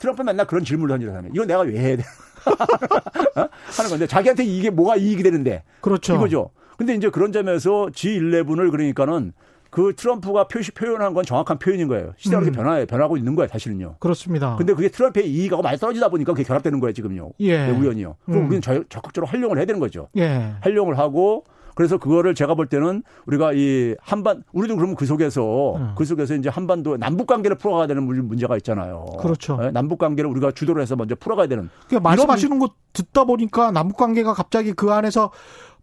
트럼프 0.01 0.23
맨날 0.23 0.47
그런 0.47 0.65
질문을 0.65 0.93
던지는 0.93 1.13
사람이에요. 1.13 1.33
이거 1.35 1.45
내가 1.45 1.61
왜 1.61 1.79
해야 1.79 1.95
돼? 1.95 2.03
어? 3.39 3.47
하는 3.77 3.89
건데 3.91 4.07
자기한테 4.07 4.43
이게 4.43 4.71
뭐가 4.71 4.95
이익이 4.95 5.21
되는데. 5.21 5.63
그렇죠. 5.79 6.15
이거죠. 6.15 6.49
근데 6.75 6.95
이제 6.95 7.11
그런 7.11 7.31
점에서 7.31 7.87
G11을 7.93 8.71
그러니까는 8.71 9.33
그 9.69 9.93
트럼프가 9.95 10.47
표시 10.47 10.71
표현한 10.71 11.13
건 11.13 11.23
정확한 11.23 11.59
표현인 11.59 11.87
거예요. 11.87 12.13
시대가 12.17 12.41
음. 12.41 12.51
변화 12.51 12.83
변하고 12.83 13.15
있는 13.15 13.35
거예요, 13.35 13.47
사실은요. 13.47 13.97
그렇습니다. 13.99 14.55
근데 14.55 14.73
그게 14.73 14.89
트럼프의 14.89 15.29
이익하고 15.29 15.61
많이 15.61 15.77
떨어지다 15.77 16.09
보니까 16.09 16.33
그게 16.33 16.43
결합되는 16.43 16.79
거예요, 16.79 16.93
지금요. 16.93 17.33
예. 17.41 17.67
네, 17.67 17.71
우연히요. 17.71 18.15
그럼 18.25 18.41
음. 18.41 18.47
우리는 18.47 18.61
적극적으로 18.61 19.27
활용을 19.27 19.59
해야 19.59 19.65
되는 19.65 19.79
거죠. 19.79 20.09
예. 20.17 20.55
활용을 20.61 20.97
하고 20.97 21.45
그래서 21.75 21.97
그거를 21.97 22.35
제가 22.35 22.55
볼 22.55 22.67
때는 22.67 23.03
우리가 23.25 23.53
이 23.53 23.95
한반 24.01 24.43
우리도 24.53 24.75
그러면 24.75 24.95
그 24.95 25.05
속에서 25.05 25.75
음. 25.75 25.93
그 25.95 26.05
속에서 26.05 26.35
이제 26.35 26.49
한반도 26.49 26.97
남북 26.97 27.27
관계를 27.27 27.57
풀어가야 27.57 27.87
되는 27.87 28.03
문제가 28.03 28.57
있잖아요. 28.57 29.05
그렇죠. 29.19 29.57
네? 29.57 29.71
남북 29.71 29.99
관계를 29.99 30.29
우리가 30.29 30.51
주도를 30.51 30.81
해서 30.81 30.95
먼저 30.95 31.15
풀어가야 31.15 31.47
되는. 31.47 31.69
그러니까 31.87 32.09
말씀하시는 32.09 32.59
거 32.59 32.69
듣다 32.93 33.23
보니까 33.23 33.71
남북 33.71 33.97
관계가 33.97 34.33
갑자기 34.33 34.73
그 34.73 34.91
안에서 34.91 35.31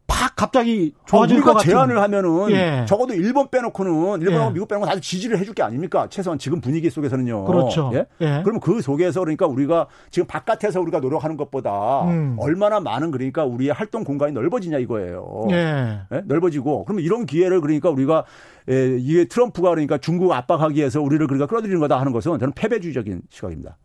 팍 0.09 0.35
갑자기 0.35 0.95
좋아질 1.07 1.37
아, 1.37 1.39
우리가 1.39 1.53
것 1.53 1.59
제안을 1.61 2.01
하면은 2.01 2.51
예. 2.51 2.87
적어도 2.89 3.13
일본 3.15 3.49
빼놓고는 3.51 4.23
일본하고 4.23 4.51
예. 4.51 4.55
미국 4.55 4.67
빼놓고 4.67 4.87
다들 4.87 5.03
지지를 5.03 5.39
해줄 5.39 5.55
게 5.55 5.63
아닙니까? 5.63 6.09
최소한 6.09 6.39
지금 6.39 6.63
분위기 6.63 6.89
속에서는요. 6.89 7.45
그렇죠. 7.45 7.91
예? 7.93 8.07
예. 8.23 8.41
그러면 8.43 8.61
그 8.61 8.81
속에서 8.81 9.21
그러니까 9.21 9.47
우리가 9.47 9.87
지금 10.11 10.27
바깥에서 10.27 10.81
우리가 10.81 11.01
노력하는 11.01 11.37
것보다 11.37 12.05
음. 12.05 12.37
얼마나 12.41 12.81
많은 12.81 13.11
그러니까 13.11 13.45
우리의 13.45 13.73
활동 13.75 14.03
공간이 14.03 14.33
넓어지냐 14.33 14.79
이거예요. 14.79 15.47
예. 15.51 16.01
예? 16.11 16.23
넓어지고 16.25 16.87
그러면 16.87 17.05
이런 17.05 17.27
기회를 17.27 17.61
그러니까 17.61 17.91
우리가 17.91 18.25
예, 18.71 18.97
이게 18.99 19.27
트럼프가 19.27 19.69
그러니까 19.71 19.99
중국 19.99 20.33
압박하기 20.33 20.77
위해서 20.77 21.03
우리를 21.03 21.27
그러니까 21.27 21.47
끌어들이는 21.47 21.81
거다 21.81 22.01
하는 22.01 22.13
것은 22.13 22.39
저는 22.39 22.53
패배주의적인 22.55 23.23
시각입니다. 23.29 23.77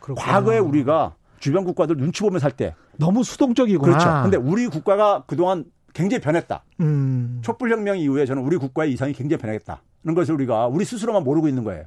그렇구나. 0.00 0.26
과거에 0.26 0.58
우리가 0.58 1.14
주변 1.38 1.64
국가들 1.64 1.96
눈치 1.96 2.22
보며 2.22 2.38
살 2.38 2.50
때 2.52 2.74
너무 3.00 3.24
수동적이구나. 3.24 3.98
그렇죠. 3.98 4.22
근데 4.22 4.36
우리 4.36 4.68
국가가 4.68 5.24
그동안 5.26 5.64
굉장히 5.92 6.20
변했다. 6.20 6.62
음. 6.80 7.40
촛불혁명 7.42 7.98
이후에 7.98 8.26
저는 8.26 8.42
우리 8.44 8.56
국가의 8.56 8.92
이상이 8.92 9.12
굉장히 9.12 9.40
변했다는 9.40 10.14
것을 10.14 10.34
우리가 10.34 10.68
우리 10.68 10.84
스스로만 10.84 11.24
모르고 11.24 11.48
있는 11.48 11.64
거예요. 11.64 11.84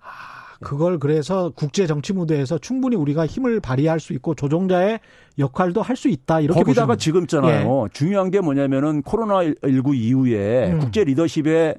아, 0.00 0.58
그걸 0.60 0.98
그래서 0.98 1.52
국제 1.54 1.86
정치 1.86 2.12
무대에서 2.12 2.58
충분히 2.58 2.96
우리가 2.96 3.26
힘을 3.26 3.60
발휘할 3.60 3.98
수 4.00 4.12
있고 4.12 4.34
조종자의 4.34 5.00
역할도 5.38 5.80
할 5.80 5.96
수 5.96 6.08
있다 6.08 6.40
이렇게 6.40 6.60
거기다가 6.60 6.96
지금 6.96 7.22
있잖아요. 7.22 7.84
예. 7.84 7.88
중요한 7.92 8.30
게 8.30 8.40
뭐냐면은 8.40 9.02
코로나 9.02 9.42
19 9.44 9.94
이후에 9.94 10.72
음. 10.72 10.78
국제 10.80 11.04
리더십의 11.04 11.76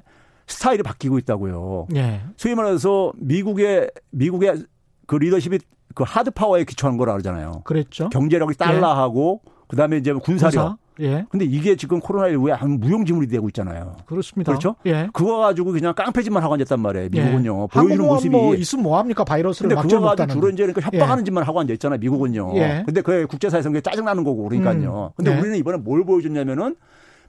스타일이 0.47 0.81
바뀌고 0.81 1.19
있다고요. 1.19 1.87
예. 1.95 2.21
소위 2.37 2.55
말해서 2.55 3.11
미국의 3.17 3.91
미국의 4.11 4.63
그 5.05 5.15
리더십이 5.15 5.59
그 5.93 6.03
하드 6.05 6.31
파워에 6.31 6.63
기초한 6.63 6.97
거라 6.97 7.13
그러잖아요. 7.13 7.61
그랬죠. 7.63 8.09
경제력이 8.09 8.55
달러하고 8.55 9.41
예. 9.45 9.51
그다음에 9.67 9.97
이제 9.97 10.13
군사력. 10.13 10.51
군사? 10.51 10.77
예. 10.99 11.25
근데 11.29 11.45
이게 11.45 11.75
지금 11.75 11.99
코로나19에 11.99 12.51
한 12.51 12.79
무용지물이 12.79 13.27
되고 13.27 13.47
있잖아요. 13.49 13.95
그렇습니다. 14.05 14.51
그렇죠? 14.51 14.75
예. 14.85 15.09
그거 15.11 15.37
가지고 15.37 15.71
그냥 15.71 15.93
깡패짓만 15.95 16.43
하고 16.43 16.53
앉았단 16.53 16.79
말이에요. 16.79 17.09
미국은요. 17.11 17.63
예. 17.63 17.67
보여주는 17.79 18.05
모습이. 18.05 18.29
뭐 18.29 18.55
있으면 18.55 18.83
뭐 18.83 18.99
합니까? 18.99 19.23
바이러스를 19.23 19.69
근데 19.69 19.81
그거 19.81 20.01
가지고 20.01 20.31
주로 20.31 20.49
이제 20.49 20.63
그러니까 20.67 20.81
협박하는 20.81 21.21
예. 21.21 21.25
짓만 21.25 21.43
하고 21.43 21.59
앉아 21.59 21.73
있잖아요. 21.73 21.99
미국은요. 21.99 22.51
예. 22.57 22.83
근데 22.85 23.01
그게 23.01 23.25
국제사회에서 23.25 23.69
그게 23.69 23.81
짜증나는 23.81 24.23
거고 24.23 24.47
그러니까요. 24.47 25.13
음. 25.13 25.15
근데 25.15 25.31
예. 25.35 25.39
우리는 25.39 25.57
이번에 25.57 25.77
뭘 25.79 26.05
보여줬냐면은 26.05 26.75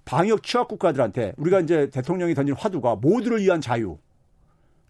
방역 0.04 0.42
취약 0.42 0.68
국가들한테 0.68 1.32
우리가 1.38 1.60
이제 1.60 1.88
대통령이 1.90 2.34
던진 2.34 2.54
화두가 2.54 2.96
모두를 2.96 3.40
위한 3.40 3.62
자유. 3.62 3.96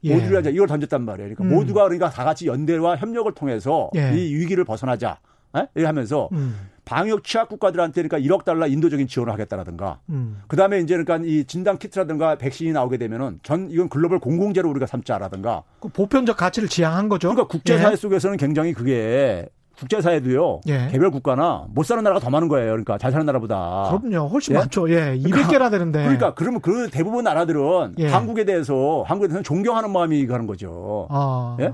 예. 0.04 0.14
모두를 0.14 0.42
자유 0.42 0.54
이걸 0.54 0.66
던졌단 0.68 1.02
말이에요. 1.02 1.34
그러니까 1.34 1.44
음. 1.44 1.58
모두가 1.58 1.84
그러니까 1.84 2.10
다 2.10 2.24
같이 2.24 2.46
연대와 2.46 2.96
협력을 2.96 3.32
통해서 3.32 3.90
예. 3.96 4.12
이 4.14 4.34
위기를 4.34 4.64
벗어나자. 4.64 5.18
예? 5.56 5.68
이렇게 5.74 5.86
하면서 5.86 6.28
음. 6.32 6.68
방역 6.84 7.24
취약 7.24 7.48
국가들한테 7.48 8.02
그러니까 8.02 8.18
1억 8.18 8.44
달러 8.44 8.66
인도적인 8.66 9.06
지원을 9.06 9.32
하겠다라든가 9.32 10.00
음. 10.10 10.42
그다음에 10.48 10.80
이제 10.80 10.96
그러니까 10.96 11.26
이 11.26 11.44
진단 11.44 11.78
키트라든가 11.78 12.36
백신이 12.36 12.72
나오게 12.72 12.98
되면은 12.98 13.40
전 13.42 13.70
이건 13.70 13.88
글로벌 13.88 14.18
공공재로 14.18 14.68
우리가 14.68 14.86
삼자라든가 14.86 15.62
그 15.80 15.88
보편적 15.88 16.36
가치를 16.36 16.68
지향한 16.68 17.08
거죠. 17.08 17.28
그러니까 17.28 17.48
국제사회 17.48 17.92
예. 17.92 17.96
속에서는 17.96 18.36
굉장히 18.36 18.74
그게 18.74 19.48
국제사회도요. 19.78 20.60
예. 20.68 20.88
개별 20.90 21.10
국가나 21.10 21.66
못 21.68 21.84
사는 21.84 22.02
나라가 22.02 22.20
더 22.20 22.30
많은 22.30 22.48
거예요. 22.48 22.70
그러니까 22.70 22.98
잘 22.98 23.10
사는 23.12 23.24
나라보다. 23.26 23.98
그럼요. 24.00 24.28
훨씬 24.28 24.54
예? 24.54 24.58
많죠. 24.58 24.88
예. 24.90 25.16
200개나 25.18 25.48
그러니까, 25.48 25.70
되는데. 25.70 26.02
그러니까 26.02 26.34
그러면 26.34 26.60
그 26.60 26.88
대부분 26.90 27.24
나라들은 27.24 27.94
예. 27.98 28.08
한국에 28.08 28.44
대해서 28.44 29.04
한국에 29.06 29.28
대해서 29.28 29.42
존경하는 29.42 29.90
마음이 29.90 30.26
가는 30.26 30.46
거죠. 30.46 31.06
아. 31.10 31.56
예? 31.60 31.72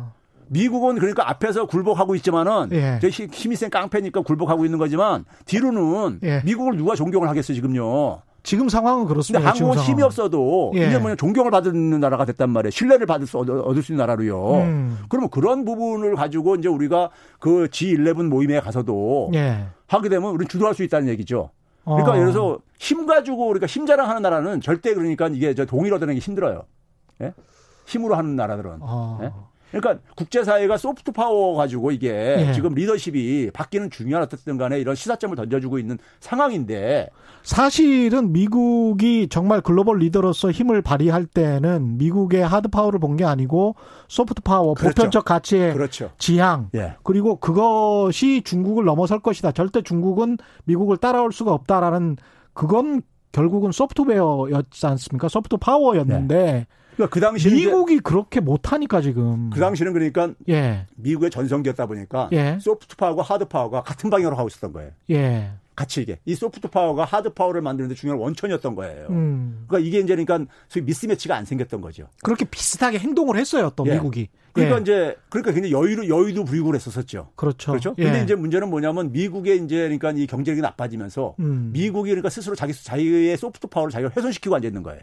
미국은 0.48 0.96
그러니까 0.96 1.30
앞에서 1.30 1.66
굴복하고 1.66 2.16
있지만은 2.16 2.70
예. 2.72 2.98
힘이 3.03 3.55
센 3.55 3.70
깡패니까 3.70 4.22
굴복하고 4.22 4.64
있는 4.64 4.78
거지만 4.78 5.24
뒤로는 5.44 6.20
예. 6.24 6.42
미국을 6.44 6.76
누가 6.76 6.96
존경을 6.96 7.28
하겠어요 7.28 7.55
지금요. 7.55 8.22
지금 8.43 8.68
상황은 8.68 9.07
그렇습니다. 9.07 9.53
근데 9.53 9.64
한국은 9.64 9.84
힘이 9.84 10.03
없어도 10.03 10.72
예. 10.74 10.88
이제 10.88 10.99
뭐냐 10.99 11.16
존경을 11.16 11.51
받는 11.51 12.01
나라가 12.01 12.24
됐단 12.24 12.51
말이에요. 12.51 12.70
신뢰를 12.70 13.07
받을 13.07 13.26
수 13.26 13.38
얻을 13.38 13.82
수 13.82 13.93
있는 13.93 14.03
나라로요. 14.03 14.55
음. 14.62 14.99
그러면 15.09 15.30
그런 15.30 15.64
부분을 15.64 16.16
가지고 16.16 16.57
이제 16.57 16.68
우리가 16.68 17.11
그 17.38 17.68
G11 17.70 18.28
모임에 18.28 18.61
가서도 18.61 19.30
예. 19.34 19.66
하게 19.86 20.09
되면 20.09 20.30
우리는 20.30 20.49
주도할 20.49 20.74
수 20.74 20.82
있다는 20.82 21.09
얘기죠. 21.09 21.51
그러니까 21.84 22.12
어. 22.12 22.16
예를 22.16 22.32
들어서 22.32 22.59
힘 22.78 23.07
가지고 23.07 23.49
우리가 23.49 23.66
힘 23.66 23.86
자랑하는 23.86 24.22
나라는 24.22 24.61
절대 24.61 24.95
그러니까 24.95 25.28
이게 25.28 25.55
저 25.55 25.64
동의를 25.66 25.97
얻는 25.97 26.14
게 26.14 26.20
힘들어요. 26.20 26.62
예? 27.22 27.32
힘으로 27.86 28.14
하는 28.14 28.36
나라들은. 28.36 28.78
어. 28.80 29.18
예? 29.22 29.32
그러니까 29.70 30.02
국제사회가 30.16 30.76
soft 30.76 31.12
power 31.12 31.56
가지고 31.56 31.90
이게 31.92 32.46
예. 32.48 32.52
지금 32.52 32.74
리더십이 32.74 33.50
바뀌는 33.52 33.90
중요한 33.90 34.24
어쨌든 34.24 34.56
간에 34.58 34.78
이런 34.80 34.94
시사점을 34.94 35.36
던져주고 35.36 35.78
있는 35.78 35.98
상황인데 36.20 37.08
사실은 37.42 38.32
미국이 38.32 39.28
정말 39.28 39.60
글로벌 39.60 39.98
리더로서 39.98 40.50
힘을 40.50 40.82
발휘할 40.82 41.26
때는 41.26 41.98
미국의 41.98 42.46
hard 42.46 42.68
power를 42.68 42.98
본 42.98 43.10
게 43.16 43.24
아니고 43.24 43.74
soft 44.08 44.40
power, 44.42 44.72
그렇죠. 44.74 44.94
보편적 44.94 45.24
가치의 45.24 45.72
그렇죠. 45.74 46.10
지향 46.18 46.70
예. 46.74 46.94
그리고 47.02 47.36
그것이 47.36 48.42
중국을 48.42 48.84
넘어설 48.84 49.18
것이다. 49.20 49.52
절대 49.52 49.82
중국은 49.82 50.38
미국을 50.64 50.96
따라올 50.96 51.32
수가 51.32 51.52
없다라는 51.52 52.16
그건 52.54 53.02
결국은 53.32 53.72
소프트웨어였지 53.72 54.86
않습니까? 54.86 55.28
soft 55.28 55.56
power였는데 55.56 56.34
네. 56.34 56.66
그러니까 57.01 57.14
그 57.14 57.20
당시 57.20 57.51
미국이 57.51 58.01
그렇게 58.01 58.40
못하니까 58.40 59.01
지금 59.01 59.48
그 59.51 59.59
당시는 59.59 59.92
그러니까 59.94 60.32
예. 60.48 60.86
미국의 60.96 61.30
전성기였다 61.30 61.86
보니까 61.86 62.28
예. 62.32 62.59
soft 62.61 62.96
power와 62.96 63.22
hard 63.22 63.46
power가 63.46 63.82
같은 63.82 64.11
방향으로 64.11 64.36
하고 64.36 64.48
있었던 64.48 64.72
거예요. 64.72 64.90
예. 65.11 65.51
같이 65.74 66.03
이게 66.03 66.18
이 66.26 66.34
soft 66.34 66.68
power가 66.68 67.04
hard 67.04 67.32
power를 67.32 67.62
만드는데 67.62 67.94
중요한 67.94 68.20
원천이었던 68.20 68.74
거예요. 68.74 69.07
음. 69.09 69.64
그러니까 69.66 69.88
이게 69.88 70.01
이제 70.01 70.14
그러니까 70.14 70.53
소위 70.68 70.84
mismatch가 70.84 71.34
안 71.34 71.46
생겼던 71.46 71.80
거죠. 71.80 72.07
그렇게 72.22 72.44
비슷하게 72.44 72.98
행동을 72.98 73.38
했어요, 73.38 73.72
또 73.74 73.86
예. 73.86 73.94
미국이. 73.94 74.28
그러니까 74.53 74.76
예. 74.76 74.80
이제 74.82 75.16
그러니까 75.30 75.53
굉장히 75.53 75.72
여유로 75.72 76.09
여유도 76.09 76.44
부리고 76.44 76.66
그랬었었죠. 76.66 77.30
그렇죠. 77.34 77.72
그렇죠. 77.72 77.94
근데 77.94 78.18
예. 78.18 78.22
이제 78.24 78.34
문제는 78.34 78.68
뭐냐면 78.68 79.11
미국의 79.12 79.64
이제 79.64 79.76
그러니까 79.76 80.11
이 80.11 80.26
경제력이 80.26 80.61
나빠지면서 80.61 81.36
음. 81.38 81.70
미국이 81.72 82.11
그러니까 82.11 82.28
스스로 82.28 82.55
자기 82.55 82.74
자기의 82.74 83.38
소프트 83.38 83.68
파워를 83.68 83.90
자기가 83.90 84.11
훼손시키고 84.14 84.55
앉아 84.55 84.68
있는 84.68 84.82
거예요. 84.82 85.01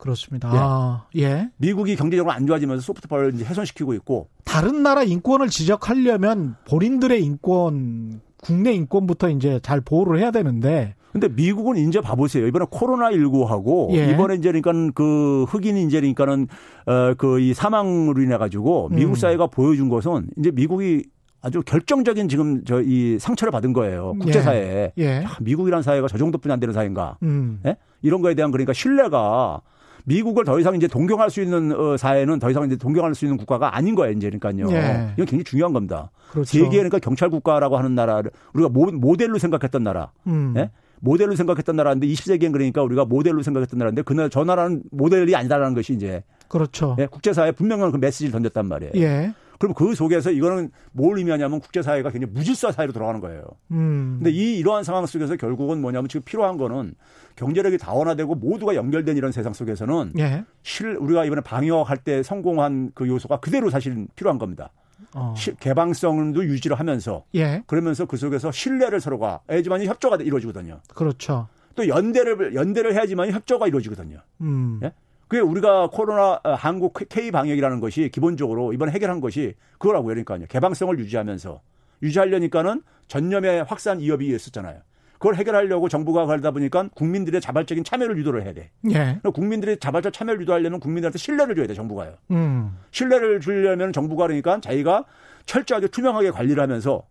예? 0.00 0.02
그렇습니다. 0.02 0.48
예. 0.52 0.58
아, 0.58 1.04
예. 1.16 1.50
미국이 1.58 1.94
경제적으로 1.96 2.32
안 2.32 2.46
좋아지면서 2.46 2.82
소프트파워를 2.82 3.34
이제 3.34 3.44
훼손시키고 3.44 3.94
있고 3.94 4.28
다른 4.44 4.82
나라 4.82 5.02
인권을 5.02 5.48
지적하려면 5.48 6.56
본인들의 6.68 7.22
인권 7.22 8.20
국내 8.42 8.72
인권부터 8.72 9.28
이제 9.30 9.60
잘 9.62 9.80
보호를 9.80 10.18
해야 10.18 10.30
되는데 10.30 10.94
근데 11.12 11.28
미국은 11.28 11.76
이제 11.76 12.00
봐보세요. 12.00 12.46
이번에 12.46 12.64
코로나19하고 12.66 13.92
예. 13.94 14.10
이번에 14.12 14.36
이제 14.36 14.52
그러니까 14.52 14.72
그 14.94 15.44
흑인 15.48 15.76
이제 15.76 15.98
그러니까는 16.00 16.46
어 16.86 17.14
그 17.18 17.40
이 17.40 17.52
사망으로 17.52 18.22
인해 18.22 18.36
가지고 18.38 18.88
미국 18.90 19.10
음. 19.12 19.14
사회가 19.16 19.48
보여준 19.48 19.88
것은 19.88 20.28
이제 20.38 20.50
미국이 20.52 21.04
아주 21.42 21.62
결정적인 21.62 22.28
지금 22.28 22.64
저 22.64 22.80
이 22.82 23.18
상처를 23.18 23.50
받은 23.50 23.72
거예요. 23.72 24.14
국제사회에. 24.20 24.92
예. 24.98 25.02
예. 25.04 25.22
야, 25.24 25.30
미국이란 25.40 25.82
사회가 25.82 26.06
저 26.08 26.16
정도뿐이 26.18 26.52
안 26.52 26.60
되는 26.60 26.72
사회인가. 26.72 27.16
음. 27.22 27.60
예? 27.66 27.76
이런 28.02 28.22
거에 28.22 28.34
대한 28.34 28.50
그러니까 28.50 28.72
신뢰가 28.72 29.60
미국을 30.04 30.44
더 30.44 30.58
이상 30.58 30.74
이제 30.74 30.86
동경할 30.86 31.30
수 31.30 31.40
있는 31.40 31.72
어, 31.72 31.96
사회는 31.96 32.38
더 32.38 32.50
이상 32.50 32.64
이제 32.64 32.76
동경할 32.76 33.14
수 33.14 33.24
있는 33.24 33.36
국가가 33.36 33.76
아닌 33.76 33.94
거예요, 33.94 34.12
이제 34.12 34.30
그러니까요. 34.30 34.70
예. 34.74 35.12
이건 35.14 35.26
굉장히 35.26 35.44
중요한 35.44 35.72
겁니다. 35.72 36.10
그렇죠. 36.30 36.50
세계 36.50 36.76
그러니까 36.76 36.98
경찰 36.98 37.30
국가라고 37.30 37.76
하는 37.76 37.94
나라를 37.94 38.30
우리가 38.54 38.68
모, 38.68 39.16
델로 39.16 39.38
생각했던 39.38 39.82
나라. 39.82 40.10
음. 40.26 40.54
예? 40.56 40.70
모델로 41.00 41.34
생각했던 41.34 41.76
나라인데 41.76 42.06
20세기엔 42.06 42.52
그러니까 42.52 42.82
우리가 42.82 43.04
모델로 43.04 43.42
생각했던 43.42 43.78
나라인데 43.78 44.02
그날 44.02 44.30
저 44.30 44.44
나라는 44.44 44.82
모델이 44.90 45.34
아니다라는 45.34 45.74
것이 45.74 45.94
이제 45.94 46.22
그렇죠. 46.48 46.96
예, 46.98 47.06
국제사회에 47.06 47.52
분명한 47.52 47.90
그 47.92 47.96
메시지를 47.96 48.32
던졌단 48.32 48.66
말이에요. 48.66 48.92
예. 48.96 49.32
그럼 49.60 49.74
그 49.74 49.94
속에서 49.94 50.30
이거는 50.30 50.70
뭘 50.92 51.18
의미하냐면 51.18 51.60
국제사회가 51.60 52.08
굉장히 52.08 52.32
무질서 52.32 52.72
사회로 52.72 52.94
돌아가는 52.94 53.20
거예요. 53.20 53.42
음. 53.72 54.16
근데 54.16 54.30
이 54.30 54.58
이러한 54.58 54.84
상황 54.84 55.04
속에서 55.04 55.36
결국은 55.36 55.82
뭐냐면 55.82 56.08
지금 56.08 56.24
필요한 56.24 56.56
거는 56.56 56.94
경제력이 57.36 57.76
다원화되고 57.76 58.36
모두가 58.36 58.74
연결된 58.74 59.18
이런 59.18 59.32
세상 59.32 59.52
속에서는 59.52 60.14
예. 60.18 60.46
실 60.62 60.96
우리가 60.96 61.26
이번에 61.26 61.42
방역할 61.42 61.98
때 61.98 62.22
성공한 62.22 62.92
그 62.94 63.06
요소가 63.06 63.40
그대로 63.40 63.68
사실 63.68 64.08
필요한 64.16 64.38
겁니다. 64.38 64.70
어. 65.14 65.34
시, 65.36 65.54
개방성도 65.56 66.42
유지를 66.42 66.78
하면서 66.78 67.24
예. 67.34 67.62
그러면서 67.66 68.06
그 68.06 68.16
속에서 68.16 68.50
신뢰를 68.50 68.98
서로가 68.98 69.40
해야지만 69.50 69.84
협조가 69.84 70.16
이루어지거든요. 70.16 70.80
그렇죠. 70.94 71.48
또 71.74 71.86
연대를 71.86 72.54
연대를 72.54 72.94
해야지만 72.94 73.30
협조가 73.30 73.66
이루어지거든요. 73.66 74.20
음. 74.40 74.80
예? 74.82 74.92
그게 75.30 75.40
우리가 75.40 75.90
코로나 75.92 76.40
어, 76.42 76.54
한국 76.54 76.92
K 77.08 77.30
방역이라는 77.30 77.78
것이 77.78 78.10
기본적으로 78.12 78.72
이번에 78.72 78.90
해결한 78.90 79.20
것이 79.20 79.54
그거라고요. 79.78 80.08
그러니까요. 80.08 80.46
개방성을 80.48 80.98
유지하면서 80.98 81.60
유지하려니까는 82.02 82.82
전염의 83.06 83.62
확산 83.62 84.00
이업이 84.00 84.26
있었잖아요. 84.26 84.80
그걸 85.12 85.36
해결하려고 85.36 85.88
정부가 85.88 86.26
가다 86.26 86.50
보니까 86.50 86.88
국민들의 86.96 87.40
자발적인 87.40 87.84
참여를 87.84 88.18
유도를 88.18 88.42
해야 88.42 88.52
돼. 88.54 88.72
예. 88.90 89.20
국민들의 89.22 89.78
자발적 89.78 90.12
참여를 90.12 90.40
유도하려면 90.40 90.80
국민들한테 90.80 91.18
신뢰를 91.18 91.54
줘야 91.54 91.68
돼, 91.68 91.74
정부가요. 91.74 92.14
음. 92.32 92.76
신뢰를 92.90 93.38
주려면 93.38 93.92
정부가 93.92 94.26
그러니까 94.26 94.60
자기가 94.60 95.04
철저하게 95.46 95.88
투명하게 95.88 96.32
관리를 96.32 96.60
하면서 96.60 97.06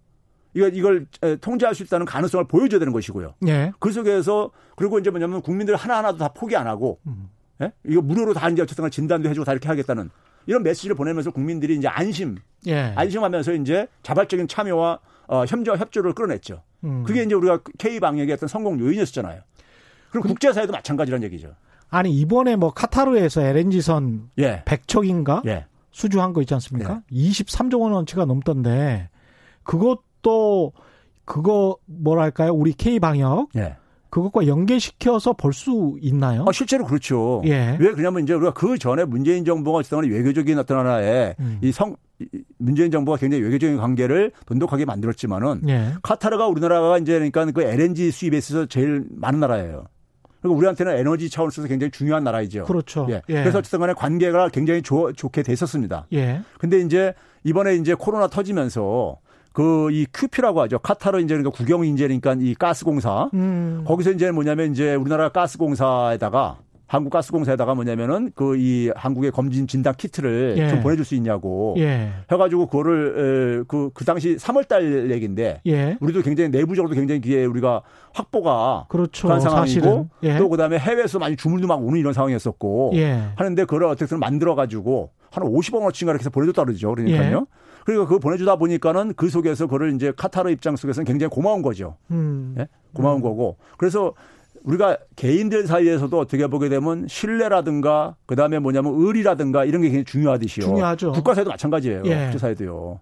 이걸, 0.54 0.76
이걸 0.76 1.06
통제할 1.40 1.74
수 1.74 1.84
있다는 1.84 2.06
가능성을 2.06 2.48
보여줘야 2.48 2.80
되는 2.80 2.92
것이고요. 2.92 3.36
예. 3.48 3.72
그 3.80 3.94
속에서 3.94 4.52
그리고 4.76 5.00
이제 5.00 5.10
뭐냐면 5.10 5.42
국민들 5.42 5.78
하나하나도 5.78 6.18
다 6.18 6.30
포기 6.30 6.58
안 6.58 6.68
하고 6.68 7.00
음. 7.08 7.30
예? 7.62 7.72
이거 7.86 8.02
무료로 8.02 8.34
다 8.34 8.50
이제 8.50 8.62
어쨌든 8.62 8.90
진단도 8.90 9.30
해주고 9.30 9.46
다 9.46 9.52
이렇게 9.52 9.68
하겠다는 9.68 10.10
이런 10.46 10.64
메시지를 10.64 10.96
보내면서 10.96 11.32
국민들이 11.32 11.76
이제 11.76 11.88
안심, 11.88 12.38
예. 12.68 12.94
안심하면서 12.96 13.54
이제 13.54 13.88
자발적인 14.04 14.48
참여와 14.48 15.00
어, 15.28 15.46
협조, 15.46 15.76
협조를 15.76 16.14
끌어냈죠. 16.14 16.64
음. 16.84 17.04
그게 17.04 17.24
이제 17.24 17.36
우리가 17.36 17.60
K 17.78 18.00
방역의 18.00 18.34
어떤 18.34 18.48
성공 18.48 18.80
요인이었잖아요. 18.80 19.42
그리고 20.10 20.24
그, 20.24 20.30
국제사회도 20.30 20.72
마찬가지란 20.72 21.24
얘기죠. 21.24 21.54
아니 21.90 22.12
이번에 22.12 22.56
뭐 22.56 22.72
카타르에서 22.74 23.42
LNG선 23.42 24.30
예. 24.40 24.64
100척인가 24.66 25.46
예. 25.48 25.66
수주한 25.92 26.34
거 26.34 26.42
있지 26.42 26.54
않습니까? 26.56 27.02
예. 27.12 27.18
23조 27.18 27.80
원어치가 27.80 28.26
넘던데 28.26 29.10
그것도 29.64 30.74
그거 31.26 31.78
뭐랄까요? 31.86 32.54
우리 32.54 32.74
K 32.74 33.00
방역 33.00 33.50
예. 33.56 33.76
그것과 34.10 34.48
연계시켜서 34.48 35.34
볼 35.34 35.54
수 35.54 35.98
있나요? 36.02 36.46
아, 36.48 36.52
실제로 36.52 36.86
그렇죠. 36.86 37.42
예. 37.46 37.76
왜 37.80 37.92
그러냐면 37.92 38.24
이제 38.24 38.34
우리가 38.34 38.54
그 38.54 38.78
전에 38.78 39.04
문재인 39.06 39.44
정부가 39.46 39.80
어쨌든 39.80 40.10
외교적인 40.10 40.58
어떤 40.58 40.78
하나의 40.80 41.36
음. 41.40 41.60
이 41.62 41.72
성, 41.72 41.96
문재인 42.58 42.92
정부가 42.92 43.18
굉장히 43.18 43.44
외교적인 43.44 43.78
관계를 43.78 44.32
돈독하게 44.46 44.86
만들었지만은 44.86 45.62
예. 45.68 45.94
카타르가 46.02 46.48
우리나라가 46.48 46.98
이제 46.98 47.14
그러니까 47.14 47.46
그 47.52 47.62
LNG 47.62 48.12
수입에 48.12 48.38
있어서 48.38 48.66
제일 48.68 49.06
많은 49.12 49.40
나라예요. 49.40 49.86
그리고 50.42 50.56
우리한테는 50.56 50.98
에너지 50.98 51.30
차원에서 51.30 51.68
굉장히 51.68 51.92
중요한 51.92 52.24
나라이죠. 52.24 52.64
그렇죠. 52.64 53.08
예. 53.10 53.22
예. 53.28 53.42
그래서 53.42 53.60
어쨌든 53.60 53.80
간에 53.80 53.94
관계가 53.94 54.50
굉장히 54.50 54.82
좋, 54.82 55.12
좋게 55.14 55.44
됐었습니다. 55.44 56.08
예. 56.14 56.42
근데 56.58 56.80
이제 56.80 57.14
이번에 57.44 57.76
이제 57.76 57.94
코로나 57.94 58.28
터지면서 58.28 59.18
그 59.60 59.90
이 59.92 60.06
큐피라고 60.14 60.62
하죠. 60.62 60.80
카타르 60.80 61.20
이제 61.20 61.36
그러니까 61.36 61.50
국영 61.52 61.86
인재니까 61.86 62.36
이 62.40 62.56
가스공사. 62.56 63.30
음. 63.34 63.84
거기서 63.86 64.12
이제 64.12 64.32
뭐냐면 64.32 64.72
이제 64.72 64.96
우리나라 64.96 65.30
가스공사에다가 65.30 66.60
한국 66.88 67.10
가스공사에다가 67.12 67.76
뭐냐면은 67.76 68.32
그 68.36 68.56
이 68.56 68.90
한국의 68.96 69.32
검진 69.32 69.68
진단 69.68 69.94
키트를 69.96 70.56
예. 70.58 70.70
좀 70.70 70.82
보내줄 70.82 71.04
수 71.06 71.14
있냐고 71.16 71.76
예. 71.78 72.10
해가지고 72.32 72.68
그거를 72.68 73.66
그그 73.68 73.92
그 73.94 74.06
당시 74.06 74.38
3월달 74.38 75.12
얘기인데 75.12 75.62
예. 75.68 75.98
우리도 76.00 76.22
굉장히 76.22 76.50
내부적으로도 76.50 76.96
굉장히 76.96 77.20
기에 77.22 77.46
우리가 77.46 77.82
확보가 78.14 78.86
그렇죠. 78.90 79.28
그런 79.28 79.40
상황이고 79.42 80.10
예. 80.24 80.38
또 80.38 80.50
그다음에 80.50 80.80
해외에서 80.80 81.20
많이 81.20 81.36
주문도 81.36 81.68
막 81.68 81.84
오는 81.84 82.00
이런 82.00 82.14
상황이었었고 82.14 82.94
예. 82.96 83.30
하는데 83.36 83.64
그걸 83.66 83.84
어떻게든 83.84 84.20
만들어 84.20 84.56
가지고 84.56 85.12
한 85.32 85.44
50원어치인가 85.44 86.06
이렇게 86.10 86.20
해서 86.22 86.30
보내줬다 86.30 86.64
그러죠. 86.64 86.94
그러니까요. 86.96 87.46
예. 87.80 87.84
그리고 87.86 88.06
그거 88.06 88.20
보내주다 88.20 88.58
보니까는 88.58 89.14
그 89.16 89.30
속에서 89.30 89.68
그걸 89.68 89.94
이제 89.96 90.12
카타르 90.16 90.50
입장 90.52 90.76
속에서는 90.76 91.06
굉장히 91.06 91.30
고마운 91.30 91.62
거죠. 91.62 91.98
음. 92.12 92.56
예? 92.58 92.68
고마운 92.94 93.18
음. 93.18 93.22
거고. 93.22 93.58
그래서 93.78 94.14
우리가 94.64 94.98
개인들 95.16 95.68
사이에서도 95.68 96.18
어떻게 96.18 96.48
보게 96.48 96.70
되면 96.70 97.08
신뢰라든가 97.08 98.16
그다음에 98.26 98.60
뭐냐면 98.60 98.94
의리라든가 98.98 99.66
이런 99.66 99.82
게 99.82 99.88
굉장히 99.88 100.06
중요하듯이요. 100.06 100.66
중요하죠. 100.66 101.12
국가 101.14 101.34
사회도 101.34 101.50
마찬가지예요. 101.50 102.04
예. 102.06 102.24
국제 102.26 102.38
사회도요. 102.38 103.00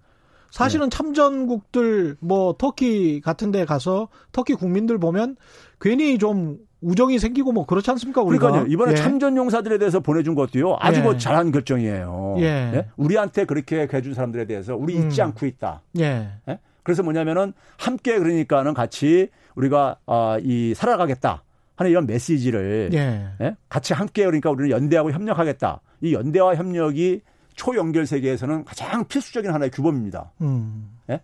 사실은 0.51 0.89
네. 0.89 0.95
참전국들 0.95 2.17
뭐 2.19 2.55
터키 2.57 3.21
같은 3.21 3.51
데 3.51 3.65
가서 3.65 4.07
터키 4.31 4.53
국민들 4.53 4.97
보면 4.97 5.35
괜히 5.79 6.17
좀 6.17 6.57
우정이 6.81 7.19
생기고 7.19 7.51
뭐 7.51 7.65
그렇지 7.65 7.89
않습니까? 7.91 8.21
우리가? 8.21 8.47
그러니까요. 8.47 8.71
이번에 8.71 8.91
예. 8.91 8.95
참전 8.95 9.35
용사들에 9.35 9.77
대해서 9.77 9.99
보내준 9.99 10.35
것도요. 10.35 10.77
아주 10.79 10.99
예. 10.99 11.03
뭐 11.03 11.17
잘한 11.17 11.51
결정이에요. 11.51 12.35
예. 12.39 12.43
예? 12.43 12.87
우리한테 12.97 13.45
그렇게 13.45 13.87
해준 13.91 14.13
사람들에 14.13 14.45
대해서 14.45 14.75
우리 14.75 14.95
잊지 14.95 15.21
음. 15.21 15.27
않고 15.27 15.45
있다. 15.45 15.81
예. 15.99 16.29
예? 16.47 16.59
그래서 16.83 17.03
뭐냐면은 17.03 17.53
함께 17.77 18.19
그러니까는 18.19 18.73
같이 18.73 19.29
우리가 19.55 19.97
아, 20.05 20.37
이 20.41 20.73
살아가겠다 20.75 21.43
하는 21.75 21.91
이런 21.91 22.05
메시지를 22.05 22.91
예. 22.93 23.29
예? 23.41 23.55
같이 23.69 23.93
함께 23.93 24.25
그러니까 24.25 24.51
우리는 24.51 24.69
연대하고 24.69 25.11
협력하겠다. 25.11 25.81
이 26.01 26.13
연대와 26.13 26.55
협력이 26.55 27.21
초연결 27.55 28.05
세계에서는 28.05 28.65
가장 28.65 29.05
필수적인 29.05 29.51
하나의 29.51 29.71
규범입니다. 29.71 30.31
음. 30.41 30.91
예? 31.09 31.19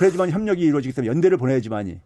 그래야지만 0.00 0.30
협력이 0.30 0.62
이루어지기 0.62 0.94
때문에 0.94 1.10
연대를 1.10 1.36
보내야지만이. 1.36 2.00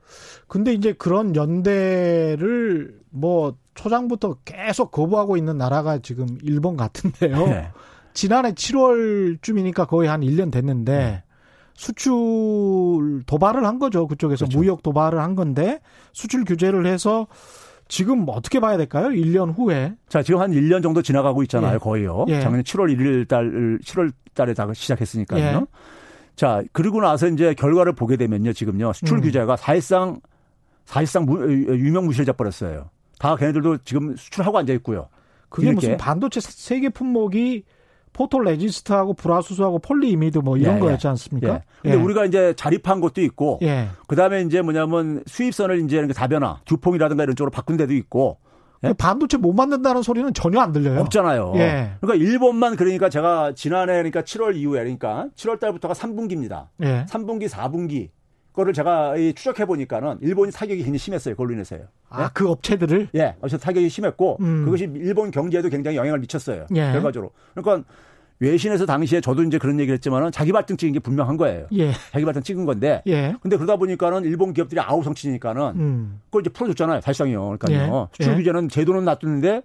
근데 0.49 0.72
이제 0.72 0.92
그런 0.92 1.36
연대를 1.36 2.99
뭐 3.11 3.57
초장부터 3.76 4.38
계속 4.45 4.90
거부하고 4.90 5.36
있는 5.36 5.57
나라가 5.57 5.99
지금 5.99 6.26
일본 6.42 6.76
같은데요. 6.76 7.47
네. 7.47 7.70
지난해 8.12 8.53
7월쯤이니까 8.53 9.86
거의 9.86 10.09
한 10.09 10.22
1년 10.22 10.51
됐는데 10.51 10.97
네. 10.97 11.22
수출 11.74 13.22
도발을 13.26 13.64
한 13.64 13.78
거죠. 13.78 14.09
그쪽에서 14.09 14.47
그렇죠. 14.47 14.59
무역 14.59 14.82
도발을 14.82 15.20
한 15.20 15.36
건데 15.36 15.78
수출 16.12 16.45
규제를 16.45 16.86
해서 16.86 17.28
지금 17.86 18.24
어떻게 18.26 18.59
봐야 18.59 18.76
될까요? 18.76 19.11
1년 19.11 19.57
후에. 19.57 19.95
자, 20.09 20.24
지금 20.24 20.40
한 20.40 20.51
1년 20.51 20.82
정도 20.82 21.01
지나가고 21.01 21.45
있잖아요. 21.45 21.74
예. 21.74 21.78
거의요. 21.78 22.24
예. 22.26 22.40
작년 22.40 22.64
7월 22.64 22.92
1일 22.92 23.28
달 23.28 23.78
7월 23.84 24.12
달에 24.34 24.53
다 24.53 24.66
시작했으니까요. 24.74 25.45
예. 25.45 25.61
자, 26.37 26.62
그리고 26.72 27.01
나서 27.01 27.28
이제 27.28 27.55
결과를 27.55 27.93
보게 27.93 28.16
되면요, 28.16 28.53
지금요. 28.53 28.93
수출 28.93 29.18
음. 29.18 29.22
규제가 29.22 29.57
사실상, 29.57 30.20
사실상 30.85 31.24
무, 31.24 31.41
유명무실해져 31.49 32.32
버렸어요. 32.32 32.91
다 33.18 33.37
걔네들도 33.37 33.78
지금 33.78 34.16
수출하고 34.16 34.59
앉아 34.59 34.72
있고요. 34.74 35.09
그게 35.49 35.68
이렇게. 35.68 35.87
무슨 35.87 35.97
반도체 35.97 36.41
세계 36.41 36.89
품목이 36.89 37.64
photoresist하고 38.12 39.14
불화수소하고 39.14 39.80
폴리이미드 39.80 40.39
뭐 40.39 40.57
이런 40.57 40.74
예, 40.74 40.76
예. 40.76 40.80
거였지 40.80 41.07
않습니까? 41.09 41.49
예. 41.55 41.62
근데 41.82 41.97
예. 41.97 42.01
우리가 42.01 42.24
이제 42.24 42.55
자립한 42.57 43.01
것도 43.01 43.20
있고, 43.22 43.59
예. 43.62 43.89
그 44.07 44.16
다음에 44.16 44.43
이제 44.43 44.62
뭐냐면 44.62 45.22
수입선을 45.26 45.85
이제 45.85 46.07
다변화, 46.09 46.61
듀퐁이라든가 46.64 47.24
이런 47.24 47.37
쪽으로 47.37 47.51
바꾼 47.51 47.76
데도 47.76 47.93
있고, 47.95 48.39
예? 48.85 48.93
반도체 48.93 49.37
못 49.37 49.53
만든다는 49.53 50.03
소리는 50.03 50.32
전혀 50.35 50.61
안 50.61 50.72
들려요. 50.72 51.01
없잖아요. 51.01 51.53
예. 51.57 51.93
그러니까 52.01 52.24
일본만 52.24 52.76
그러니까 52.76 53.09
제가 53.09 53.53
지난해 53.55 53.95
그러니까 53.95 54.22
7월 54.22 54.57
이후에 54.57 54.80
그러니까 54.80 55.28
7월 55.37 55.59
달부터가 55.59 55.95
3분기입니다. 55.95 56.68
예. 56.82 57.07
3분기, 57.09 57.49
4분기 57.49 58.11
거를 58.53 58.72
제가 58.72 59.14
추적해 59.35 59.66
보니까는 59.66 60.18
일본이 60.20 60.53
타격이 60.53 60.76
굉장히 60.78 60.99
심했어요. 60.99 61.35
그걸로 61.35 61.53
인해서요. 61.53 61.87
아, 62.09 62.22
네? 62.24 62.28
그 62.32 62.49
업체들을? 62.49 63.09
예. 63.16 63.35
그래서 63.41 63.59
타격이 63.59 63.89
심했고 63.89 64.39
음. 64.41 64.64
그것이 64.64 64.89
일본 64.95 65.30
경제에도 65.30 65.68
굉장히 65.68 65.97
영향을 65.97 66.20
미쳤어요. 66.20 66.66
예. 66.74 66.93
결과적으로. 66.93 67.32
그러니까 67.55 67.89
외신에서 68.45 68.86
당시에 68.86 69.20
저도 69.20 69.42
이제 69.42 69.59
그런 69.59 69.78
얘기를 69.80 69.95
했지만은 69.95 70.30
자기 70.32 70.53
발등 70.53 70.76
찍은 70.76 70.92
게 70.92 70.99
분명한 70.99 71.36
거예요. 71.36 71.66
예. 71.72 71.92
자기 72.12 72.24
발등 72.24 72.42
찍은 72.42 72.64
건데. 72.64 73.03
예. 73.07 73.34
근데 73.40 73.57
그러다 73.57 73.76
보니까는 73.76 74.24
일본 74.24 74.53
기업들이 74.53 74.80
아우 74.80 75.03
성취니까는 75.03 75.62
음. 75.76 76.20
그걸 76.26 76.42
이제 76.42 76.51
풀어줬잖아요. 76.51 77.01
사실상요. 77.01 77.57
그러니까요. 77.59 78.09
예. 78.20 78.24
수출 78.24 78.36
규제는 78.36 78.68
제도는 78.68 79.05
놔두는데 79.05 79.62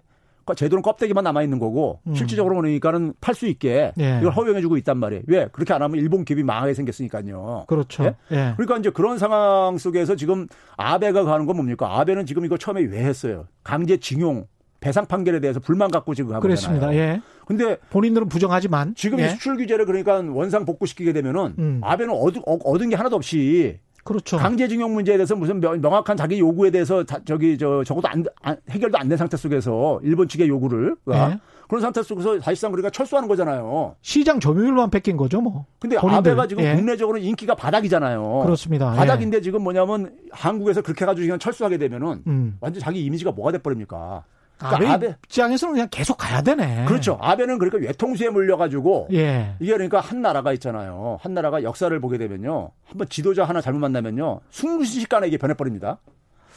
제도는 0.56 0.82
껍데기만 0.82 1.24
남아 1.24 1.44
있는 1.44 1.60
거고 1.60 2.00
음. 2.08 2.16
실질적으로 2.16 2.56
보니까는 2.56 3.14
팔 3.22 3.36
수 3.36 3.46
있게 3.48 3.92
예. 4.00 4.18
이걸 4.20 4.32
허용해주고 4.32 4.78
있단 4.78 4.98
말이에요. 4.98 5.24
왜 5.28 5.48
그렇게 5.52 5.74
안 5.74 5.82
하면 5.84 6.00
일본 6.00 6.26
기업이 6.26 6.42
망하게 6.44 6.74
생겼으니까요. 6.74 7.66
그렇죠. 7.68 8.04
예? 8.04 8.16
예. 8.32 8.54
그러니까 8.56 8.78
이제 8.78 8.90
그런 8.90 9.20
상황 9.20 9.78
속에서 9.78 10.16
지금 10.16 10.48
아베가 10.76 11.24
가는 11.24 11.46
건 11.46 11.56
뭡니까? 11.56 12.00
아베는 12.00 12.26
지금 12.26 12.46
이거 12.46 12.58
처음에 12.58 12.82
왜 12.82 12.98
했어요? 13.00 13.46
강제징용 13.64 14.48
배상 14.80 15.06
판결에 15.06 15.40
대해서 15.40 15.60
불만 15.60 15.92
갖고 15.92 16.14
지금 16.16 16.32
하고 16.34 16.42
그렇습니다. 16.42 16.94
예. 16.96 17.22
근데 17.46 17.78
본인들은 17.90 18.30
부정하지만 18.30 18.94
지금 18.96 19.20
예. 19.20 19.30
수출 19.30 19.58
규제를 19.58 19.86
그러니까 19.86 20.22
원상 20.22 20.66
복구시키게 20.66 21.14
되면은 21.14 21.56
음. 21.60 21.82
아베는 21.84 22.14
얻은, 22.14 22.42
얻은 22.46 22.90
게 22.90 22.96
하나도 22.96 23.16
없이 23.16 23.80
그렇죠. 24.06 24.38
강제징용 24.38 24.94
문제에 24.94 25.18
대해서 25.18 25.36
무슨 25.36 25.60
명확한 25.60 26.16
자기 26.18 26.40
요구에 26.40 26.72
대해서 26.72 27.04
다, 27.04 27.20
저기 27.26 27.58
저 27.58 27.84
적어도 27.84 28.08
안, 28.08 28.24
안, 28.42 28.58
해결도 28.70 28.98
안 28.98 29.10
된 29.10 29.18
상태 29.18 29.36
속에서 29.38 30.00
일본 30.04 30.28
측의 30.28 30.48
요구를 30.48 30.96
예. 31.12 31.40
그런 31.68 31.82
상태 31.82 32.02
속에서 32.02 32.40
사실상 32.40 32.74
우리가 32.74 32.90
철수하는 32.90 33.28
거잖아요. 33.30 33.96
시장 34.02 34.40
점유율만 34.40 34.90
뺏긴 34.90 35.18
거죠, 35.18 35.40
뭐. 35.42 35.66
근데 35.78 35.98
본인들. 35.98 36.32
아베가 36.32 36.48
지금 36.48 36.64
예. 36.64 36.74
국내적으로 36.76 37.18
인기가 37.20 37.54
바닥이잖아요. 37.54 38.42
그렇습니다. 38.44 38.92
바닥인데 38.94 39.38
예. 39.38 39.42
지금 39.42 39.62
뭐냐면 39.64 40.16
한국에서 40.32 40.82
그렇게 40.82 41.06
가지고 41.06 41.26
그냥 41.26 41.38
철수하게 41.38 41.78
되면은 41.78 42.24
음. 42.26 42.58
완전 42.62 42.82
자기 42.82 43.04
이미지가 43.06 43.34
뭐가 43.34 43.52
돼 43.52 43.58
버립니까? 43.60 44.24
그러니까 44.60 44.93
아베, 44.93 45.07
입장에서는 45.26 45.74
그냥 45.74 45.88
계속 45.89 46.18
가야 46.18 46.41
되네. 46.41 46.86
그렇죠. 46.86 47.18
아베는 47.22 47.57
그러니까 47.57 47.80
외통수에 47.80 48.30
물려가지고 48.30 49.07
예. 49.14 49.55
이게 49.60 49.72
그러니까 49.72 50.01
한 50.01 50.22
나라가 50.22 50.51
있잖아요. 50.53 51.18
한 51.22 51.34
나라가 51.34 51.64
역사를 51.64 51.97
보게 51.99 52.18
되면요, 52.18 52.72
한번 52.86 53.07
지도자 53.10 53.45
하나 53.45 53.62
잘못 53.62 53.80
만나면요, 53.80 54.41
순식간에 54.49 55.28
이게 55.28 55.38
변해버립니다. 55.38 55.99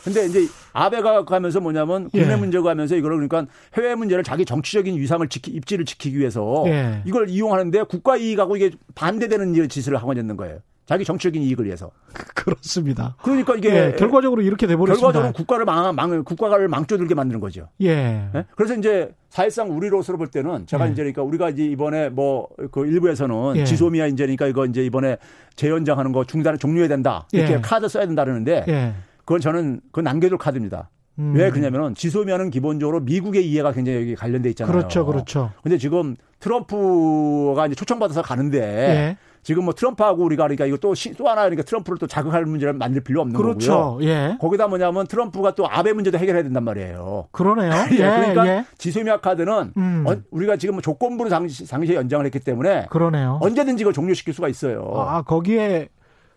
근데 0.03 0.27
이제 0.27 0.49
아베가 0.73 1.25
가면서 1.25 1.61
뭐냐면 1.61 2.11
국내 2.11 2.33
예. 2.33 2.37
문제가 2.37 2.71
하면서 2.71 2.97
이걸 2.97 3.13
그러니까 3.13 3.47
해외 3.75 3.95
문제를 3.95 4.25
자기 4.25 4.45
정치적인 4.45 4.99
위상을 4.99 5.27
지키, 5.29 5.53
입지를 5.53 5.85
지키기 5.85 6.19
위해서 6.19 6.65
예. 6.67 7.03
이걸 7.05 7.29
이용하는데 7.29 7.85
국가 7.85 8.17
이익하고 8.17 8.57
이게 8.57 8.73
반대되는 8.97 9.69
짓을 9.69 9.97
하고 9.97 10.13
있는 10.13 10.37
거예요. 10.37 10.59
자기 10.85 11.05
정치적인 11.05 11.43
이익을 11.43 11.65
위해서. 11.67 11.91
그렇습니다. 12.35 13.17
그러니까 13.23 13.55
이게 13.55 13.69
예, 13.71 13.97
결과적으로 13.97 14.43
이렇게 14.43 14.67
돼버렸습니다. 14.67 15.13
결과적으로 15.13 15.33
국가를 15.33 15.65
망, 15.65 15.95
망 15.95 16.25
국가를 16.25 16.69
망쳐들게 16.69 17.15
만드는 17.15 17.41
거죠. 17.41 17.69
예. 17.83 18.29
예? 18.35 18.45
그래서 18.57 18.75
이제 18.75 19.15
사실상 19.29 19.75
우리로서 19.75 20.17
볼 20.17 20.27
때는 20.27 20.67
제가 20.67 20.89
예. 20.89 20.93
이제 20.93 21.03
그러니까 21.03 21.23
우리가 21.23 21.51
이제 21.51 21.65
이번에 21.65 22.09
뭐 22.09 22.49
그 22.71 22.87
일부에서는 22.87 23.57
예. 23.57 23.65
지소미아 23.65 24.07
인제니까 24.09 24.47
이거 24.47 24.67
이제 24.67 24.85
이번에 24.85 25.17
재연장하는 25.57 26.13
거 26.13 26.25
중단 26.25 26.59
종료해야 26.59 26.89
된다 26.89 27.27
이렇게 27.33 27.55
예. 27.55 27.61
카드 27.61 27.89
써야 27.89 28.07
된다 28.07 28.25
그러는데 28.25 28.65
예. 28.69 28.95
그건 29.21 29.41
저는 29.41 29.81
그건 29.87 30.05
남겨둘 30.05 30.39
카드입니다. 30.39 30.91
음. 31.19 31.35
왜 31.37 31.51
그러냐면은 31.51 31.95
지소미아는 31.95 32.51
기본적으로 32.51 33.01
미국의 33.01 33.47
이해가 33.49 33.73
굉장히 33.73 33.99
여기 33.99 34.15
관련돼 34.15 34.49
있잖아요. 34.51 34.73
그렇죠, 34.73 35.05
그렇죠. 35.05 35.53
근데 35.63 35.77
지금 35.79 36.17
트럼프가 36.41 37.67
이제 37.67 37.75
초청받아서 37.75 38.23
가는데. 38.23 39.17
예. 39.43 39.45
지금 39.45 39.65
뭐 39.65 39.75
트럼프하고 39.75 40.23
우리가 40.25 40.45
그러니까 40.45 40.67
이거 40.67 40.77
또, 40.77 40.95
또 41.17 41.29
하나 41.29 41.43
그러니까 41.43 41.63
트럼프를 41.65 41.99
또 41.99 42.07
자극할 42.07 42.45
문제를 42.45 42.73
만들 42.75 43.03
필요 43.03 43.21
없는 43.23 43.37
그렇죠. 43.37 43.73
거고요. 43.73 44.09
예. 44.09 44.37
거기다 44.41 44.69
뭐냐면 44.69 45.07
트럼프가 45.07 45.55
또 45.55 45.69
아베 45.69 45.93
문제도 45.93 46.17
해결해야 46.17 46.43
된단 46.45 46.63
말이에요. 46.65 47.27
그러네요. 47.33 47.73
예. 47.93 47.97
그러니까 47.97 48.47
예. 48.47 48.65
지소미아 48.79 49.21
카드는 49.21 49.73
음. 49.77 50.05
어, 50.07 50.15
우리가 50.31 50.57
지금 50.57 50.77
뭐 50.77 50.83
조건부로 50.83 51.29
당시, 51.29 51.67
당시에 51.69 51.97
연장을 51.97 52.25
했기 52.25 52.39
때문에 52.39 52.87
그러네요. 52.91 53.39
언제든지 53.43 53.83
이걸 53.83 53.93
종료시킬 53.93 54.33
수가 54.33 54.49
있어요. 54.49 54.93
아 54.97 55.23
거기에 55.23 55.89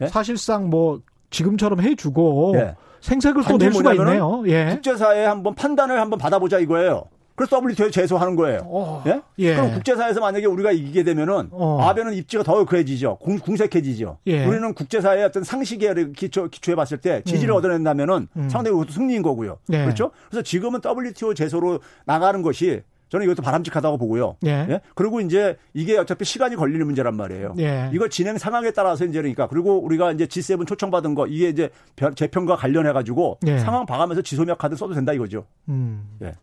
예? 0.01 0.07
사실상 0.07 0.69
뭐 0.69 0.99
지금처럼 1.29 1.81
해주고 1.81 2.53
예. 2.55 2.75
생색을 3.01 3.43
또 3.43 3.57
낼 3.57 3.71
수가 3.71 3.93
있네요. 3.93 4.43
예. 4.47 4.69
국제사회에 4.71 5.25
한번 5.25 5.53
판단을 5.53 5.99
한번 5.99 6.17
받아보자 6.17 6.57
이거예요. 6.59 7.03
그래서 7.35 7.57
WTO에 7.61 7.91
제소하는 7.91 8.35
거예요. 8.35 8.61
어, 8.63 9.03
예? 9.07 9.21
예? 9.39 9.55
그럼 9.55 9.73
국제사회에서 9.73 10.21
만약에 10.21 10.45
우리가 10.45 10.71
이기게 10.71 11.03
되면은 11.03 11.49
어. 11.51 11.81
아베는 11.81 12.13
입지가 12.13 12.43
더 12.43 12.63
그해지죠. 12.63 13.17
궁색해지죠. 13.17 14.19
예. 14.27 14.45
우리는 14.45 14.73
국제사회의 14.73 15.25
어떤 15.25 15.43
상식에 15.43 15.93
기초, 16.15 16.47
기초해 16.47 16.75
봤을 16.75 16.97
때 16.97 17.21
지지를 17.25 17.53
음. 17.53 17.57
얻어낸다면은 17.57 18.27
음. 18.35 18.49
상당히 18.49 18.71
그것도 18.73 18.93
승리인 18.93 19.21
거고요. 19.21 19.57
예. 19.73 19.83
그렇죠? 19.83 20.11
그래서 20.29 20.41
지금은 20.41 20.79
WTO 20.83 21.33
제소로 21.33 21.79
나가는 22.05 22.41
것이 22.41 22.81
저는 23.09 23.25
이것도 23.25 23.43
바람직하다고 23.43 23.97
보고요. 23.97 24.37
예. 24.45 24.65
예. 24.69 24.81
그리고 24.95 25.21
이제 25.21 25.57
이게 25.73 25.97
어차피 25.97 26.25
시간이 26.25 26.55
걸리는 26.55 26.85
문제란 26.85 27.15
말이에요. 27.15 27.55
예. 27.59 27.89
이거 27.93 28.07
진행 28.07 28.37
상황에 28.37 28.71
따라서 28.71 29.05
이제 29.05 29.19
그러니까 29.19 29.47
그리고 29.47 29.77
우리가 29.83 30.11
이제 30.13 30.25
G7 30.25 30.65
초청받은 30.67 31.15
거 31.15 31.27
이게 31.27 31.49
이제 31.49 31.69
재편과 32.15 32.55
관련해 32.55 32.93
가지고 32.93 33.39
예. 33.45 33.59
상황 33.59 33.85
봐가면서 33.85 34.21
지소미아 34.21 34.55
카드 34.55 34.75
써도 34.75 34.93
된다 34.93 35.13
이거죠. 35.13 35.45
음. 35.69 36.17
예. 36.23 36.33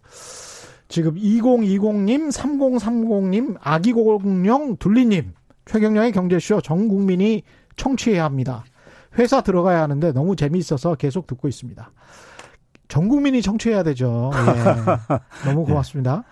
지금 0.92 1.14
2020님, 1.14 2.30
3030님, 2.30 3.56
아기공룡 3.62 4.76
둘리님, 4.76 5.32
최경영의 5.64 6.12
경제쇼 6.12 6.60
전 6.60 6.86
국민이 6.86 7.44
청취해야 7.76 8.24
합니다. 8.24 8.62
회사 9.18 9.40
들어가야 9.40 9.80
하는데 9.80 10.12
너무 10.12 10.36
재미있어서 10.36 10.96
계속 10.96 11.26
듣고 11.26 11.48
있습니다. 11.48 11.90
전 12.88 13.08
국민이 13.08 13.40
청취해야 13.40 13.84
되죠. 13.84 14.32
예. 14.34 15.48
너무 15.48 15.64
고맙습니다. 15.64 16.24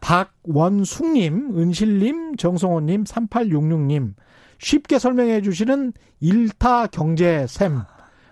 박원숙님, 0.00 1.56
은실님, 1.56 2.34
정성호님, 2.38 3.04
3866님, 3.04 4.14
쉽게 4.58 4.98
설명해 4.98 5.42
주시는 5.42 5.92
일타 6.18 6.88
경제샘, 6.88 7.82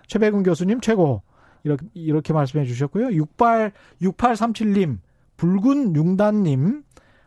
최백운 0.07 0.43
교수님 0.43 0.81
최고. 0.81 1.21
이렇게, 1.63 1.85
이렇게 1.93 2.33
말씀해 2.33 2.65
주셨고요. 2.65 3.13
68, 3.13 3.71
6837님, 4.01 4.97
붉은 5.41 5.95
융단님, 5.95 6.83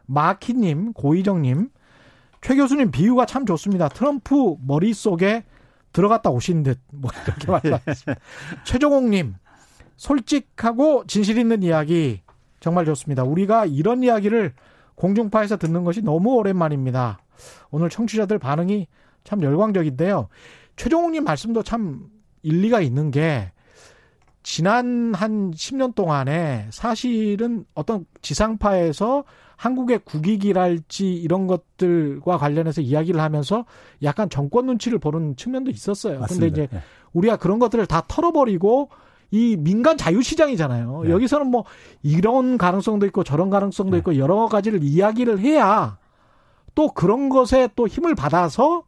마키님, 0.07 0.93
고희정님, 0.93 1.69
최 2.41 2.55
교수님 2.55 2.93
비유가 2.93 3.27
참 3.27 3.45
좋습니다. 3.45 3.89
트럼프 3.89 4.55
머릿속에 4.65 5.43
들어갔다 5.93 6.31
오신 6.31 6.63
듯, 6.63 6.79
뭐, 6.93 7.11
이렇게 7.27 7.51
말씀하셨습니다. 7.51 8.21
최종옥님, 8.63 9.35
솔직하고 9.97 11.05
진실 11.09 11.39
있는 11.39 11.65
이야기 11.65 12.21
정말 12.61 12.85
좋습니다. 12.85 13.25
우리가 13.25 13.67
이런 13.67 14.05
이야기를 14.05 14.53
공중파에서 14.95 15.57
듣는 15.57 15.83
것이 15.83 16.01
너무 16.01 16.35
오랜만입니다. 16.37 17.19
오늘 17.73 17.91
청취자들 17.91 18.39
반응이 18.39 18.87
참 19.25 19.43
열광적인데요. 19.43 20.29
최종욱님 20.77 21.25
말씀도 21.25 21.65
참 21.65 22.07
일리가 22.43 22.81
있는 22.81 23.11
게 23.11 23.51
지난 24.45 25.15
한 25.15 25.51
10년 25.53 25.95
동안에 25.95 26.69
사실은 26.71 27.65
어떤 27.75 28.05
지상파에서 28.21 29.25
한국의 29.57 30.01
국익이랄지 30.05 31.15
이런 31.15 31.47
것들과 31.47 32.37
관련해서 32.37 32.83
이야기를 32.83 33.21
하면서 33.21 33.65
약간 34.03 34.29
정권 34.29 34.67
눈치를 34.67 34.99
보는 34.99 35.37
측면도 35.37 35.71
있었어요. 35.71 36.21
맞습니다. 36.21 36.47
근데 36.47 36.63
이제 36.63 36.69
네. 36.71 36.83
우리가 37.15 37.37
그런 37.37 37.59
것들을 37.59 37.87
다 37.87 38.03
털어버리고 38.07 38.91
이 39.31 39.57
민간 39.59 39.97
자유시장이잖아요. 39.97 41.03
네. 41.05 41.11
여기서는 41.11 41.47
뭐 41.47 41.65
이런 42.03 42.59
가능성도 42.59 43.07
있고 43.07 43.25
저런 43.25 43.49
가능성도 43.49 43.93
네. 43.93 43.99
있고 43.99 44.19
여러 44.19 44.47
가지를 44.47 44.85
이야기를 44.85 45.39
해야 45.39 45.97
또 46.75 46.93
그런 46.93 47.31
것에 47.31 47.71
또 47.75 47.89
힘을 47.89 48.15
받아서 48.15 48.85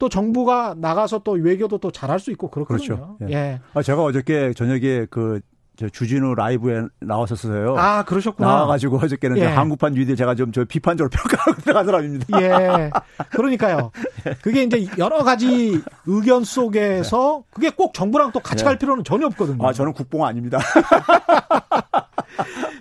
또 0.00 0.08
정부가 0.08 0.74
나가서 0.78 1.20
또 1.20 1.32
외교도 1.32 1.78
또 1.78 1.90
잘할 1.92 2.18
수 2.18 2.30
있고 2.32 2.50
그렇거든요. 2.50 2.96
그렇죠. 2.96 3.16
예. 3.28 3.32
예. 3.34 3.60
아, 3.74 3.82
제가 3.82 4.02
어저께 4.02 4.54
저녁에 4.54 5.06
그 5.10 5.40
주진우 5.92 6.34
라이브에 6.34 6.82
나왔었어요. 7.00 7.74
아, 7.78 8.02
그러셨구나. 8.04 8.48
나와가지고 8.48 8.96
어저께는 8.98 9.36
예. 9.38 9.46
한국판 9.46 9.92
뉴딜 9.94 10.16
제가 10.16 10.34
좀 10.34 10.50
저 10.52 10.64
비판적으로 10.64 11.10
평가하고 11.12 11.60
들어간 11.62 11.84
사람입니다. 11.86 12.40
예. 12.42 12.90
그러니까요. 13.30 13.90
그게 14.42 14.62
이제 14.62 14.86
여러 14.98 15.22
가지 15.22 15.80
의견 16.06 16.44
속에서 16.44 17.44
그게 17.52 17.68
꼭 17.70 17.92
정부랑 17.94 18.32
또 18.32 18.40
같이 18.40 18.62
예. 18.62 18.64
갈 18.64 18.78
필요는 18.78 19.04
전혀 19.04 19.26
없거든요. 19.26 19.66
아, 19.66 19.72
저는 19.74 19.92
국뽕 19.92 20.24
아닙니다. 20.24 20.58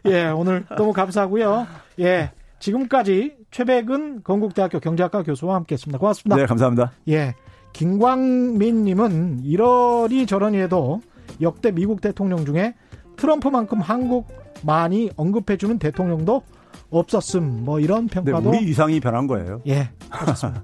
예, 0.06 0.28
오늘 0.28 0.66
너무 0.78 0.94
감사하고요. 0.94 1.68
예. 2.00 2.32
지금까지 2.60 3.38
최백은 3.52 4.24
건국대학교 4.24 4.80
경제학과 4.80 5.24
교수와 5.24 5.56
함께했습니다. 5.56 5.98
고맙습니다. 5.98 6.36
네, 6.36 6.46
감사합니다. 6.46 6.92
예, 7.10 7.36
김광민님은 7.74 9.42
이러니 9.44 10.26
저러니 10.26 10.58
해도 10.58 11.02
역대 11.42 11.72
미국 11.72 12.02
대통령 12.02 12.46
중에 12.46 12.76
트럼프만큼 13.18 13.80
한국 13.82 14.28
많이 14.64 15.10
언급해주는 15.16 15.80
대통령도 15.80 16.44
없었음 16.90 17.64
뭐 17.64 17.80
이런 17.80 18.08
네, 18.08 18.16
평가도 18.16 18.52
네, 18.52 18.58
우리 18.58 18.70
이상이 18.70 19.00
변한 19.00 19.28
거예요. 19.28 19.62
예, 19.68 19.90
그렇습니다. 20.10 20.64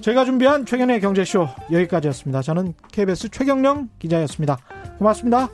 저희가 0.00 0.24
준비한 0.24 0.64
최경의 0.64 1.00
경제쇼 1.00 1.48
여기까지였습니다. 1.70 2.42
저는 2.42 2.74
KBS 2.92 3.28
최경령 3.30 3.88
기자였습니다. 3.98 4.58
고맙습니다. 4.98 5.48